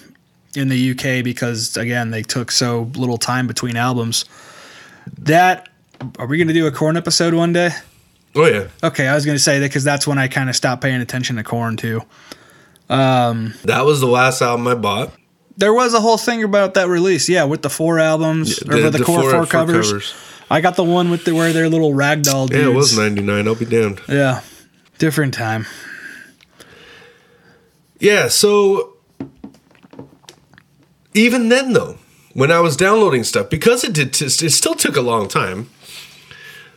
[0.56, 4.24] in the UK because, again, they took so little time between albums.
[5.18, 5.68] That,
[6.20, 7.70] are we going to do a Korn episode one day?
[8.36, 8.68] Oh, yeah.
[8.82, 11.00] Okay, I was going to say that because that's when I kind of stopped paying
[11.00, 12.02] attention to Korn too.
[12.88, 15.12] Um, that was the last album I bought.
[15.56, 18.76] There was a whole thing about that release, yeah, with the four albums Yeah, or
[18.80, 19.86] the- the, the core four- covers.
[19.88, 20.14] covers.
[20.50, 22.60] I got the one with the where they're little ragdoll dudes.
[22.64, 23.46] Yeah, it was 99.
[23.48, 24.00] I'll be damned.
[24.08, 24.40] Yeah,
[24.98, 25.66] different time.
[28.00, 28.94] Yeah, so
[31.14, 31.96] even then though,
[32.34, 35.70] when I was downloading stuff, because it did t- it still took a long time.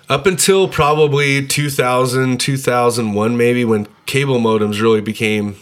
[0.09, 5.57] Up until probably 2000, 2001 maybe when cable modems really became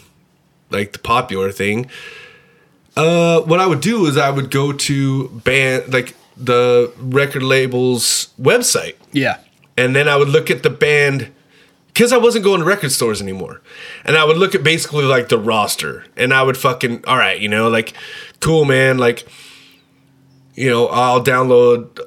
[0.70, 1.90] like the popular thing.
[2.96, 8.28] Uh what I would do is I would go to band like the record label's
[8.40, 8.94] website.
[9.12, 9.38] Yeah,
[9.76, 11.32] and then I would look at the band
[11.88, 13.62] because I wasn't going to record stores anymore,
[14.04, 17.40] and I would look at basically like the roster, and I would fucking all right,
[17.40, 17.94] you know, like
[18.40, 19.26] cool man, like
[20.54, 21.98] you know, I'll download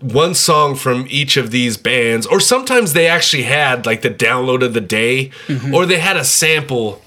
[0.00, 4.64] one song from each of these bands, or sometimes they actually had like the download
[4.64, 5.74] of the day, mm-hmm.
[5.74, 7.02] or they had a sample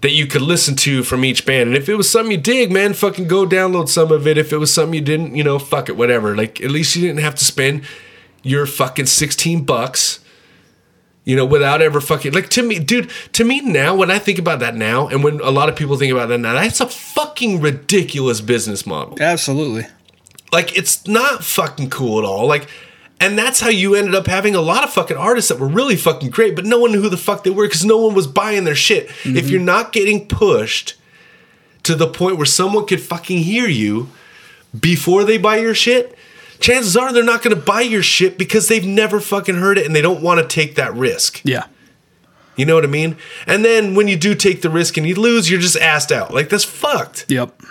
[0.00, 1.68] that you could listen to from each band.
[1.68, 4.38] And if it was something you dig, man, fucking go download some of it.
[4.38, 6.36] If it was something you didn't, you know, fuck it, whatever.
[6.36, 7.82] Like at least you didn't have to spend
[8.42, 10.20] your fucking 16 bucks,
[11.24, 14.38] you know, without ever fucking like to me, dude, to me now, when I think
[14.38, 16.86] about that now, and when a lot of people think about that now, that's a
[16.86, 19.86] fucking ridiculous business model absolutely.
[20.52, 22.46] Like it's not fucking cool at all.
[22.46, 22.68] Like
[23.20, 25.96] and that's how you ended up having a lot of fucking artists that were really
[25.96, 28.26] fucking great but no one knew who the fuck they were because no one was
[28.26, 29.06] buying their shit.
[29.06, 29.48] If mm-hmm.
[29.48, 30.94] you're not getting pushed
[31.82, 34.08] to the point where someone could fucking hear you
[34.78, 36.16] before they buy your shit
[36.60, 39.86] chances are they're not going to buy your shit because they've never fucking heard it
[39.86, 41.40] and they don't want to take that risk.
[41.44, 41.66] Yeah,
[42.58, 43.16] you know what i mean?
[43.46, 46.34] And then when you do take the risk and you lose you're just assed out.
[46.34, 47.24] Like that's fucked.
[47.28, 47.62] Yep.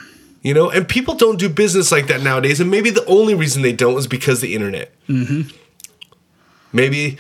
[0.48, 2.62] You know, and people don't do business like that nowadays.
[2.62, 4.94] And maybe the only reason they don't is because the internet.
[5.10, 5.54] Mm-hmm.
[6.72, 7.18] Maybe,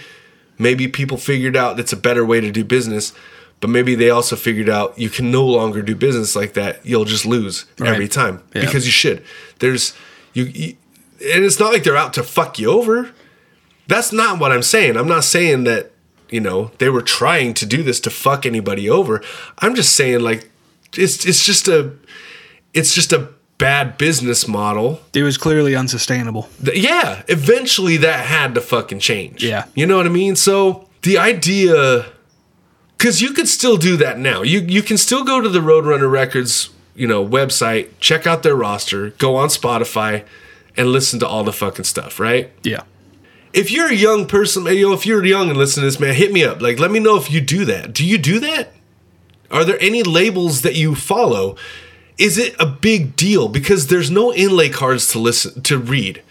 [0.57, 3.11] maybe people figured out it's a better way to do business,
[3.59, 6.86] but maybe they also figured out you can no longer do business like that.
[6.86, 8.61] You'll just lose every time Yeah.
[8.61, 9.21] because you should.
[9.59, 9.93] There's
[10.32, 10.78] you, you,
[11.19, 13.11] and it's not like they're out to fuck you over.
[13.88, 14.95] That's not what I'm saying.
[14.95, 15.91] I'm not saying that
[16.30, 19.21] you know they were trying to do this to fuck anybody over.
[19.59, 20.49] I'm just saying like
[20.95, 21.91] it's it's just a
[22.78, 25.01] it's just a bad business model.
[25.13, 26.47] It was clearly unsustainable.
[26.61, 29.43] Yeah, eventually that had to fucking change.
[29.43, 29.65] Yeah.
[29.73, 30.36] You know what I mean?
[30.36, 32.05] So the idea
[32.97, 34.43] cuz you could still do that now.
[34.43, 38.55] You you can still go to the Roadrunner Records, you know, website, check out their
[38.55, 40.23] roster, go on Spotify
[40.75, 42.51] and listen to all the fucking stuff, right?
[42.63, 42.84] Yeah,
[43.53, 46.13] If you're a young person, you know, if you're young and listen to this, man,
[46.13, 46.61] hit me up.
[46.61, 47.93] Like let me know if you do that.
[47.93, 48.73] Do you do that?
[49.49, 51.55] Are there any labels that you follow?
[52.18, 56.24] Is it a big deal because there's no inlay cards to listen to read?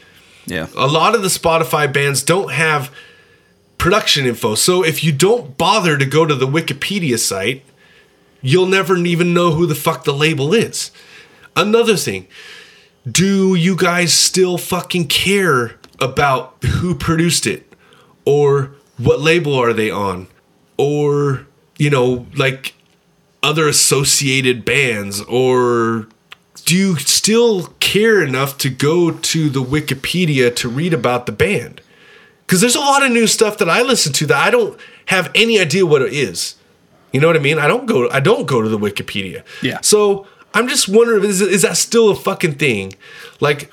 [0.46, 2.92] yeah, a lot of the Spotify bands don't have
[3.78, 4.54] production info.
[4.54, 7.64] So if you don't bother to go to the Wikipedia site,
[8.40, 10.92] you'll never even know who the fuck the label is.
[11.56, 12.28] Another thing,
[13.10, 17.72] do you guys still fucking care about who produced it?
[18.24, 20.28] Or what label are they on?
[20.76, 21.46] Or,
[21.78, 22.74] you know, like
[23.46, 25.20] other associated bands?
[25.22, 26.08] Or
[26.64, 31.80] do you still care enough to go to the Wikipedia to read about the band?
[32.44, 35.30] Because there's a lot of new stuff that I listen to that I don't have
[35.34, 36.56] any idea what it is.
[37.12, 37.58] You know what I mean?
[37.58, 38.10] I don't go.
[38.10, 39.42] I don't go to the Wikipedia.
[39.62, 39.80] Yeah.
[39.80, 42.94] So I'm just wondering, is, is that still a fucking thing?
[43.40, 43.70] Like,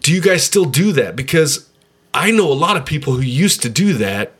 [0.00, 1.16] do you guys still do that?
[1.16, 1.68] Because
[2.14, 4.32] I know a lot of people who used to do that.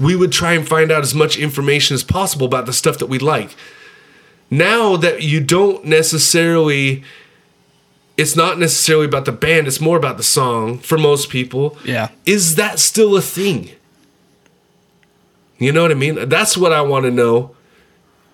[0.00, 3.06] We would try and find out as much information as possible about the stuff that
[3.06, 3.54] we like.
[4.50, 7.04] Now that you don't necessarily
[8.16, 11.78] it's not necessarily about the band it's more about the song for most people.
[11.84, 12.08] Yeah.
[12.26, 13.70] is that still a thing?
[15.58, 16.28] You know what i mean?
[16.28, 17.54] That's what i want to know.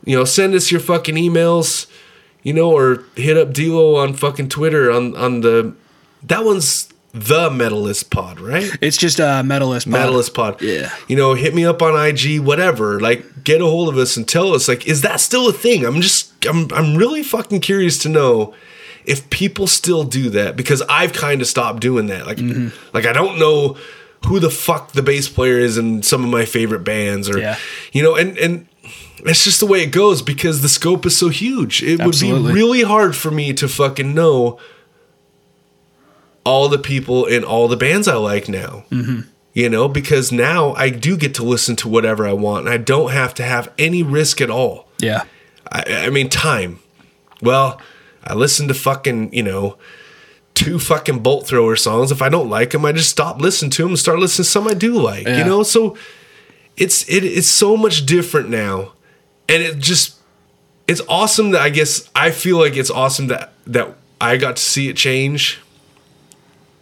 [0.04, 1.86] You know send us your fucking emails
[2.46, 5.74] you know or hit up Dilo on fucking twitter on on the
[6.22, 9.86] that one's the medalist pod right it's just a medalist.
[9.86, 9.92] pod.
[9.92, 10.62] Medalist Pod.
[10.62, 10.94] Yeah.
[11.08, 13.00] You know, hit me up on IG, whatever.
[13.00, 15.84] Like, get a hold of us and tell us, like, is that still a thing?
[15.84, 18.54] I'm just, I'm, I'm really fucking curious to know
[19.04, 22.26] if people still do that because I've kind of stopped doing that.
[22.26, 22.68] Like, mm-hmm.
[22.94, 23.76] like I don't know
[24.26, 27.56] who the fuck the bass player is in some of my favorite bands, or Yeah.
[27.92, 28.66] you know, and and.
[29.20, 31.82] It's just the way it goes because the scope is so huge.
[31.82, 32.42] It Absolutely.
[32.42, 34.60] would be really hard for me to fucking know
[36.46, 38.84] all the people in all the bands I like now.
[38.90, 39.28] Mm-hmm.
[39.52, 42.76] You know, because now I do get to listen to whatever I want and I
[42.76, 44.88] don't have to have any risk at all.
[44.98, 45.24] Yeah.
[45.72, 46.78] I, I mean, time.
[47.40, 47.80] Well,
[48.22, 49.78] I listen to fucking, you know,
[50.52, 52.12] two fucking bolt thrower songs.
[52.12, 54.50] If I don't like them, I just stop listening to them and start listening to
[54.50, 55.62] some I do like, you know?
[55.62, 55.96] So
[56.76, 58.92] it's, it, it's so much different now.
[59.48, 60.16] And it just,
[60.86, 64.62] it's awesome that I guess I feel like it's awesome that that I got to
[64.62, 65.60] see it change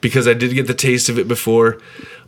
[0.05, 1.79] because I did get the taste of it before,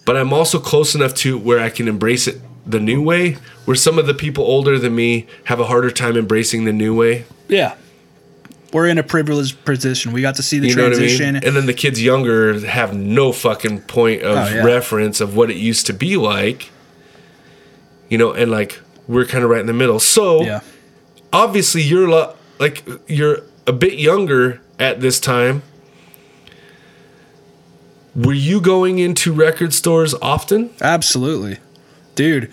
[0.07, 3.37] but I'm also close enough to where I can embrace it the new way.
[3.66, 6.95] Where some of the people older than me have a harder time embracing the new
[6.97, 7.27] way.
[7.49, 7.74] Yeah.
[8.72, 10.12] We're in a privileged position.
[10.12, 11.35] We got to see the You know what I transition.
[11.35, 11.45] mean?
[11.45, 14.64] And then the kids younger have no fucking point of Oh, yeah.
[14.64, 16.70] reference of what it used to be like.
[18.09, 20.01] You know, and like we're kind of right in the middle.
[20.01, 20.61] So yeah.
[21.33, 25.62] obviously you're lo- like you're a bit younger at this time.
[28.17, 30.71] Were you going into record stores often?
[30.81, 31.59] Absolutely.
[32.14, 32.51] Dude,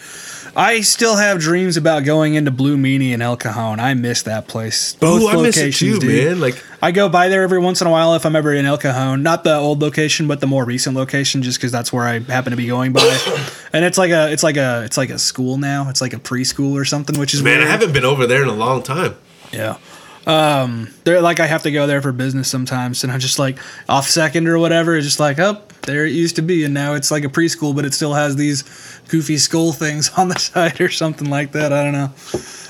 [0.58, 3.80] I still have dreams about going into Blue Meanie in El Cajon.
[3.80, 4.94] I miss that place.
[4.96, 6.28] Both Ooh, I miss it locations, too, dude.
[6.28, 6.40] man.
[6.42, 8.78] Like I go by there every once in a while if I'm ever in El
[8.78, 9.24] Cajon.
[9.24, 12.52] Not the old location, but the more recent location, just because that's where I happen
[12.52, 13.02] to be going by.
[13.74, 15.90] and it's like a, it's like a, it's like a school now.
[15.90, 17.70] It's like a preschool or something, which is man, weird.
[17.70, 19.16] I haven't been over there in a long time.
[19.54, 19.78] Yeah.
[20.26, 23.58] Um, they're like I have to go there for business sometimes, and I'm just like
[23.90, 24.96] off second or whatever.
[24.96, 27.76] It's just like, oh, there it used to be, and now it's like a preschool,
[27.76, 28.64] but it still has these
[29.10, 31.74] goofy skull things on the side or something like that.
[31.74, 32.12] I don't know.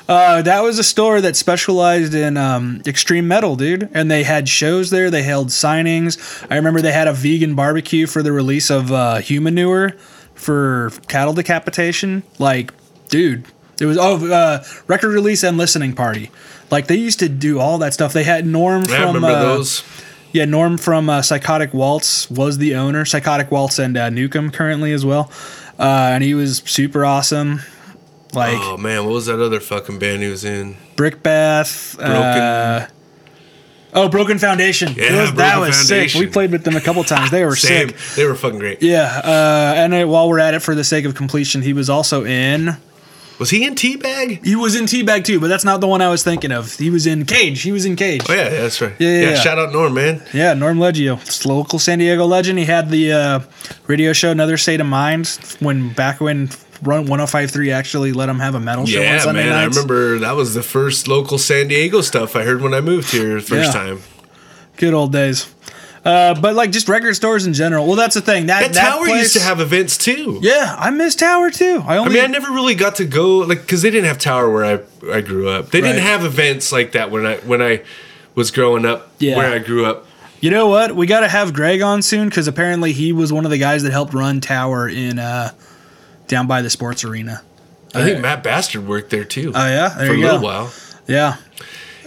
[0.08, 4.50] Uh, that was a store that specialized in um, extreme metal, dude, and they had
[4.50, 5.10] shows there.
[5.10, 6.46] They held signings.
[6.50, 9.98] I remember they had a vegan barbecue for the release of uh, Humanure
[10.36, 12.24] for cattle decapitation.
[12.38, 12.74] Like,
[13.08, 13.46] dude,
[13.80, 16.32] it was oh uh, record release and listening party.
[16.74, 18.12] Like they used to do all that stuff.
[18.14, 19.84] They had Norm I from remember uh, those.
[20.32, 23.06] yeah, Norm from uh, Psychotic Waltz was the owner.
[23.06, 25.32] Psychotic Waltz and uh, Nukem currently as well,
[25.78, 27.62] uh, and he was super awesome.
[28.34, 30.76] Like Oh man, what was that other fucking band he was in?
[30.96, 32.00] Brickbath.
[32.00, 32.88] Uh,
[33.94, 34.94] oh, Broken Foundation.
[34.98, 36.16] Yeah, was- that Broken was sick.
[36.16, 37.30] We played with them a couple times.
[37.30, 37.90] They were Same.
[37.90, 37.98] sick.
[38.16, 38.82] They were fucking great.
[38.82, 42.26] Yeah, uh, and while we're at it, for the sake of completion, he was also
[42.26, 42.78] in.
[43.40, 44.46] Was he in Teabag?
[44.46, 46.74] He was in Teabag too, but that's not the one I was thinking of.
[46.78, 47.62] He was in Cage.
[47.62, 48.22] He was in Cage.
[48.30, 48.94] Oh yeah, yeah, that's right.
[49.00, 49.36] Yeah, yeah, yeah.
[49.36, 50.22] Shout out Norm, man.
[50.34, 52.60] Yeah, Norm Leggio, It's local San Diego legend.
[52.60, 53.40] He had the uh,
[53.88, 55.28] radio show Another State of Mind
[55.60, 56.50] when back when
[56.84, 59.50] Rock 105.3 actually let him have a metal show on Yeah, Sunday man.
[59.54, 59.78] nights.
[59.78, 63.12] I remember that was the first local San Diego stuff I heard when I moved
[63.12, 63.80] here the first Yeah.
[63.80, 64.00] time.
[64.78, 65.48] Good old days.
[66.06, 67.88] Uh, but like just record stores in general.
[67.88, 68.48] Well, that's the thing.
[68.48, 70.40] That, That, that tower place- used to have events too.
[70.42, 71.82] Yeah, I miss Tower too.
[71.86, 72.16] I I only.
[72.16, 75.10] mean, I never really got to go like because they didn't have tower where I
[75.12, 75.72] I grew up.
[75.72, 77.84] They didn't have events like that when I when I
[78.36, 79.12] was growing up.
[79.20, 79.38] Yeah.
[79.38, 80.06] where I grew up.
[80.42, 80.94] you know what?
[80.94, 83.84] We got to have Greg on soon because apparently he was one of the guys
[83.84, 85.52] that helped run Tower in uh,
[86.28, 87.42] down by the sports arena.
[87.96, 89.54] I think Matt Bastard worked there too.
[89.56, 90.44] Oh yeah, there for a little go.
[90.44, 90.74] while.
[91.08, 91.38] Yeah,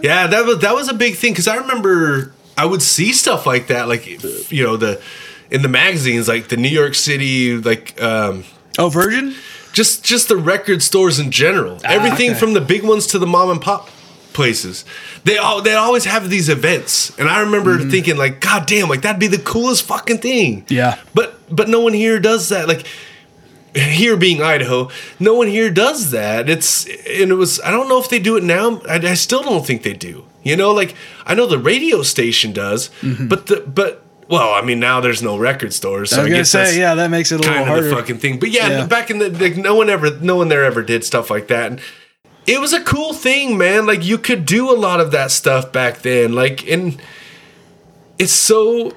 [0.02, 3.46] Yeah, that was that was a big thing because I remember I would see stuff
[3.46, 4.06] like that, like
[4.50, 5.00] you know the
[5.50, 8.44] in the magazines, like the New York City, like um,
[8.78, 9.34] Oh, Virgin?
[9.72, 11.78] just just the record stores in general.
[11.84, 12.40] Everything Ah, okay.
[12.40, 13.88] from the big ones to the mom and pop
[14.32, 14.84] places.
[15.24, 17.90] They all they always have these events, and I remember Mm-hmm.
[17.90, 20.64] thinking like, God damn, like that'd be the coolest fucking thing.
[20.68, 20.98] Yeah.
[21.14, 22.68] But but no one here does that.
[22.68, 22.86] Like
[23.74, 24.88] here being Idaho,
[25.20, 26.48] no one here does that.
[26.48, 28.80] It's and it was I don't know if they do it now.
[28.88, 30.24] I, I still don't think they do.
[30.46, 30.94] You know, like
[31.26, 35.36] I know the radio station does, but the but well, I mean now there's no
[35.36, 36.34] record stores, so Mm-hmm.
[36.34, 38.18] I was I, gonna say, yeah, that makes it a little kind of the fucking
[38.18, 38.38] thing.
[38.38, 38.86] But yeah, Yeah.
[38.86, 41.70] back in the like, no one ever, no one there ever did stuff like that.
[41.72, 41.80] And
[42.46, 43.86] it was a cool thing, man.
[43.86, 46.32] Like you could do a lot of that stuff back then.
[46.34, 47.00] Like and
[48.18, 48.92] it's so.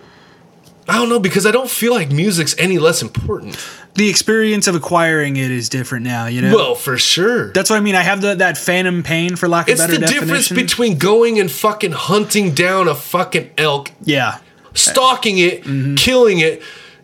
[0.88, 3.56] I don't know because I don't feel like music's any less important.
[4.00, 6.26] The experience of acquiring it is different now.
[6.28, 6.56] You know.
[6.56, 7.52] Well, for sure.
[7.52, 7.96] That's what I mean.
[7.96, 11.38] I have the, that phantom pain, for lack of It's better the difference between going
[11.38, 14.40] and fucking hunting down a fucking elk, yeah,
[14.74, 15.96] stalking it, Mm-hmm.
[15.96, 16.64] killing it,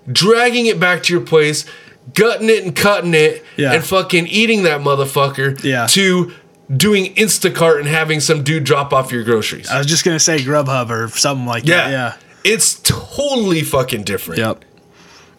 [0.10, 1.66] dragging it back to your place,
[2.14, 3.74] gutting it and cutting it, Yeah.
[3.74, 5.62] and fucking eating that motherfucker.
[5.66, 5.88] Yeah.
[5.88, 6.32] To
[6.76, 9.70] doing Instacart and having some dude drop off your groceries.
[9.70, 11.76] I was just gonna say Grubhub or something like yeah.
[11.76, 11.92] that.
[11.92, 12.18] Yeah.
[12.54, 14.40] It's totally fucking different.
[14.40, 14.64] Yep.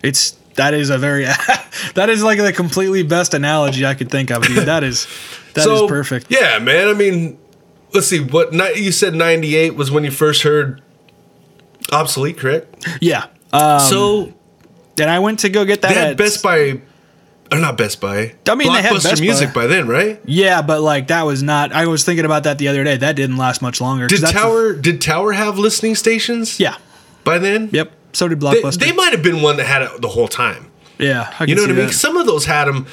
[0.03, 1.25] It's that is a very
[1.95, 4.43] that is like the completely best analogy I could think of.
[4.47, 4.67] Dude.
[4.67, 5.07] That is
[5.55, 6.27] that is perfect.
[6.31, 6.89] Yeah, man.
[6.89, 7.39] I mean,
[7.95, 8.21] let's see.
[8.21, 9.15] What ni- you said?
[9.15, 10.83] Ninety eight was when you first heard
[11.93, 12.87] obsolete, correct?
[13.01, 13.27] Yeah.
[13.53, 14.33] Um, so
[14.99, 15.89] and I went to go get that.
[15.89, 16.81] they had at- Best Buy,
[17.53, 18.35] or not Best Buy.
[18.49, 19.63] I mean, they had Blockbuster Best Music Buy.
[19.63, 20.21] by then, right?
[20.25, 21.73] Yeah, but like that was not.
[21.73, 22.97] I was thinking about that the other day.
[22.97, 24.09] That didn't last much longer.
[24.09, 26.59] 'cause Did that's- Tower did Tower have listening stations?
[26.59, 26.77] Yeah.
[27.25, 27.93] By then, Yep.
[28.17, 28.79] So did They, Blockbuster.
[28.79, 30.71] they might have been one that had it the whole time.
[30.99, 31.31] yeah.
[31.45, 31.87] You know what I mean?
[31.89, 31.93] that.
[31.93, 32.87] Some of those had them.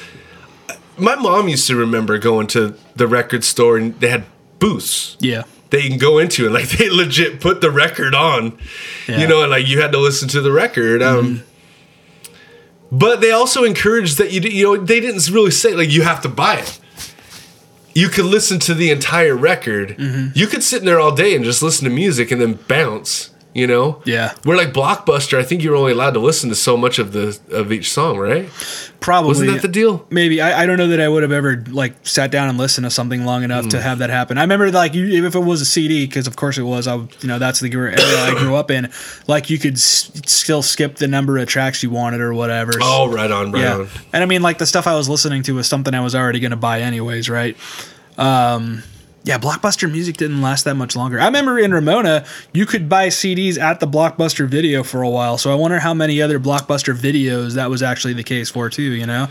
[0.98, 4.24] My mom used to remember going to the record store and they had
[4.58, 5.16] booths.
[5.20, 5.42] Yeah.
[5.70, 8.56] they can go into and like they legit put the record on
[9.08, 9.20] Yeah.
[9.20, 11.42] you know and like you had to listen to the record um
[12.92, 16.20] but they also encouraged that you you know they didn't really say like you have
[16.22, 16.80] to buy it
[17.94, 19.90] you could listen to the entire record.
[19.96, 20.36] Mm-hmm.
[20.36, 23.30] You could sit in there all day and just listen to music and then bounce.
[23.54, 24.32] You know, Yeah.
[24.44, 27.38] we're like Blockbuster, I think you're only allowed to listen to so much of the
[27.52, 28.48] of each song, right?
[28.98, 30.04] Probably Wasn't that the deal?
[30.10, 32.84] Maybe I, I don't know that I would have ever like sat down and listened
[32.84, 33.70] to something long enough Mm.
[33.70, 34.38] to have that happen.
[34.38, 36.88] I remember like you, if it was a CD because of course it was.
[36.88, 38.90] I you know that's the era I grew up in.
[39.28, 42.72] Like you could s- still skip the number of tracks you wanted or whatever.
[42.82, 43.74] Oh, right on, right yeah.
[43.76, 43.88] on.
[44.12, 46.40] And I mean like the stuff I was listening to was something I was already
[46.40, 47.56] going to buy anyways, right?
[48.18, 48.82] Um,
[49.24, 51.18] yeah, Blockbuster music didn't last that much longer.
[51.18, 55.38] I remember in Ramona, you could buy CDs at the Blockbuster video for a while.
[55.38, 58.82] So I wonder how many other Blockbuster videos that was actually the case for too.
[58.82, 59.28] You know,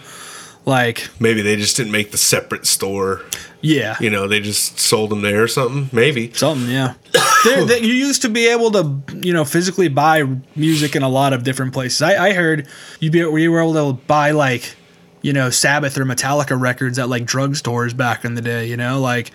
[0.66, 3.22] like Maybe they just didn't make the separate store.
[3.62, 5.90] yeah, You know, they just sold them there or something.
[5.92, 6.34] Maybe.
[6.34, 6.70] something.
[6.70, 6.96] Yeah,
[7.46, 10.24] there, that you used to be able to you know physically buy
[10.56, 12.02] music in a lot of different places.
[12.02, 12.68] I, I heard
[13.00, 14.76] you be you were able to buy like
[15.22, 18.66] you know Sabbath or Metallica records at like drugstores back in the day.
[18.68, 19.32] You know, like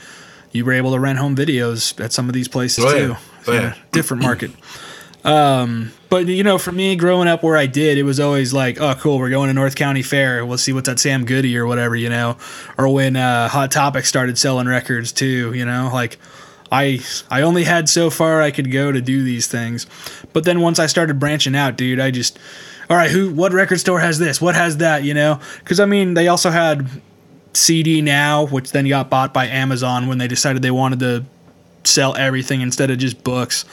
[0.53, 3.07] you were able to rent home videos at some of these places Oh, yeah.
[3.07, 3.17] too.
[3.47, 3.75] Oh, You yeah.
[3.93, 4.51] different market.
[5.25, 8.81] Um, but you know, for me growing up where I did, it was always like,
[8.81, 10.47] oh, cool, we're going to North County Fair.
[10.47, 12.37] We'll see what's at Sam Goody or whatever, you know.
[12.79, 16.19] Or when uh, Hot Topic started selling records too, you know, like.
[16.71, 19.87] I I only had so far I could go to do these things,
[20.35, 22.39] but then once I started branching out, dude, I just,
[22.91, 24.39] all right, who, what record store has this?
[24.39, 25.03] What has that?
[25.03, 26.87] You know, because I mean, they also had
[27.53, 31.25] CD Now, which then got bought by Amazon when they decided they wanted to
[31.85, 33.65] sell everything instead of just books.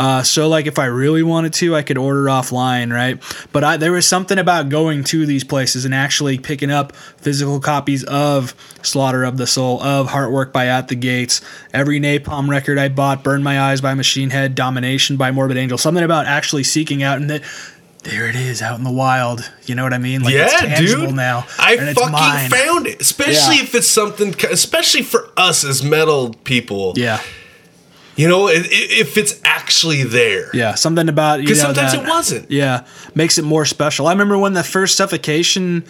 [0.00, 3.22] Uh, so like if I really wanted to, I could order offline, right?
[3.52, 7.60] But I, there was something about going to these places and actually picking up physical
[7.60, 11.42] copies of Slaughter of the Soul, of Heartwork by At the Gates,
[11.74, 15.76] every Napalm record I bought, Burn My Eyes by Machine Head, Domination by Morbid Angel.
[15.76, 17.42] Something about actually seeking out and that.
[18.02, 19.50] There it is out in the wild.
[19.66, 20.22] You know what I mean?
[20.22, 21.14] Like it's yeah, tangible dude.
[21.16, 21.44] now.
[21.58, 22.50] I fucking mine.
[22.50, 23.00] found it.
[23.00, 23.62] Especially Yeah.
[23.64, 26.94] if it's something, especially for us as metal people.
[26.96, 27.20] Yeah,
[28.16, 30.48] You know, if it's actually there.
[30.54, 30.74] yeah.
[30.76, 32.50] Something about Because sometimes that- it wasn't.
[32.50, 32.84] Yeah,
[33.14, 34.06] makes it more special.
[34.06, 35.84] I remember when the first Suffocation,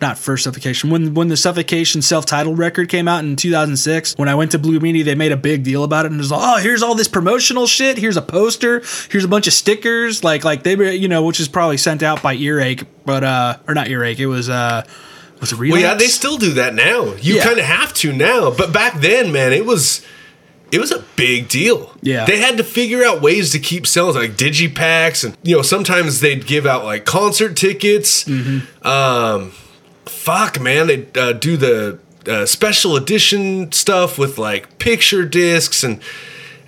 [0.00, 4.14] not first Suffocation, when when the Suffocation self-titled record came out in 2006.
[4.16, 6.22] When I went to Blue Meanie, they made a big deal about it and it
[6.22, 7.98] was like, oh, here's all this promotional shit.
[7.98, 8.82] Here's a poster.
[9.10, 10.22] Here's a bunch of stickers.
[10.24, 13.56] Like like they were, you know, which is probably sent out by Earache, but uh,
[13.68, 14.18] or not Earache.
[14.20, 14.84] It was uh,
[15.40, 17.14] was it Well, yeah, they still do that now.
[17.20, 17.44] You Yeah.
[17.44, 20.02] kind of have to now, but back then, man, it was
[20.72, 21.92] it was a big deal.
[22.02, 22.24] Yeah.
[22.24, 26.20] they had to figure out ways to keep selling like digipacks, and you know sometimes
[26.20, 28.24] they'd give out like concert tickets.
[28.24, 28.86] Mm-hmm.
[28.86, 29.52] Um,
[30.06, 36.00] fuck, man, they uh, do the uh, special edition stuff with like picture discs and.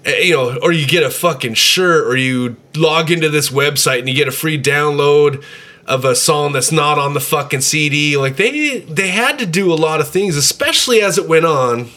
[0.07, 3.99] uh, You know, or you get a fucking shirt, or you log into this website
[4.01, 5.43] and you get a free download
[5.87, 8.17] of a song that's not on the fucking CD.
[8.17, 11.89] Like they they had to do a lot of things, especially as it went on,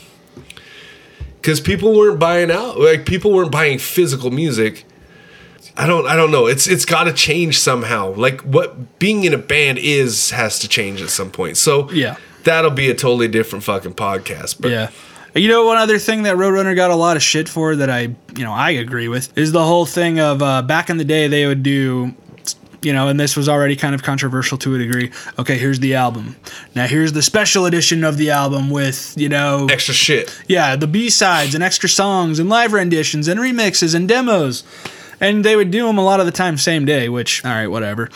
[1.35, 2.79] because people weren't buying out.
[2.79, 4.85] Like people weren't buying physical music.
[5.77, 6.47] I don't I don't know.
[6.47, 8.13] It's it's got to change somehow.
[8.15, 11.57] Like what being in a band is has to change at some point.
[11.57, 12.15] So Yeah.
[12.43, 14.57] that'll be a totally different fucking podcast.
[14.59, 14.89] But Yeah.
[15.33, 18.01] You know, one other thing that Roadrunner got a lot of shit for that I,
[18.35, 21.29] you know, I agree with is the whole thing of uh, back in the day
[21.29, 22.13] they would do,
[22.81, 25.09] you know, and this was already kind of controversial to a degree.
[25.39, 26.35] Okay, here's the album.
[26.75, 30.37] Now here's the special edition of the album with, you know, extra shit.
[30.49, 34.63] yeah, the B sides and extra songs and live renditions and remixes and demos.
[35.21, 37.67] And they would do them a lot of the time same day, which, all right,
[37.67, 38.09] whatever.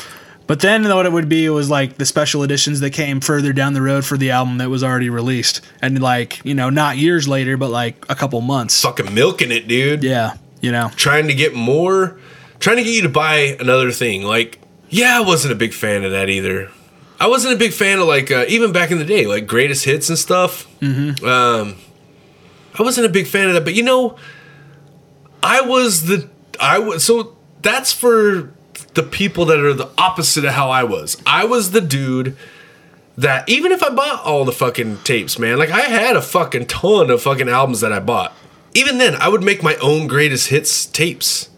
[0.47, 3.73] But then what it would be was like the special editions that came further down
[3.73, 5.61] the road for the album that was already released.
[5.81, 8.81] And like, you know, not years later, but like a couple months.
[8.81, 10.03] Fucking milking it, dude.
[10.03, 10.91] Yeah, you know.
[10.95, 12.19] trying to get more,
[12.59, 14.23] trying to get you to buy another thing.
[14.23, 14.59] Like,
[14.89, 16.69] yeah, I wasn't a big fan of that either.
[17.19, 19.85] I wasn't a big fan of like uh, even back in the day, like greatest
[19.85, 20.67] hits and stuff.
[20.79, 21.25] Mm-hmm.
[21.25, 21.75] Um,
[22.77, 24.17] I wasn't a big fan of that, but you know,
[25.41, 26.29] I was the
[26.59, 28.51] I was so that's for
[28.93, 31.21] the people that are the opposite of how I was.
[31.25, 32.37] I was the dude
[33.17, 36.67] that even if I bought all the fucking tapes, man, like I had a fucking
[36.67, 38.33] ton of fucking albums that I bought.
[38.73, 41.49] Even then, I would make my own greatest hits tapes.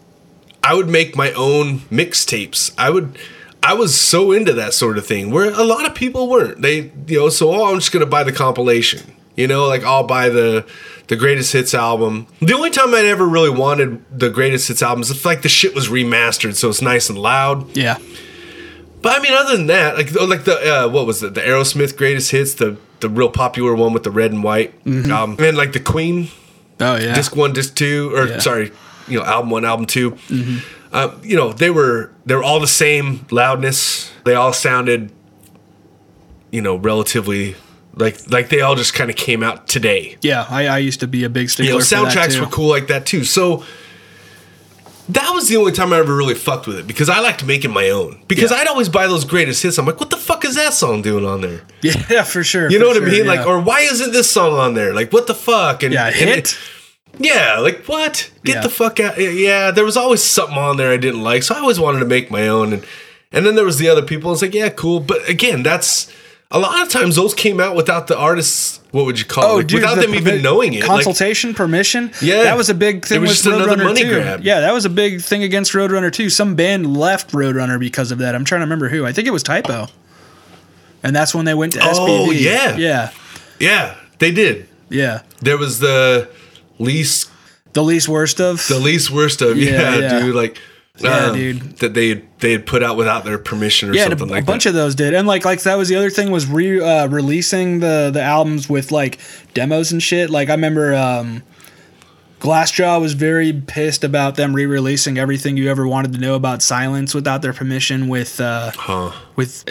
[0.62, 2.72] I would make my own mixtapes.
[2.78, 3.18] I would
[3.62, 6.62] I was so into that sort of thing where a lot of people weren't.
[6.62, 9.14] They you know, so oh, I'm just gonna buy the compilation.
[9.36, 10.66] You know, like I'll buy the
[11.08, 12.26] the greatest hits album.
[12.40, 15.74] The only time I ever really wanted the greatest hits albums it's like the shit
[15.74, 17.76] was remastered, so it's nice and loud.
[17.76, 17.98] Yeah.
[19.00, 21.34] But I mean, other than that, like like the uh, what was it?
[21.34, 25.36] The Aerosmith greatest hits, the the real popular one with the red and white, um,
[25.38, 26.28] and like the Queen
[26.80, 27.14] Oh, yeah.
[27.14, 28.38] disc one, disc two, or Yeah.
[28.38, 28.70] sorry,
[29.08, 30.58] you know, album one, album 2 mm-hmm.
[30.92, 34.10] Uh, you know, they were they were all the same loudness.
[34.24, 35.12] They all sounded,
[36.50, 37.56] you know, relatively
[37.98, 40.16] Like like they all just kind of came out today.
[40.22, 42.46] Yeah, I, I used to be a big You stickler know, for that soundtracks were
[42.46, 43.24] cool like that too.
[43.24, 43.64] So
[45.08, 47.70] that was the only time I ever really fucked with it because I liked making
[47.72, 48.22] my own.
[48.28, 48.58] Because Yeah.
[48.58, 49.78] I'd always buy those greatest hits.
[49.78, 51.62] I'm like, what the fuck is that song doing on there?
[51.82, 52.70] Yeah, for sure.
[52.70, 53.24] You know what I mean?
[53.24, 53.32] yeah.
[53.32, 54.92] Like, or why isn't this song on there?
[54.92, 55.82] Like, what the fuck?
[55.82, 56.38] And yeah, and hit.
[56.38, 56.58] it-
[57.18, 58.30] yeah, like what?
[58.44, 58.60] Get Yeah.
[58.60, 59.18] the fuck out!
[59.18, 62.04] Yeah, there was always something on there I didn't like, so I always wanted to
[62.04, 62.72] make my own.
[62.74, 62.84] And
[63.32, 64.30] and then there was the other people.
[64.32, 66.12] It's like, yeah, cool, but again, that's
[66.50, 68.80] a lot of times those came out without the artists.
[68.90, 69.48] What would you call it?
[69.48, 70.80] Oh, like, without Oh, the them even knowing it.
[70.80, 72.10] Like, Consultation, permission.
[72.22, 72.44] Yeah.
[72.44, 74.10] that was a big thing It was with just another Roadrunner money too.
[74.14, 74.40] grab.
[74.42, 76.30] Yeah, that was a big thing against Roadrunner too.
[76.30, 78.34] Some band left Roadrunner because of that.
[78.34, 79.04] I'm trying to remember who.
[79.04, 79.88] I think it was Type O,
[81.02, 82.76] and that's when they went to Oh, yeah.
[82.76, 83.10] yeah,
[83.60, 84.68] yeah, they did.
[84.88, 85.22] yeah.
[85.42, 86.30] There was the
[86.78, 87.30] least,
[87.74, 88.66] The least worst of.
[88.68, 89.58] the least worst of.
[89.58, 90.20] Yeah, Yeah, yeah.
[90.20, 90.34] dude.
[90.34, 90.58] Like,
[91.00, 91.60] Yeah, um, dude.
[91.78, 94.42] That they had, they had put out without their permission or yeah, something a, like
[94.42, 94.70] a bunch that.
[94.70, 97.80] of those did, and like like that was the other thing was re uh, releasing
[97.80, 99.18] the the albums with like
[99.54, 100.30] demos and shit.
[100.30, 101.42] Like I remember um,
[102.40, 107.12] Glassjaw was very pissed about them re-releasing everything you ever wanted to know about Silence
[107.12, 109.10] without their permission with uh, Huh.
[109.34, 109.64] with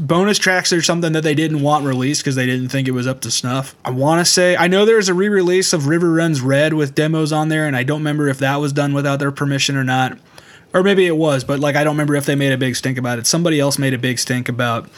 [0.00, 3.06] bonus tracks or something that they didn't want released because they didn't think it was
[3.06, 3.76] up to snuff.
[3.84, 7.30] I want to say I know there's a re-release of River Runs Red with demos
[7.30, 10.16] on there, and I don't remember if that was done without their permission or not,
[10.74, 12.98] or maybe it was, but like I don't remember if they made a big stink
[12.98, 13.26] about it.
[13.26, 14.90] Somebody else made a big stink about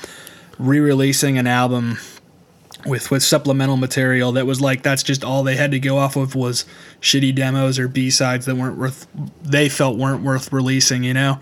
[0.59, 1.99] re-releasing an album
[2.87, 6.17] with with supplemental material that was like that's just all they had to go off
[6.17, 6.65] of was
[7.01, 9.07] shitty demos or b-sides that weren't worth
[9.43, 11.39] they felt weren't worth releasing you know?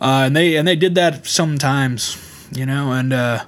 [0.00, 2.16] Uh, and they and they did that sometimes
[2.52, 2.92] you know?
[2.92, 3.44] And uh,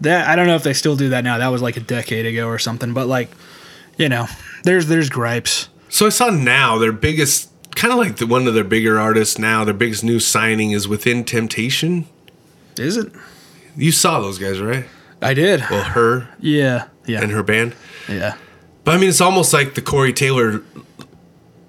[0.00, 1.38] that i don't know if they still do that now.
[1.38, 3.30] That was like a decade ago or something but like
[3.96, 4.26] you know
[4.64, 5.68] there's there's gripes.
[5.88, 9.38] So I saw now their biggest, kind of like the, one of their bigger artists
[9.38, 9.64] now.
[9.64, 12.06] Their biggest new signing is Within Temptation.
[12.78, 13.12] is it
[13.76, 14.86] You saw those guys, right?
[15.22, 17.74] i did Well, her yeah yeah and her band.
[18.08, 18.34] yeah
[18.84, 20.62] But I mean, it's almost like the Corey Taylor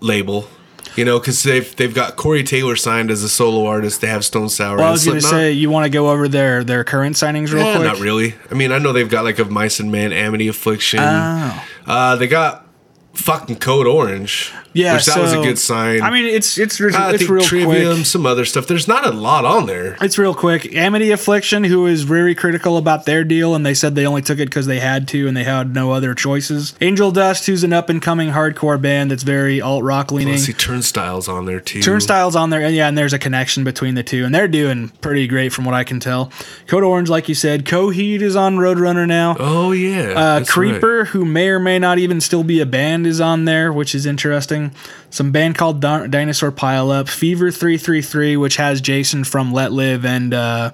[0.02, 0.48] label,
[0.96, 4.02] you know, because they've they've got Corey Taylor signed as a solo artist.
[4.02, 4.78] They have Stone Sour.
[4.78, 7.66] well i was gonna say you want to go over their their current signings real
[7.66, 8.36] Eh, quick not really.
[8.52, 11.00] I mean, I know they've got like of Mice and Men, Amity Affliction.
[11.02, 11.64] Oh.
[11.88, 12.66] Uh, they got
[13.14, 14.52] fucking Code Orange.
[14.76, 16.02] Yeah, which that was a good sign.
[16.02, 18.06] I mean, it's it's it's I think real Trivium, quick.
[18.06, 18.68] some other stuff.
[18.68, 19.96] There's not a lot on there.
[20.02, 20.76] It's real quick.
[20.76, 24.38] Amity Affliction, who is very critical about their deal, and they said they only took
[24.38, 26.76] it because they had to and they had no other choices.
[26.82, 30.38] Angel Dust, who's an up and coming hardcore band that's very alt rock leaning.
[30.38, 31.82] See, Turnstiles on there too.
[31.82, 34.90] Turnstiles on there, and yeah, and there's a connection between the two, and they're doing
[35.00, 36.34] pretty great from what I can tell.
[36.68, 39.38] Code Orange, like you said, Coheed is on Roadrunner now.
[39.40, 40.72] Oh yeah, Uh, that's right.
[40.72, 43.96] Creeper, who may or may not even still be a band, is on there, which
[43.96, 44.65] is interesting.
[45.10, 49.54] Some band called Di- Dinosaur Pile Up, Fever three three three, which has Jason from
[49.54, 50.72] Let Live and uh,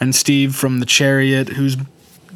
[0.00, 1.76] and Steve from The Chariot, who's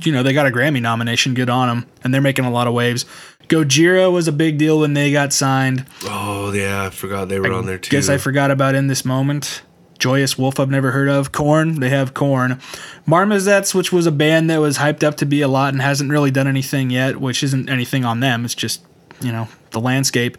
[0.02, 2.66] you know they got a Grammy nomination, good on them, and they're making a lot
[2.66, 3.04] of waves.
[3.48, 5.86] Gojira was a big deal when they got signed.
[6.04, 7.90] Oh yeah, I forgot they were on there too.
[7.90, 9.62] Guess I forgot about in this moment.
[9.98, 11.32] Joyous Wolf, I've never heard of.
[11.32, 12.60] Korn, they have Korn.
[13.06, 16.10] Marmozets, which was a band that was hyped up to be a lot and hasn't
[16.10, 18.44] really done anything yet, which isn't anything on them.
[18.44, 18.82] It's just,
[19.20, 20.36] you know, the landscape.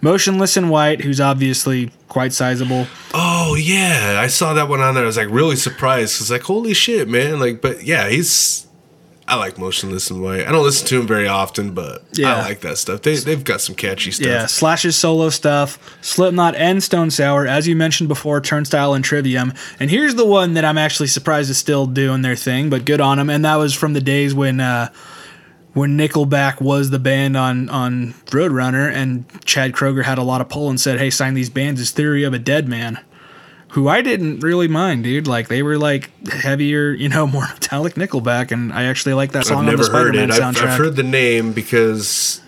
[0.00, 2.86] Motionless in White, who's obviously quite sizable.
[3.14, 5.04] Oh yeah, I saw that one on there.
[5.04, 6.18] I was like really surprised.
[6.18, 7.38] Cause like holy shit, man.
[7.38, 8.66] Like, but yeah, he's.
[9.28, 10.46] I like Motionless in White.
[10.46, 12.34] I don't listen to him very often, but Yeah.
[12.36, 13.02] I like that stuff.
[13.02, 14.26] They they've got some catchy stuff.
[14.26, 19.54] Yeah, Slash's solo stuff, Slipknot and Stone Sour, as you mentioned before, Turnstile and Trivium.
[19.78, 23.00] And here's the one that I'm actually surprised is still doing their thing, but good
[23.00, 23.30] on them.
[23.30, 24.92] And that was from the days when uh,
[25.74, 30.48] when Nickelback was the band on on Roadrunner, and Chad Kroeger had a lot of
[30.48, 32.98] pull and said, "Hey, sign these bands." Is Theory of a Dead Man.
[33.70, 35.26] Who I didn't really mind, dude.
[35.26, 39.46] Like they were like heavier, you know, more metallic Nickelback, and I actually like that
[39.46, 40.32] song I've on the never heard Spider-Man it.
[40.34, 40.66] I've, soundtrack.
[40.68, 42.40] I've heard the name because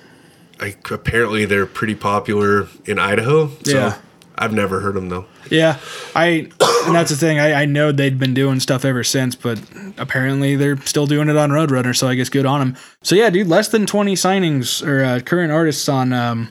[0.61, 3.49] like apparently they're pretty popular in Idaho.
[3.65, 3.99] So Yeah.
[4.37, 5.27] I've never heard them though.
[5.51, 5.79] Yeah,
[6.15, 6.49] I
[6.87, 7.39] and that's the thing.
[7.39, 9.61] I, I know they'd been doing stuff ever since, but
[9.99, 11.97] apparently they're still doing it on Roadrunner.
[11.97, 12.77] So I guess good on them.
[13.03, 16.51] So yeah, dude, less than twenty signings or uh, current artists on um,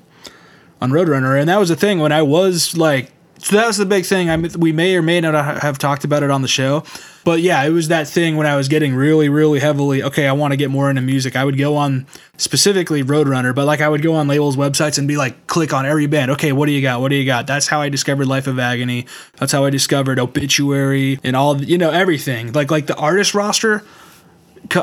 [0.81, 3.11] on Roadrunner, and that was the thing when I was like.
[3.43, 4.29] So that was the big thing.
[4.29, 6.85] I we may or may not have talked about it on the show,
[7.25, 10.01] but yeah, it was that thing when I was getting really, really heavily.
[10.01, 11.35] Okay, I want to get more into music.
[11.35, 12.07] I would go on
[12.37, 15.85] specifically Roadrunner, but like I would go on labels' websites and be like, click on
[15.85, 16.31] every band.
[16.31, 17.01] Okay, what do you got?
[17.01, 17.45] What do you got?
[17.45, 19.07] That's how I discovered Life of Agony.
[19.35, 22.53] That's how I discovered Obituary and all you know everything.
[22.53, 23.83] Like like the artist roster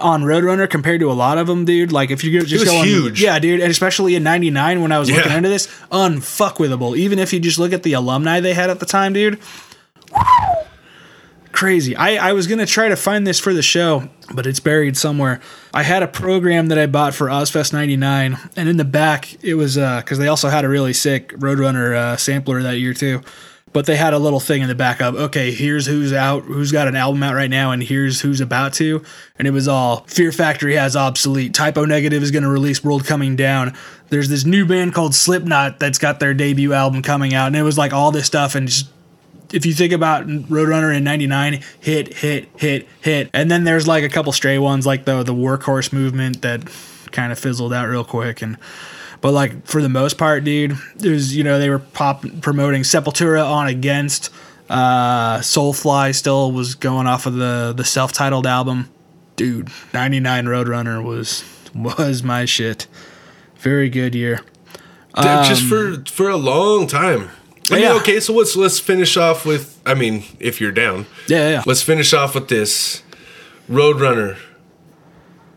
[0.00, 1.90] on Roadrunner compared to a lot of them, dude.
[1.92, 3.22] Like if you go- just was go on, huge.
[3.22, 6.96] yeah, dude, and especially in '99 when I was looking into this, unfuckwithable.
[6.96, 9.38] Even if you just look at the alumni they had at the time, dude.
[11.52, 11.96] crazy.
[11.96, 15.40] I, I was gonna try to find this for the show, but it's buried somewhere.
[15.74, 19.54] I had a program that I bought for Ozzfest '99, and in the back it
[19.54, 23.22] was because they also had a really sick Roadrunner uh, sampler that year too.
[23.72, 26.72] But they had a little thing in the back of okay, here's who's out, who's
[26.72, 29.04] got an album out right now, and here's who's about to.
[29.38, 31.54] And it was all Fear Factory has obsolete.
[31.54, 33.76] Type O Negative is going to release World Coming Down.
[34.08, 37.62] There's this new band called Slipknot that's got their debut album coming out, and it
[37.62, 38.88] was like all this stuff and just
[39.52, 44.04] if you think about Roadrunner in '99, hit, hit, hit, hit, and then there's like
[44.04, 46.62] a couple stray ones like the the Workhorse movement that
[47.12, 48.56] kind of fizzled out real quick, and
[49.20, 53.44] but like for the most part, dude, there's you know they were pop promoting Sepultura
[53.44, 54.30] on Against,
[54.68, 58.88] uh, Soulfly still was going off of the the self titled album,
[59.36, 59.68] dude.
[59.92, 61.44] '99 Roadrunner was
[61.74, 62.86] was my shit.
[63.58, 64.40] Very good year.
[65.16, 67.28] Dude, just for for a long time.
[67.70, 68.00] I mean, Um, Yeah.
[68.00, 69.78] okay, so let's let's finish off with.
[69.84, 71.62] I mean, if you're down, Yeah, yeah.
[71.66, 73.02] let's finish off with this:
[73.70, 74.36] Roadrunner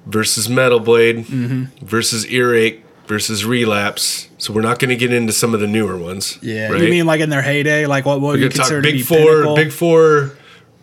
[0.06, 1.85] versus Metal Blade Mm-hmm.
[1.85, 2.84] versus Earache
[3.14, 4.27] versus Relapse.
[4.40, 6.40] So we're not going to get into some of the newer ones.
[6.41, 6.81] Yeah, right?
[6.81, 8.88] you mean like in their heyday, like what what we're you to talk consider to
[8.88, 9.56] big be four, pinnacle?
[9.56, 10.31] big four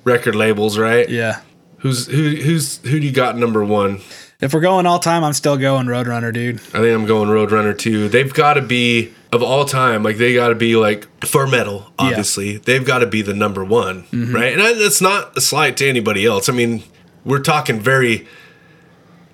[0.05, 1.09] record labels, right?
[1.09, 1.41] Yeah.
[1.79, 2.37] Who's who?
[2.37, 3.01] Who's who?
[3.01, 4.01] Do you got number one?
[4.41, 6.57] If we're going all time, I'm still going Roadrunner, dude.
[6.59, 8.09] I think I'm going Roadrunner too.
[8.09, 10.03] They've got to be of all time.
[10.05, 11.93] Like they got to be like for metal.
[11.99, 14.35] Obviously, they've got to be the number one, Mm-hmm.
[14.35, 14.53] right?
[14.57, 16.49] And that's not a slight to anybody else.
[16.49, 16.85] I mean,
[17.25, 18.27] we're talking very.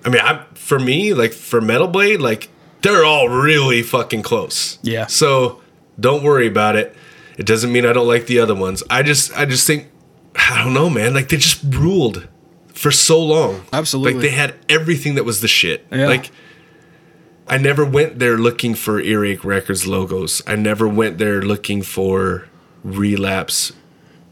[0.03, 2.49] I mean, I for me, like for Metal Blade, like
[2.81, 4.79] they're all really fucking close.
[4.81, 5.07] Yeah.
[5.07, 5.61] So
[5.99, 6.95] don't worry about it.
[7.37, 8.83] It doesn't mean I don't like the other ones.
[8.89, 9.89] I just, I just think,
[10.35, 11.13] I don't know, man.
[11.13, 12.27] Like they just ruled
[12.73, 13.65] for so long.
[13.73, 14.13] Absolutely.
[14.13, 15.85] Like they had everything that was the shit.
[15.91, 16.07] Yeah.
[16.07, 16.31] Like
[17.47, 20.41] I never went there looking for Earache Records logos.
[20.45, 22.47] I never went there looking for
[22.83, 23.71] relapse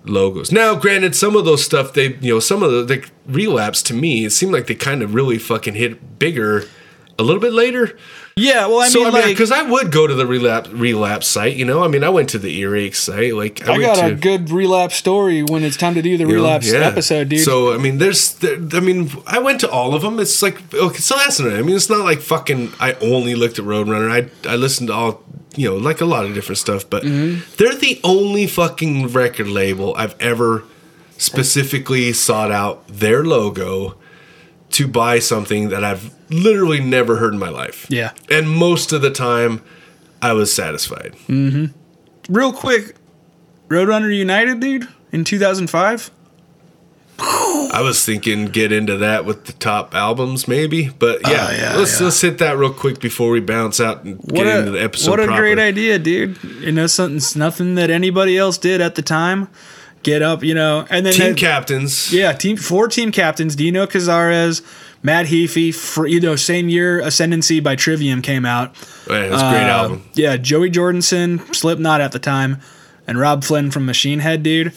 [0.04, 0.52] logos.
[0.52, 3.94] Now, granted, some of those stuff they, you know, some of the like relapse to
[3.94, 6.66] me, it seemed like they kind of really fucking hit bigger
[7.18, 7.98] a little bit later.
[8.38, 10.68] Yeah, well, I so mean, I mean, like, because I would go to the relapse
[10.70, 11.86] relapse site, you know.
[11.86, 13.34] I mean, I went to the earache site.
[13.34, 16.24] Like I, I got to, a good relapse story when it's time to do the
[16.26, 16.80] you know, relapse yeah.
[16.80, 17.46] episode, dude.
[17.46, 20.20] So I mean, there's, there, I mean, I went to all of them.
[20.20, 21.54] It's like okay, so that's not.
[21.54, 22.74] I mean, it's not like fucking.
[22.78, 24.12] I only looked at Roadrunner.
[24.12, 25.24] I I listened to all,
[25.56, 26.90] you know, like a lot of different stuff.
[26.90, 27.56] But Mm-hmm.
[27.56, 30.66] they're the only fucking record label I've ever
[31.18, 33.96] specifically sought out their logo
[34.76, 37.86] to buy something that I've literally never heard in my life.
[37.90, 38.12] Yeah.
[38.30, 39.62] and most of the time,
[40.22, 41.14] I was satisfied.
[41.28, 41.66] Mm-hmm.
[42.34, 42.96] Real quick,
[43.70, 46.12] Roadrunner United, dude, in 2005.
[47.18, 50.90] I was thinking get into that with the top albums, maybe.
[50.90, 52.06] But yeah, Oh, yeah, let's yeah.
[52.06, 54.82] let's hit that real quick before we bounce out and What get a, into the
[54.84, 55.12] episode.
[55.12, 55.42] what a proper.
[55.42, 56.42] great idea, dude.
[56.44, 59.48] You know, something, nothing that anybody else did at the time.
[60.06, 62.14] Get up, you know, and then Team that- captains.
[62.14, 64.62] Yeah, team four team captains: Dino Cazares,
[65.02, 65.74] Matt Heafy.
[65.74, 68.76] For, you know, same year, Ascendancy by Trivium came out.
[69.10, 70.04] Man, it's a great Uh, album.
[70.14, 72.60] Yeah, Joey Jordison, Slipknot at the time,
[73.08, 74.74] and Robb Flynn from Machine Head, dude.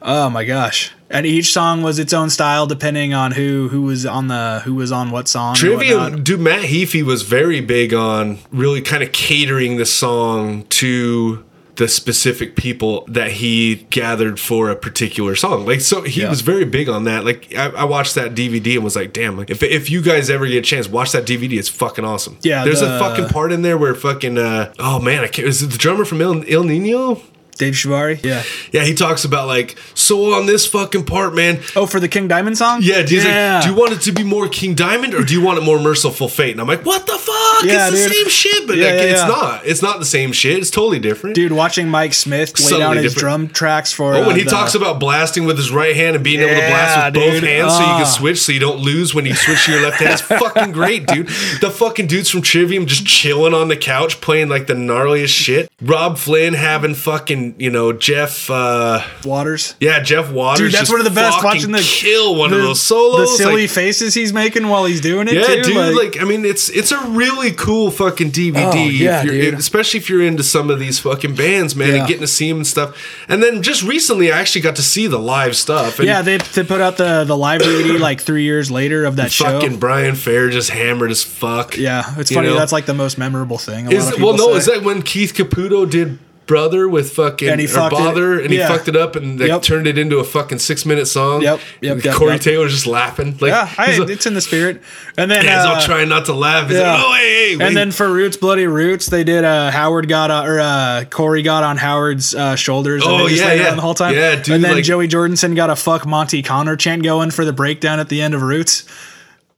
[0.00, 0.90] Oh my gosh!
[1.10, 4.74] And each song was its own style, depending on who who was on the who
[4.74, 5.54] was on what song.
[5.54, 11.44] Trivium, dude, Matt Heafy was very big on really kind of catering the song to
[11.82, 15.66] the specific people that he gathered for a particular song.
[15.66, 16.30] Like, so he Yeah.
[16.30, 17.24] was very big on that.
[17.24, 20.30] Like, I, I watched that DVD and was like, damn, like, if, if you guys
[20.30, 21.58] ever get a chance, watch that DVD.
[21.58, 22.38] It's fucking awesome.
[22.42, 25.48] Yeah, There's the- a fucking part in there where fucking, uh, oh man, I can't,
[25.48, 27.20] is it the drummer from Il, Ill Niño?
[27.62, 28.22] Dave Chavarri.
[28.24, 28.42] Yeah.
[28.72, 32.28] Yeah, he talks about like, so on this fucking part, man, Oh, for the King
[32.28, 32.80] Diamond song.
[32.82, 33.54] yeah, he's yeah.
[33.56, 35.62] like, do you want it to be more King Diamond or do you want it
[35.62, 36.52] more Mercyful Fate?
[36.52, 37.64] And I'm like, what the fuck?
[37.64, 38.12] Yeah, it's the dude.
[38.16, 39.26] same shit, but Yeah, like, yeah, it's yeah.
[39.28, 39.66] not.
[39.66, 40.58] It's not the same shit.
[40.58, 41.36] It's totally different.
[41.36, 43.20] Dude, watching Mike Smith lay Subtly down his different.
[43.20, 44.14] drum tracks for.
[44.14, 46.50] Oh, when uh, he the- talks about blasting with his right hand and being able
[46.60, 47.44] to blast Yeah, with both dude.
[47.44, 47.96] hands so you Ah.
[47.98, 50.72] can switch so you don't lose when you switch to your left hand, it's fucking
[50.72, 51.28] great, dude.
[51.60, 55.70] The fucking dudes from Trivium just chilling on the couch playing like the gnarliest shit.
[55.80, 59.74] Robb Flynn having fucking, you know, Jeff, uh, Waters.
[59.80, 60.60] yeah, Jeff Waters.
[60.60, 61.42] Dude, that's just one of the best.
[61.42, 63.30] Watching the kill one the, of those solos.
[63.30, 65.34] the silly like, faces he's making while he's doing it.
[65.34, 65.96] Yeah, too, dude.
[65.96, 68.72] Like, I mean, it's it's a really cool fucking DVD.
[68.72, 71.94] Oh, yeah, if especially if you're into some of these fucking bands, man, Yeah.
[71.96, 72.96] and getting to see them and stuff.
[73.28, 75.98] And then just recently, I actually got to see the live stuff.
[75.98, 79.16] And yeah, they, they put out the the live DVD like three years later of
[79.16, 79.44] that show.
[79.60, 81.76] fucking Brian Fair just hammered as fuck.
[81.76, 82.48] Yeah, it's funny.
[82.48, 82.54] know?
[82.54, 83.86] that's like the most memorable thing.
[83.86, 84.58] A lot Is well, no, say.
[84.58, 88.40] is that when Keith Caputo did brother with fucking And he or fucked it- bother,
[88.40, 88.66] and yeah.
[88.68, 89.62] he fucked it up and like, Yep.
[89.62, 91.42] turned it into a fucking six minute song.
[91.42, 92.40] Yep, yep, yep, Corey yep.
[92.40, 93.32] Taylor's just laughing.
[93.40, 94.82] Like, Yeah, I, all, it's in the spirit.
[95.16, 96.68] And then he's all uh, trying not to laugh.
[96.68, 96.92] He's yeah.
[96.94, 97.20] like, oh, hey,
[97.50, 97.56] hey.
[97.56, 101.04] wait." And then for Roots Bloody Roots, they did uh Howard got on, or uh
[101.10, 103.04] Corey got on Howard's uh, shoulders.
[103.04, 103.74] and Oh, they just yeah, yeah.
[103.74, 104.14] the whole time.
[104.14, 107.44] Yeah, dude, And then like- Joey Jordison got a fuck Monte Conner chant going for
[107.44, 108.84] the breakdown at the end of Roots.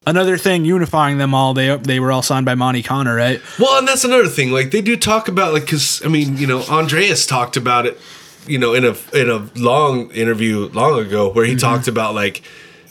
[0.07, 3.41] Another thing unifying them all, they they were all signed by Monte Conner, right?
[3.59, 4.51] Well, and that's another thing.
[4.53, 7.99] Like they do talk about like because I mean you know Andreas talked about it,
[8.47, 11.61] you know in a in a long interview long ago where he Mm-hmm.
[11.61, 12.43] talked about like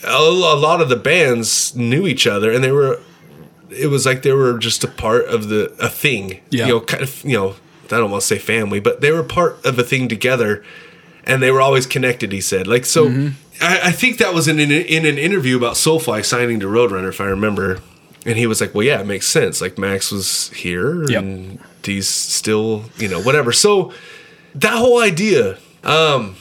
[0.03, 2.99] a, a lot of the bands knew each other and they were
[3.69, 6.39] it was like they were just a part of the a thing.
[6.49, 6.65] Yeah.
[6.67, 9.21] You know, kind of you know I don't want to say family, but they were
[9.23, 10.63] part of a thing together.
[11.25, 12.67] And they were always connected, he said.
[12.67, 13.29] Like so, Mm-hmm.
[13.61, 17.09] I, I think that was in an, in an interview about Soulfly signing to Roadrunner,
[17.09, 17.79] if I remember.
[18.25, 19.59] And he was like, "Well, yeah, it makes sense.
[19.59, 21.21] Like Max was here, Yep.
[21.23, 23.91] and he's still, you know, whatever." So
[24.55, 26.37] that whole idea, um,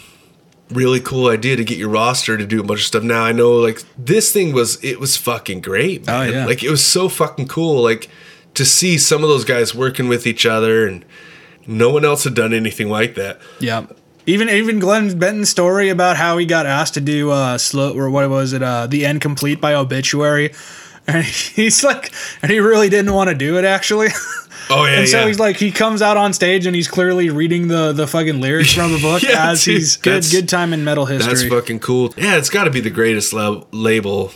[0.71, 3.03] really cool idea to get your roster to do a bunch of stuff.
[3.03, 6.05] Now I know, like this thing was, it was fucking great.
[6.09, 6.33] Oh, man.
[6.33, 6.47] yeah.
[6.47, 7.83] like it was so fucking cool.
[7.83, 8.09] Like
[8.55, 11.05] to see some of those guys working with each other, and
[11.67, 13.41] no one else had done anything like that.
[13.59, 13.87] Yeah.
[14.27, 18.09] Even even Glenn Benton's story about how he got asked to do uh slow or
[18.11, 20.53] what was it uh the end complete by obituary,
[21.07, 22.13] and he's like,
[22.43, 24.09] and he really didn't want to do it actually.
[24.71, 25.27] Oh yeah, And so yeah.
[25.27, 28.73] he's like, he comes out on stage and he's clearly reading the the fucking lyrics
[28.73, 31.35] from the book Yeah, as dude, he's good good time in metal history.
[31.35, 32.15] That's fucking cool.
[32.17, 34.31] Yeah, it's got to be the greatest lab- label,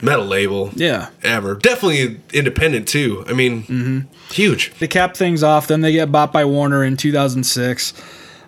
[0.00, 1.10] metal label, yeah.
[1.24, 1.56] ever.
[1.56, 3.24] Definitely independent too.
[3.26, 4.32] I mean, Mm-hmm.
[4.32, 4.72] huge.
[4.78, 7.92] To cap things off, then they get bought by Warner in 2006.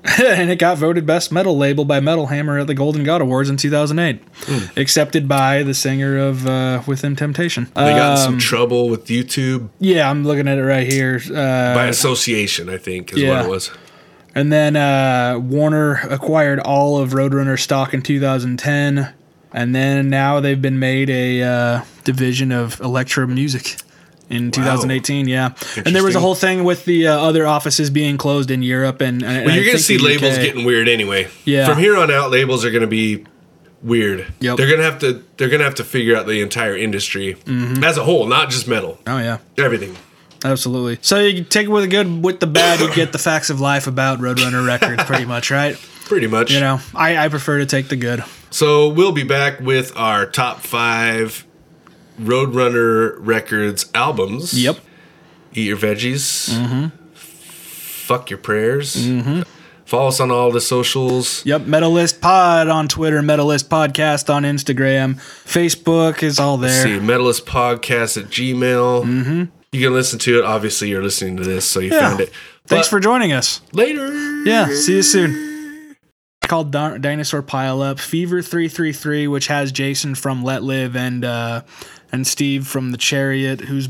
[0.20, 3.50] and it got voted best metal label by Metal Hammer at the Golden God Awards
[3.50, 4.22] in 2008.
[4.44, 4.78] Hmm.
[4.78, 7.64] Accepted by the singer of uh, Within Temptation.
[7.74, 11.20] They got in some Um, trouble with YouTube Yeah, I'm looking at it right here.
[11.28, 12.68] Uh, by association.
[12.68, 13.36] I think is yeah.
[13.36, 13.70] what it was.
[14.34, 19.14] And then uh, Warner acquired all of Roadrunner stock in 2010.
[19.52, 23.76] And then now they've been made a uh, division of Elektra Music
[24.28, 25.28] in 2018.
[25.28, 25.54] Yeah.
[25.84, 29.00] And there was a whole thing with the uh, other offices being closed in Europe.
[29.00, 30.42] And, and Well, you're gonna think see labels UK.
[30.42, 31.28] getting weird anyway.
[31.44, 31.66] Yeah.
[31.68, 33.24] From here on out, labels are gonna be
[33.82, 34.26] weird.
[34.40, 34.56] Yep.
[34.56, 35.22] They're gonna have to.
[35.36, 37.84] They're gonna have to figure out the entire industry Mm-hmm.
[37.84, 38.98] as a whole, not just metal.
[39.06, 39.38] Oh, yeah.
[39.58, 39.96] Everything.
[40.44, 40.98] Absolutely.
[41.00, 43.58] So you take it with the good, with the bad, you get the facts of
[43.60, 45.76] life about Roadrunner Records, pretty much, right?
[46.04, 46.52] Pretty much.
[46.52, 48.22] You know, I, I prefer to take the good.
[48.50, 51.45] So we'll be back with our top five
[52.20, 54.54] Roadrunner Records albums.
[54.54, 54.78] Yep.
[55.54, 56.50] Eat your veggies.
[56.50, 56.86] Mm-hmm.
[57.14, 58.94] Fuck your prayers.
[58.96, 59.42] Mm-hmm.
[59.84, 61.46] Follow us on all the socials.
[61.46, 65.14] Yep, Metalist Pod on Twitter, Metalist Podcast on Instagram,
[65.44, 66.82] Facebook is all there.
[66.82, 69.04] See, Metalist Podcast at Gmail.
[69.04, 69.44] Mm-hmm.
[69.72, 70.44] You can listen to it.
[70.44, 72.00] Obviously, you're listening to this, so you Yeah.
[72.00, 72.32] found it.
[72.66, 73.60] Thanks for joining us.
[73.72, 74.12] later.
[74.44, 75.94] Yeah, see you soon.
[76.42, 81.24] Called Dinosaur Pile Up, Fever three three three, which has Jason from Let Live and
[81.24, 81.62] uh,
[82.12, 83.88] and Steve from The Chariot, who's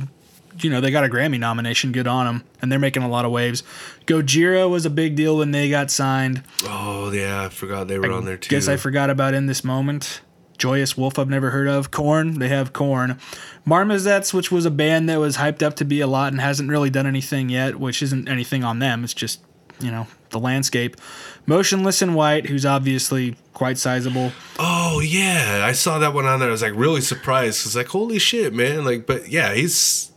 [0.58, 3.24] you know they got a Grammy nomination, good on them, and they're making a lot
[3.24, 3.62] of waves.
[4.06, 6.42] Gojira was a big deal when they got signed.
[6.64, 8.50] Oh yeah, I forgot they were on there too.
[8.50, 10.20] Guess I forgot about in this moment.
[10.58, 11.90] Joyous Wolf, I've never heard of.
[11.90, 13.18] Korn, they have Korn.
[13.66, 16.70] Marmozets, which was a band that was hyped up to be a lot and hasn't
[16.70, 19.04] really done anything yet, which isn't anything on them.
[19.04, 19.42] It's just,
[19.80, 20.96] you know, the landscape.
[21.46, 24.32] Motionless in White, who's obviously quite sizable.
[24.58, 26.48] Oh yeah, I saw that one on there.
[26.48, 27.62] I was like really surprised.
[27.64, 28.84] Cause like holy shit, man.
[28.84, 30.12] Like, but yeah, he's.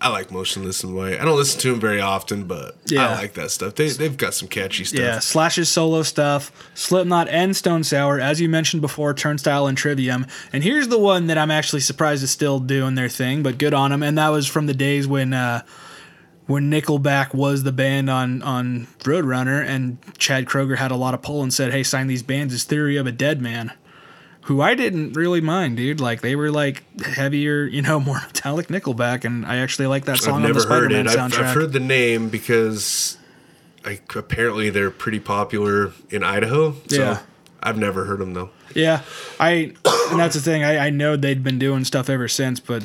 [0.00, 1.18] I like Motionless in White.
[1.18, 3.08] I don't listen to him very often, but Yeah.
[3.08, 3.74] I like that stuff.
[3.76, 5.00] They they've got some catchy stuff.
[5.00, 10.26] Yeah, Slash's solo stuff, Slipknot and Stone Sour, as you mentioned before, Turnstile and Trivium.
[10.52, 13.72] And here's the one that I'm actually surprised is still doing their thing, but good
[13.72, 14.02] on them.
[14.02, 15.62] And that was from the days when uh,
[16.46, 21.22] when Nickelback was the band on on Roadrunner, and Chad Kroeger had a lot of
[21.22, 23.72] pull and said, "Hey, sign these bands as Theory of a Dead Man."
[24.48, 26.00] Who I didn't really mind, dude.
[26.00, 30.18] Like they were like heavier, you know, more metallic Nickelback, and I actually like that
[30.18, 31.10] song I've on the never Spider-Man it.
[31.10, 31.44] I've, soundtrack.
[31.44, 33.16] I've heard the name because
[33.86, 36.72] like apparently they're pretty popular in Idaho.
[36.88, 37.20] So Yeah.
[37.62, 38.50] I've never heard them though.
[38.74, 39.00] Yeah,
[39.40, 39.72] I
[40.10, 40.62] and that's the thing.
[40.62, 42.84] I, I know they'd been doing stuff ever since, but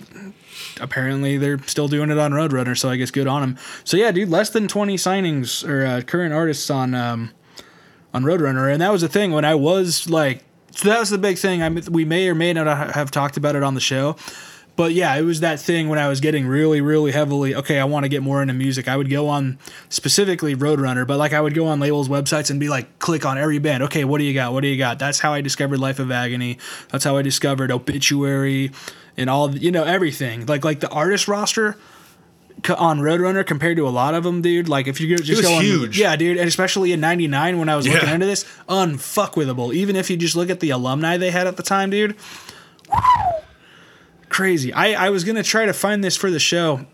[0.79, 2.77] apparently they're still doing it on Roadrunner.
[2.77, 3.57] So I guess good on them.
[3.83, 7.31] So yeah, dude, less than twenty signings or uh, current artists on um,
[8.13, 11.17] on Roadrunner, and that was the thing when I was like, so that was the
[11.17, 11.61] big thing.
[11.61, 14.15] I we may or may not have talked about it on the show.
[14.75, 17.83] But yeah, it was that thing when I was getting really, really heavily, okay, I
[17.83, 18.87] want to get more into music.
[18.87, 22.61] I would go on specifically Roadrunner, but like I would go on labels' websites and
[22.61, 23.83] be like, click on every band.
[23.83, 24.53] Okay, what do you got?
[24.53, 24.97] What do you got?
[24.97, 26.59] That's how I discovered Life of Agony.
[26.93, 28.71] That's how I discovered Obituary
[29.19, 30.45] and all, you know, everything.
[30.45, 31.77] Like like the artist roster,
[32.77, 34.67] on Roadrunner compared to a lot of them, dude.
[34.67, 35.97] Like if you're just going, huge.
[35.97, 39.73] yeah, dude, and especially in '99 when I was looking into this, unfuckwithable.
[39.73, 42.15] Even if you just look at the alumni they had at the time, dude.
[44.29, 44.73] Crazy.
[44.73, 46.85] I I was gonna try to find this for the show,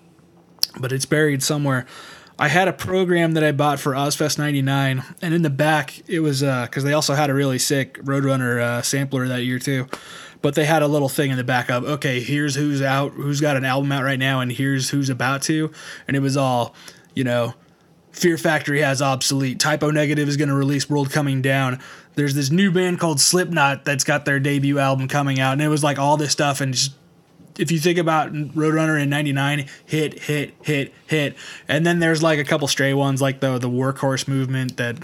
[0.80, 1.86] but it's buried somewhere.
[2.38, 6.20] I had a program that I bought for Ozzfest '99, and in the back it
[6.20, 9.88] was because they also had a really sick Roadrunner uh, sampler that year too.
[10.42, 13.42] But they had a little thing in the back of okay, here's who's out, who's
[13.42, 15.72] got an album out right now, and here's who's about to,
[16.08, 16.76] and it was all,
[17.14, 17.54] you know,
[18.12, 19.60] Fear Factory has obsolete.
[19.60, 21.80] Type O Negative is going to release World Coming Down.
[22.14, 25.68] There's this new band called Slipknot that's got their debut album coming out, and it
[25.68, 26.62] was like all this stuff.
[26.62, 26.94] And just
[27.60, 31.36] if you think about Roadrunner in '99, hit, hit, hit, hit,
[31.68, 34.98] and then there's like a couple stray ones like the the Workhorse movement that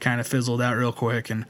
[0.00, 1.30] kind of fizzled out real quick.
[1.30, 1.46] And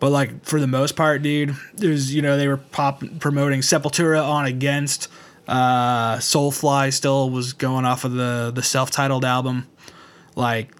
[0.00, 4.22] but like for the most part, dude, there's you know they were pop promoting Sepultura
[4.24, 5.08] on Against.
[5.46, 9.66] Uh, Soulfly still was going off of the the self titled album
[10.36, 10.70] like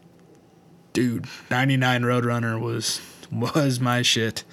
[0.93, 3.01] dude 99 roadrunner was
[3.33, 4.45] was my shit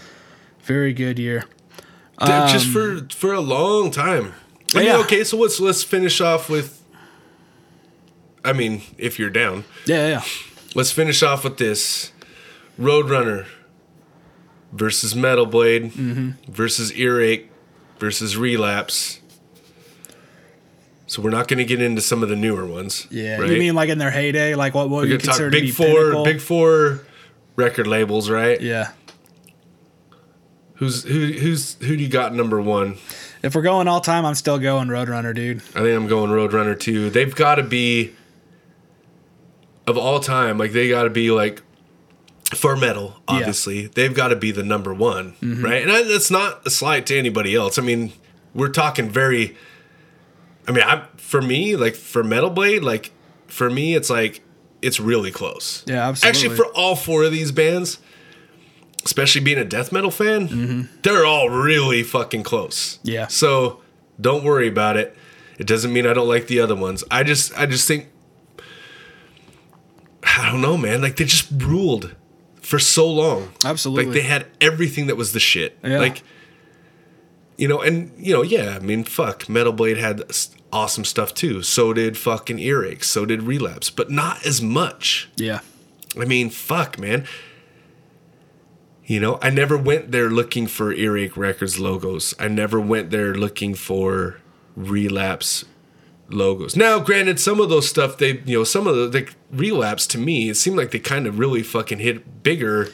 [0.64, 1.44] very good year
[2.20, 4.34] Dude, just for for a long time.
[4.74, 5.04] I mean, Um, Yeah.
[5.04, 6.82] okay, so let's let's finish off with.
[8.46, 10.24] I mean, if you're down, yeah yeah
[10.76, 12.14] let's finish off with this:
[12.80, 13.48] Roadrunner
[14.76, 16.52] versus Metal Blade Mm-hmm.
[16.52, 17.50] versus Earache
[18.00, 19.22] versus Relapse.
[21.08, 23.08] So we're not going to get into some of the newer ones.
[23.10, 23.50] yeah right?
[23.50, 26.24] you mean like in their heyday like what what we're you consider big four, pinnacle?
[26.26, 27.02] big four
[27.56, 28.60] record labels, right?
[28.62, 28.92] yeah
[30.76, 31.28] Who's who?
[31.32, 32.98] Who's who do you got number one?
[33.44, 36.78] if we're going all time i'm still going roadrunner dude I think I'm going Roadrunner
[36.80, 37.10] too.
[37.12, 38.14] They've got to be
[39.86, 40.58] of all time.
[40.58, 41.62] Like they got to be like
[42.54, 43.16] for metal.
[43.28, 45.64] Obviously, they've got to be the number one, Mm-hmm.
[45.66, 45.82] right?
[45.82, 47.80] And I, that's not a slight to anybody else.
[47.80, 48.12] I mean,
[48.54, 49.56] we're talking very.
[50.68, 53.12] I mean, I for me like for Metal Blade, like
[53.48, 54.42] for me, it's like
[54.82, 55.84] it's really close.
[55.88, 56.30] Yeah, absolutely.
[56.52, 58.00] Actually, for all four of these bands.
[59.04, 62.98] Especially being a death metal fan, they're all really fucking close.
[62.98, 63.10] Mm-hmm.
[63.10, 63.28] Yeah.
[63.28, 63.82] So
[64.20, 65.16] don't worry about it.
[65.60, 67.04] It doesn't mean I don't like the other ones.
[67.12, 68.08] I just I just think
[70.24, 71.02] I don't know, man.
[71.04, 72.16] Like they just ruled
[72.66, 73.50] for so long.
[73.64, 74.06] Absolutely.
[74.06, 75.78] Like they had everything that was the shit.
[75.84, 76.00] Yeah.
[76.00, 76.24] Like
[77.58, 80.24] you know, and you know, yeah, I mean, fuck, Metal Blade had
[80.74, 81.62] awesome stuff too.
[81.62, 83.04] So did fucking Earache.
[83.04, 85.30] So did Relapse, but not as much.
[85.38, 85.60] yeah
[86.20, 87.26] I mean, fuck, man.
[89.06, 92.34] You know, I never went there looking for Earache Records logos.
[92.40, 94.40] I never went there looking for
[94.76, 95.66] Relapse
[96.30, 96.76] logos.
[96.76, 100.18] Now, granted, some of those stuff they, you know, some of the, the Relapse to
[100.18, 102.90] me, it seemed like they kind of really fucking hit bigger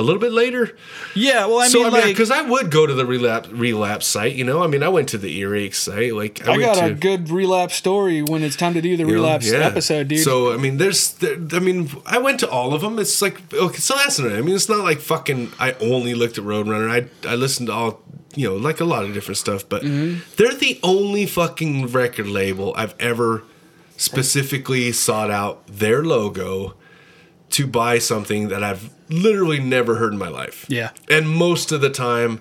[0.00, 0.76] a little bit later.
[1.14, 3.48] yeah well i so mean I mean, like because I would go to the relapse
[3.50, 4.34] relapse site.
[4.34, 6.14] You know, I mean, I went to the Earache site.
[6.14, 9.04] Like I, i got to, a good relapse story when it's time to do the
[9.04, 9.58] you know, relapse yeah.
[9.58, 12.98] episode dude So I mean, there's, there, I mean, I went to all of them.
[12.98, 14.32] It's like okay, so that's not.
[14.32, 15.52] I mean, it's not like fucking.
[15.58, 16.90] I only looked at Roadrunner.
[16.90, 18.02] I I listened to all,
[18.36, 19.68] you know, like a lot of different stuff.
[19.68, 20.20] But Mm-hmm.
[20.36, 23.42] they're the only fucking record label I've ever
[23.96, 26.74] specifically sought out their logo
[27.50, 30.64] to buy something that I've literally never heard in my life.
[30.68, 30.90] Yeah.
[31.08, 32.40] and most of the time,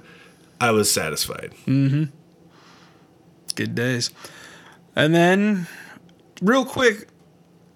[0.62, 1.54] I was satisfied.
[3.56, 4.12] good days
[4.96, 5.68] and then
[6.42, 7.08] real quick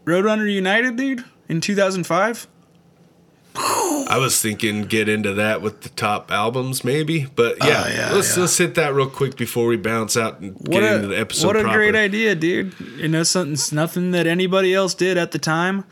[0.05, 2.47] roadrunner united dude in 2005
[3.55, 7.27] I was thinking get into that with the top albums, maybe.
[7.35, 8.41] But yeah, Oh, yeah, let's yeah.
[8.41, 11.19] let's hit that real quick before we bounce out and What get a, into the
[11.19, 11.47] episode.
[11.47, 11.77] what a proper.
[11.77, 12.73] great idea, dude.
[12.97, 15.83] You know, something, nothing that anybody else did at the time.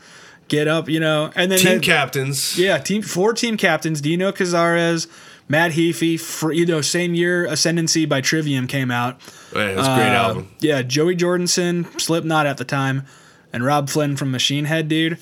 [0.48, 2.58] Get up, you know, and then Team that- captains.
[2.58, 5.06] yeah, team four team captains: Dino Cazares,
[5.48, 6.20] Matt Heafy.
[6.20, 9.18] For, you know, same year, Ascendancy by Trivium came out.
[9.54, 10.48] Man, it's a great Uh, album.
[10.60, 13.04] Yeah, Joey Jordison, Slipknot at the time,
[13.52, 15.16] and Robb Flynn from Machine Head, dude.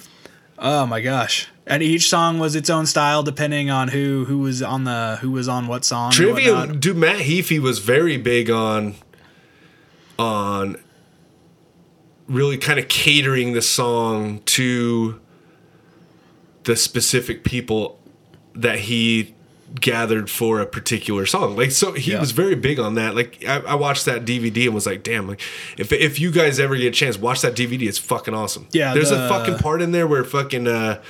[0.59, 1.47] Oh my gosh!
[1.71, 5.31] And each song was its own style, depending on who who was on the who
[5.31, 6.11] was on what song.
[6.11, 6.97] Trivium, dude.
[6.97, 8.97] Matt Heafy was very big on
[10.19, 10.77] on
[12.29, 15.21] really kind of catering the song to
[16.65, 17.99] the specific people
[18.55, 19.35] that he
[19.81, 21.57] gathered for a particular song.
[21.57, 22.21] Like so he Yeah.
[22.21, 23.15] was very big on that.
[23.15, 25.41] Like I, I watched that DVD and was like, damn, like
[25.79, 27.89] if if you guys ever get a chance, watch that DVD.
[27.89, 28.67] It's fucking awesome.
[28.73, 31.01] Yeah, There's the- a fucking part in there where fucking uh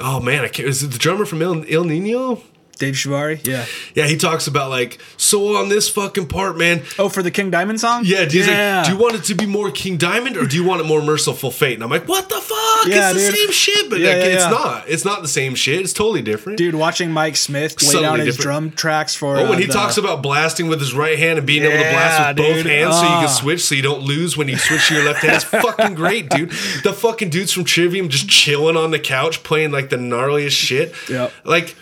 [0.00, 2.40] oh man, I can't is it the drummer from Il, Ill Niño?
[2.78, 3.46] Dave Chavarri.
[3.46, 3.64] Yeah.
[3.94, 6.82] Yeah, he talks about like so on this fucking part, man.
[6.98, 8.02] Oh, for the King Diamond song.
[8.04, 10.64] Yeah, he's like, do you want it to be more King Diamond or do you
[10.64, 11.74] want it more Mercyful Fate?
[11.74, 12.86] And I'm like, what the fuck?
[12.86, 14.50] Yeah, it's the same shit, but Yeah, like, yeah, it's yeah.
[14.50, 14.88] not.
[14.88, 15.80] It's not the same shit.
[15.80, 16.58] It's totally different.
[16.58, 18.42] Dude, watching Mike Smith lay Subtly down his different.
[18.42, 19.36] drum tracks for.
[19.38, 21.72] Oh, when uh, he the- talks about blasting with his right hand and being able
[21.82, 22.66] to blast Yeah, with both dude.
[22.66, 25.20] hands so you can switch so you don't lose when you switch to your left
[25.20, 26.50] hand, it's fucking great, dude.
[26.82, 30.92] The fucking dudes from Trivium just chilling on the couch playing like the gnarliest shit.
[31.08, 31.32] Yep.
[31.44, 31.76] Like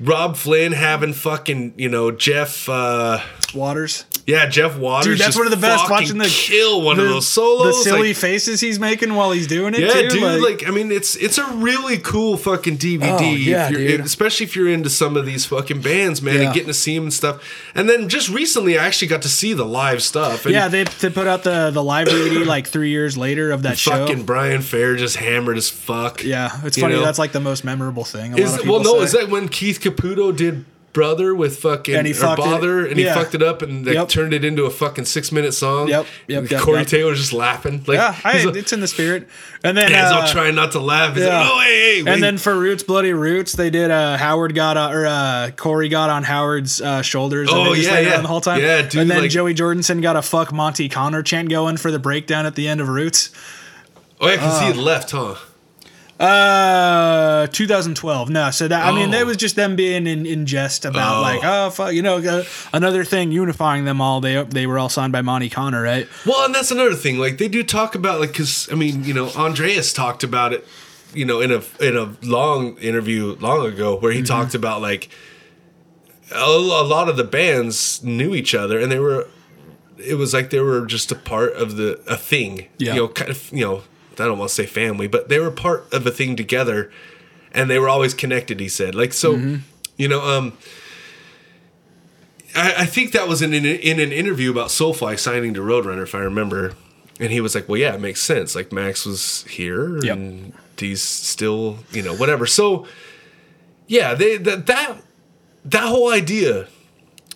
[0.00, 3.20] Robb Flynn having fucking, you know, Jeff uh
[3.54, 4.04] Waters.
[4.26, 5.06] yeah, Jeff Waters.
[5.06, 5.90] Dude, that's one of the best.
[5.90, 7.78] Watching the kill one the, of those solos.
[7.78, 9.80] the silly like, faces he's making while he's doing it.
[9.80, 10.42] yeah, too, dude.
[10.42, 13.18] Like, I mean, it's it's a really cool fucking DVD.
[13.18, 16.42] Oh, yeah, if especially if you're into some of these fucking bands, man, Yeah.
[16.42, 17.42] and getting to see them and stuff.
[17.74, 20.44] And then just recently, I actually got to see the live stuff.
[20.44, 23.62] And yeah, they, they put out the the live DVD like three years later of
[23.62, 23.92] that show.
[24.06, 26.22] fucking Brian Fair just hammered as fuck.
[26.22, 26.94] Yeah, it's funny.
[26.94, 27.02] know?
[27.04, 28.34] That's like the most memorable thing.
[28.34, 29.04] A Is lot of well, no, say.
[29.04, 30.64] is that when Keith Caputo did
[30.98, 33.84] brother with fucking And he or fucked it- bother and he fucked it up and
[33.84, 34.08] they Yep.
[34.08, 35.86] turned it into a fucking six minute song.
[35.88, 36.86] Yep, yep, yep, Corey yep.
[36.88, 37.84] Taylor was just laughing.
[37.86, 39.28] Like, Yeah, I, it's in the spirit.
[39.62, 41.14] And then he's all uh, trying not to laugh.
[41.14, 41.38] He's yeah.
[41.40, 41.66] like, oh, hey,
[41.96, 42.02] hey.
[42.02, 45.50] wait." And then for Roots Bloody Roots, they did uh Howard got uh, or uh
[45.56, 48.20] Corey got on Howard's uh, shoulders and Oh, just yeah, yeah.
[48.20, 48.60] the whole time.
[48.60, 51.90] Yeah, dude, And then like- Joey Jordison got a fuck Monte Conner chant going for
[51.92, 53.30] the breakdown at the end of Roots.
[54.20, 55.34] oh, yeah, because he had left, huh?
[56.18, 58.28] Uh, 2012.
[58.30, 59.12] No, so that I mean, Oh.
[59.12, 61.22] that was just them being in, in jest about Oh.
[61.22, 64.20] like, oh fuck, you know, uh, another thing unifying them all.
[64.20, 66.08] They they were all signed by Monte Conner, right?
[66.26, 67.18] Well, and that's another thing.
[67.18, 70.66] Like they do talk about like because I mean you know Andreas talked about it,
[71.14, 74.20] you know in a in a long interview long ago where Mm-hmm.
[74.22, 75.08] he talked about like
[76.34, 79.28] a, a lot of the bands knew each other and they were
[79.98, 82.66] it was like they were just a part of the a thing.
[82.78, 82.94] Yeah.
[82.94, 83.82] You know, kind of you know
[84.20, 86.90] I don't want to say family, but they were part of a thing together,
[87.52, 88.60] and they were always connected.
[88.60, 89.34] He said like so.
[89.36, 89.56] Mm-hmm.
[89.96, 90.56] You know, um,
[92.54, 96.04] I, I think that was in an, in an interview about Soulfly signing to Roadrunner,
[96.04, 96.74] if I remember.
[97.20, 98.54] And he was like, "Well, yeah, it makes sense.
[98.54, 100.16] Like Max was here, Yep.
[100.16, 102.86] and he's still, you know, whatever." So,
[103.88, 105.02] yeah, they that that
[105.64, 106.68] that whole idea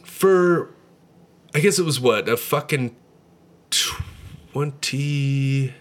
[0.04, 0.70] for,
[1.52, 2.94] I guess it was what a fucking
[4.52, 5.74] twenty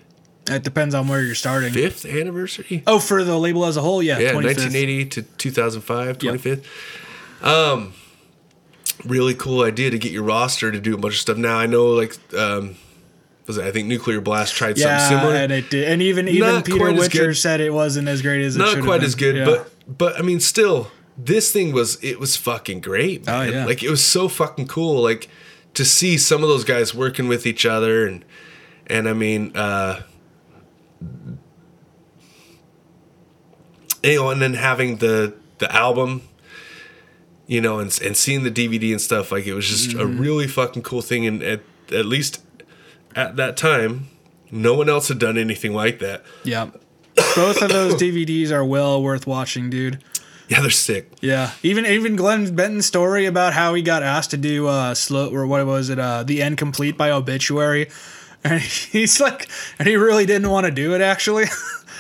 [0.49, 1.72] It depends on where you're starting.
[1.72, 2.84] fifth anniversary.
[2.88, 4.57] Oh, for the label as a whole, yeah, Yeah, 25th.
[4.57, 6.63] 1980 to 2005, 25th.
[7.43, 7.93] Um,
[9.05, 11.38] really cool idea to get your roster to do a bunch of stuff.
[11.38, 12.76] Now I know, like, um,
[13.47, 15.35] was it, I think Nuclear Blast tried Yeah, something similar.
[15.35, 18.55] and it did, and even even Not Peter Wichers said it wasn't as great as
[18.55, 19.45] it should Not quite as good, Yeah.
[19.45, 23.23] but but I mean, still, this thing was it was fucking great.
[23.27, 23.51] Oh, Man.
[23.53, 23.65] yeah.
[23.65, 25.01] like it was so fucking cool.
[25.01, 25.27] Like
[25.73, 28.23] to see some of those guys working with each other and
[28.88, 30.01] and I mean, uh,
[34.03, 36.22] you know, and then having the the album,
[37.48, 40.19] you know, and and seeing the DVD and stuff, like it was just a Mm-hmm.
[40.22, 41.26] really fucking cool thing.
[41.26, 41.61] And at
[41.91, 42.41] at least
[43.15, 44.07] at that time,
[44.52, 46.23] no one else had done anything like that.
[46.44, 46.69] yeah,
[47.36, 50.03] both of those DVDs are well worth watching, dude.
[50.48, 51.10] Yeah, they're sick.
[51.22, 55.30] Yeah, even even Glenn Benton's story about how he got asked to do uh slow
[55.34, 57.88] or what was it uh the end complete by obituary,
[58.43, 59.47] and he's like,
[59.80, 61.45] and he really didn't want to do it actually.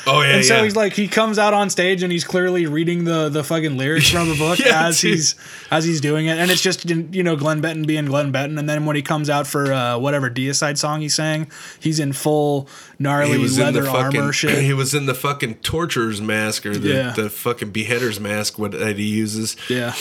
[0.07, 0.63] Oh yeah, And so yeah.
[0.63, 4.09] he's like, he comes out on stage and he's clearly reading the the fucking lyrics
[4.09, 5.11] from the book Yeah, as dude.
[5.11, 5.35] he's
[5.69, 8.67] as he's doing it, and it's just you know Glenn Benton being Glenn Benton, and
[8.67, 12.67] then when he comes out for uh, whatever Deicide song he sang, he's in full
[12.97, 14.63] gnarly leather armor shit.
[14.63, 17.11] He was in the fucking torturer's mask or the, Yeah.
[17.11, 19.55] the fucking beheader's mask what that he uses.
[19.69, 19.93] yeah,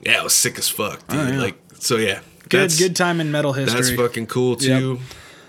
[0.00, 1.34] Yeah, it was sick as fuck, dude.
[1.34, 1.38] Oh.
[1.38, 2.20] Like so, yeah.
[2.48, 3.78] good good time in metal history.
[3.78, 5.00] That's fucking cool too.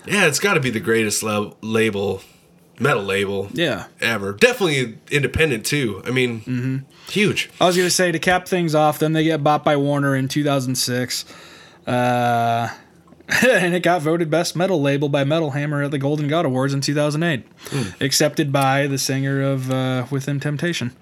[0.06, 2.22] Yeah, it's got to be the greatest lab- label,
[2.78, 3.48] metal label.
[3.52, 3.86] yeah.
[4.00, 4.32] ever.
[4.32, 6.02] Definitely independent too.
[6.06, 6.76] I mean, Mm-hmm.
[7.10, 7.50] huge.
[7.60, 10.28] I was gonna say to cap things off, then they get bought by Warner in
[10.28, 11.24] 2006,
[11.86, 12.68] uh,
[13.28, 16.72] and it got voted best metal label by Metal Hammer at the Golden God Awards
[16.74, 17.44] in 2008,
[18.00, 20.92] accepted by the singer of uh, Within Temptation.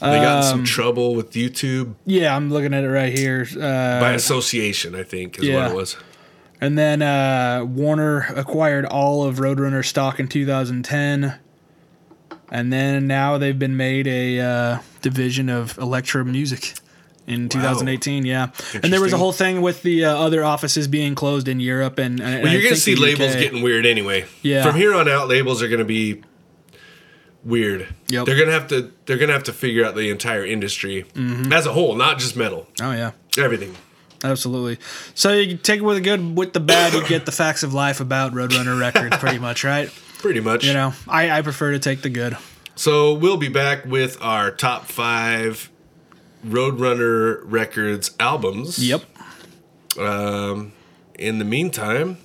[0.00, 3.46] They got in Um, some trouble with YouTube Yeah, I'm looking at it right here.
[3.54, 4.96] Uh, by association.
[4.96, 5.62] I think is yeah.
[5.62, 5.96] what it was.
[6.62, 11.34] And then uh, Warner acquired all of Roadrunner stock in 2010.
[12.50, 16.74] And then now they've been made a uh, division of Elektra Music
[17.26, 18.24] in 2018.
[18.26, 18.50] Yeah,
[18.82, 21.98] and there was a whole thing with the uh, other offices being closed in Europe
[21.98, 22.20] and.
[22.20, 23.40] and Well, you're gonna see labels UK.
[23.40, 24.26] getting weird anyway.
[24.42, 24.64] Yeah.
[24.64, 26.22] From here on out, labels are gonna be
[27.42, 27.88] weird.
[28.08, 28.26] Yep.
[28.26, 28.92] They're gonna have to.
[29.06, 31.52] They're gonna have to figure out the entire industry Mm-hmm.
[31.52, 32.68] as a whole, not just metal.
[32.82, 33.12] Oh yeah.
[33.38, 33.74] Everything.
[34.24, 34.78] Absolutely.
[35.14, 37.74] So you take it with the good, with the bad, you get the facts of
[37.74, 39.90] life about Roadrunner Records, pretty much, right?
[40.18, 40.64] Pretty much.
[40.64, 42.36] You know, I, I prefer to take the good.
[42.74, 45.70] So we'll be back with our top five
[46.46, 48.78] Roadrunner Records albums.
[48.78, 49.02] Yep.
[49.98, 50.72] Um,
[51.18, 52.18] in the meantime,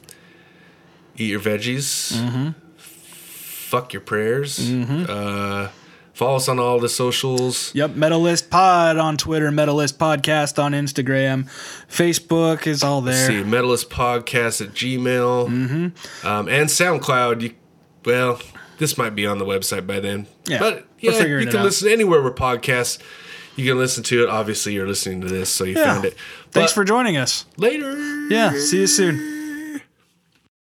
[1.18, 2.14] eat your veggies.
[2.14, 2.50] Mm-hmm.
[2.78, 4.72] Fuck your prayers.
[4.72, 5.70] Uh,
[6.18, 7.72] follow us on all the socials.
[7.76, 7.92] Yep.
[7.92, 11.46] Metalist Pod on Twitter, Metalist Podcast on Instagram,
[11.90, 13.28] Facebook is all there.
[13.28, 15.48] See, Metalist Podcast at Gmail.
[15.48, 16.28] Mm-hmm.
[16.28, 17.42] Um, and SoundCloud.
[17.42, 17.54] You,
[18.04, 18.40] well,
[18.80, 20.26] this might be on the website by then.
[20.48, 23.00] Yeah, But yeah, you can listen anywhere where podcasts.
[23.56, 24.30] You can listen to it.
[24.30, 25.94] Obviously, you're listening to this, so you Yeah.
[25.94, 26.16] found it.
[26.52, 27.46] Thanks for joining us.
[27.58, 27.96] later.
[28.30, 28.52] Yeah.
[28.58, 29.38] See you soon.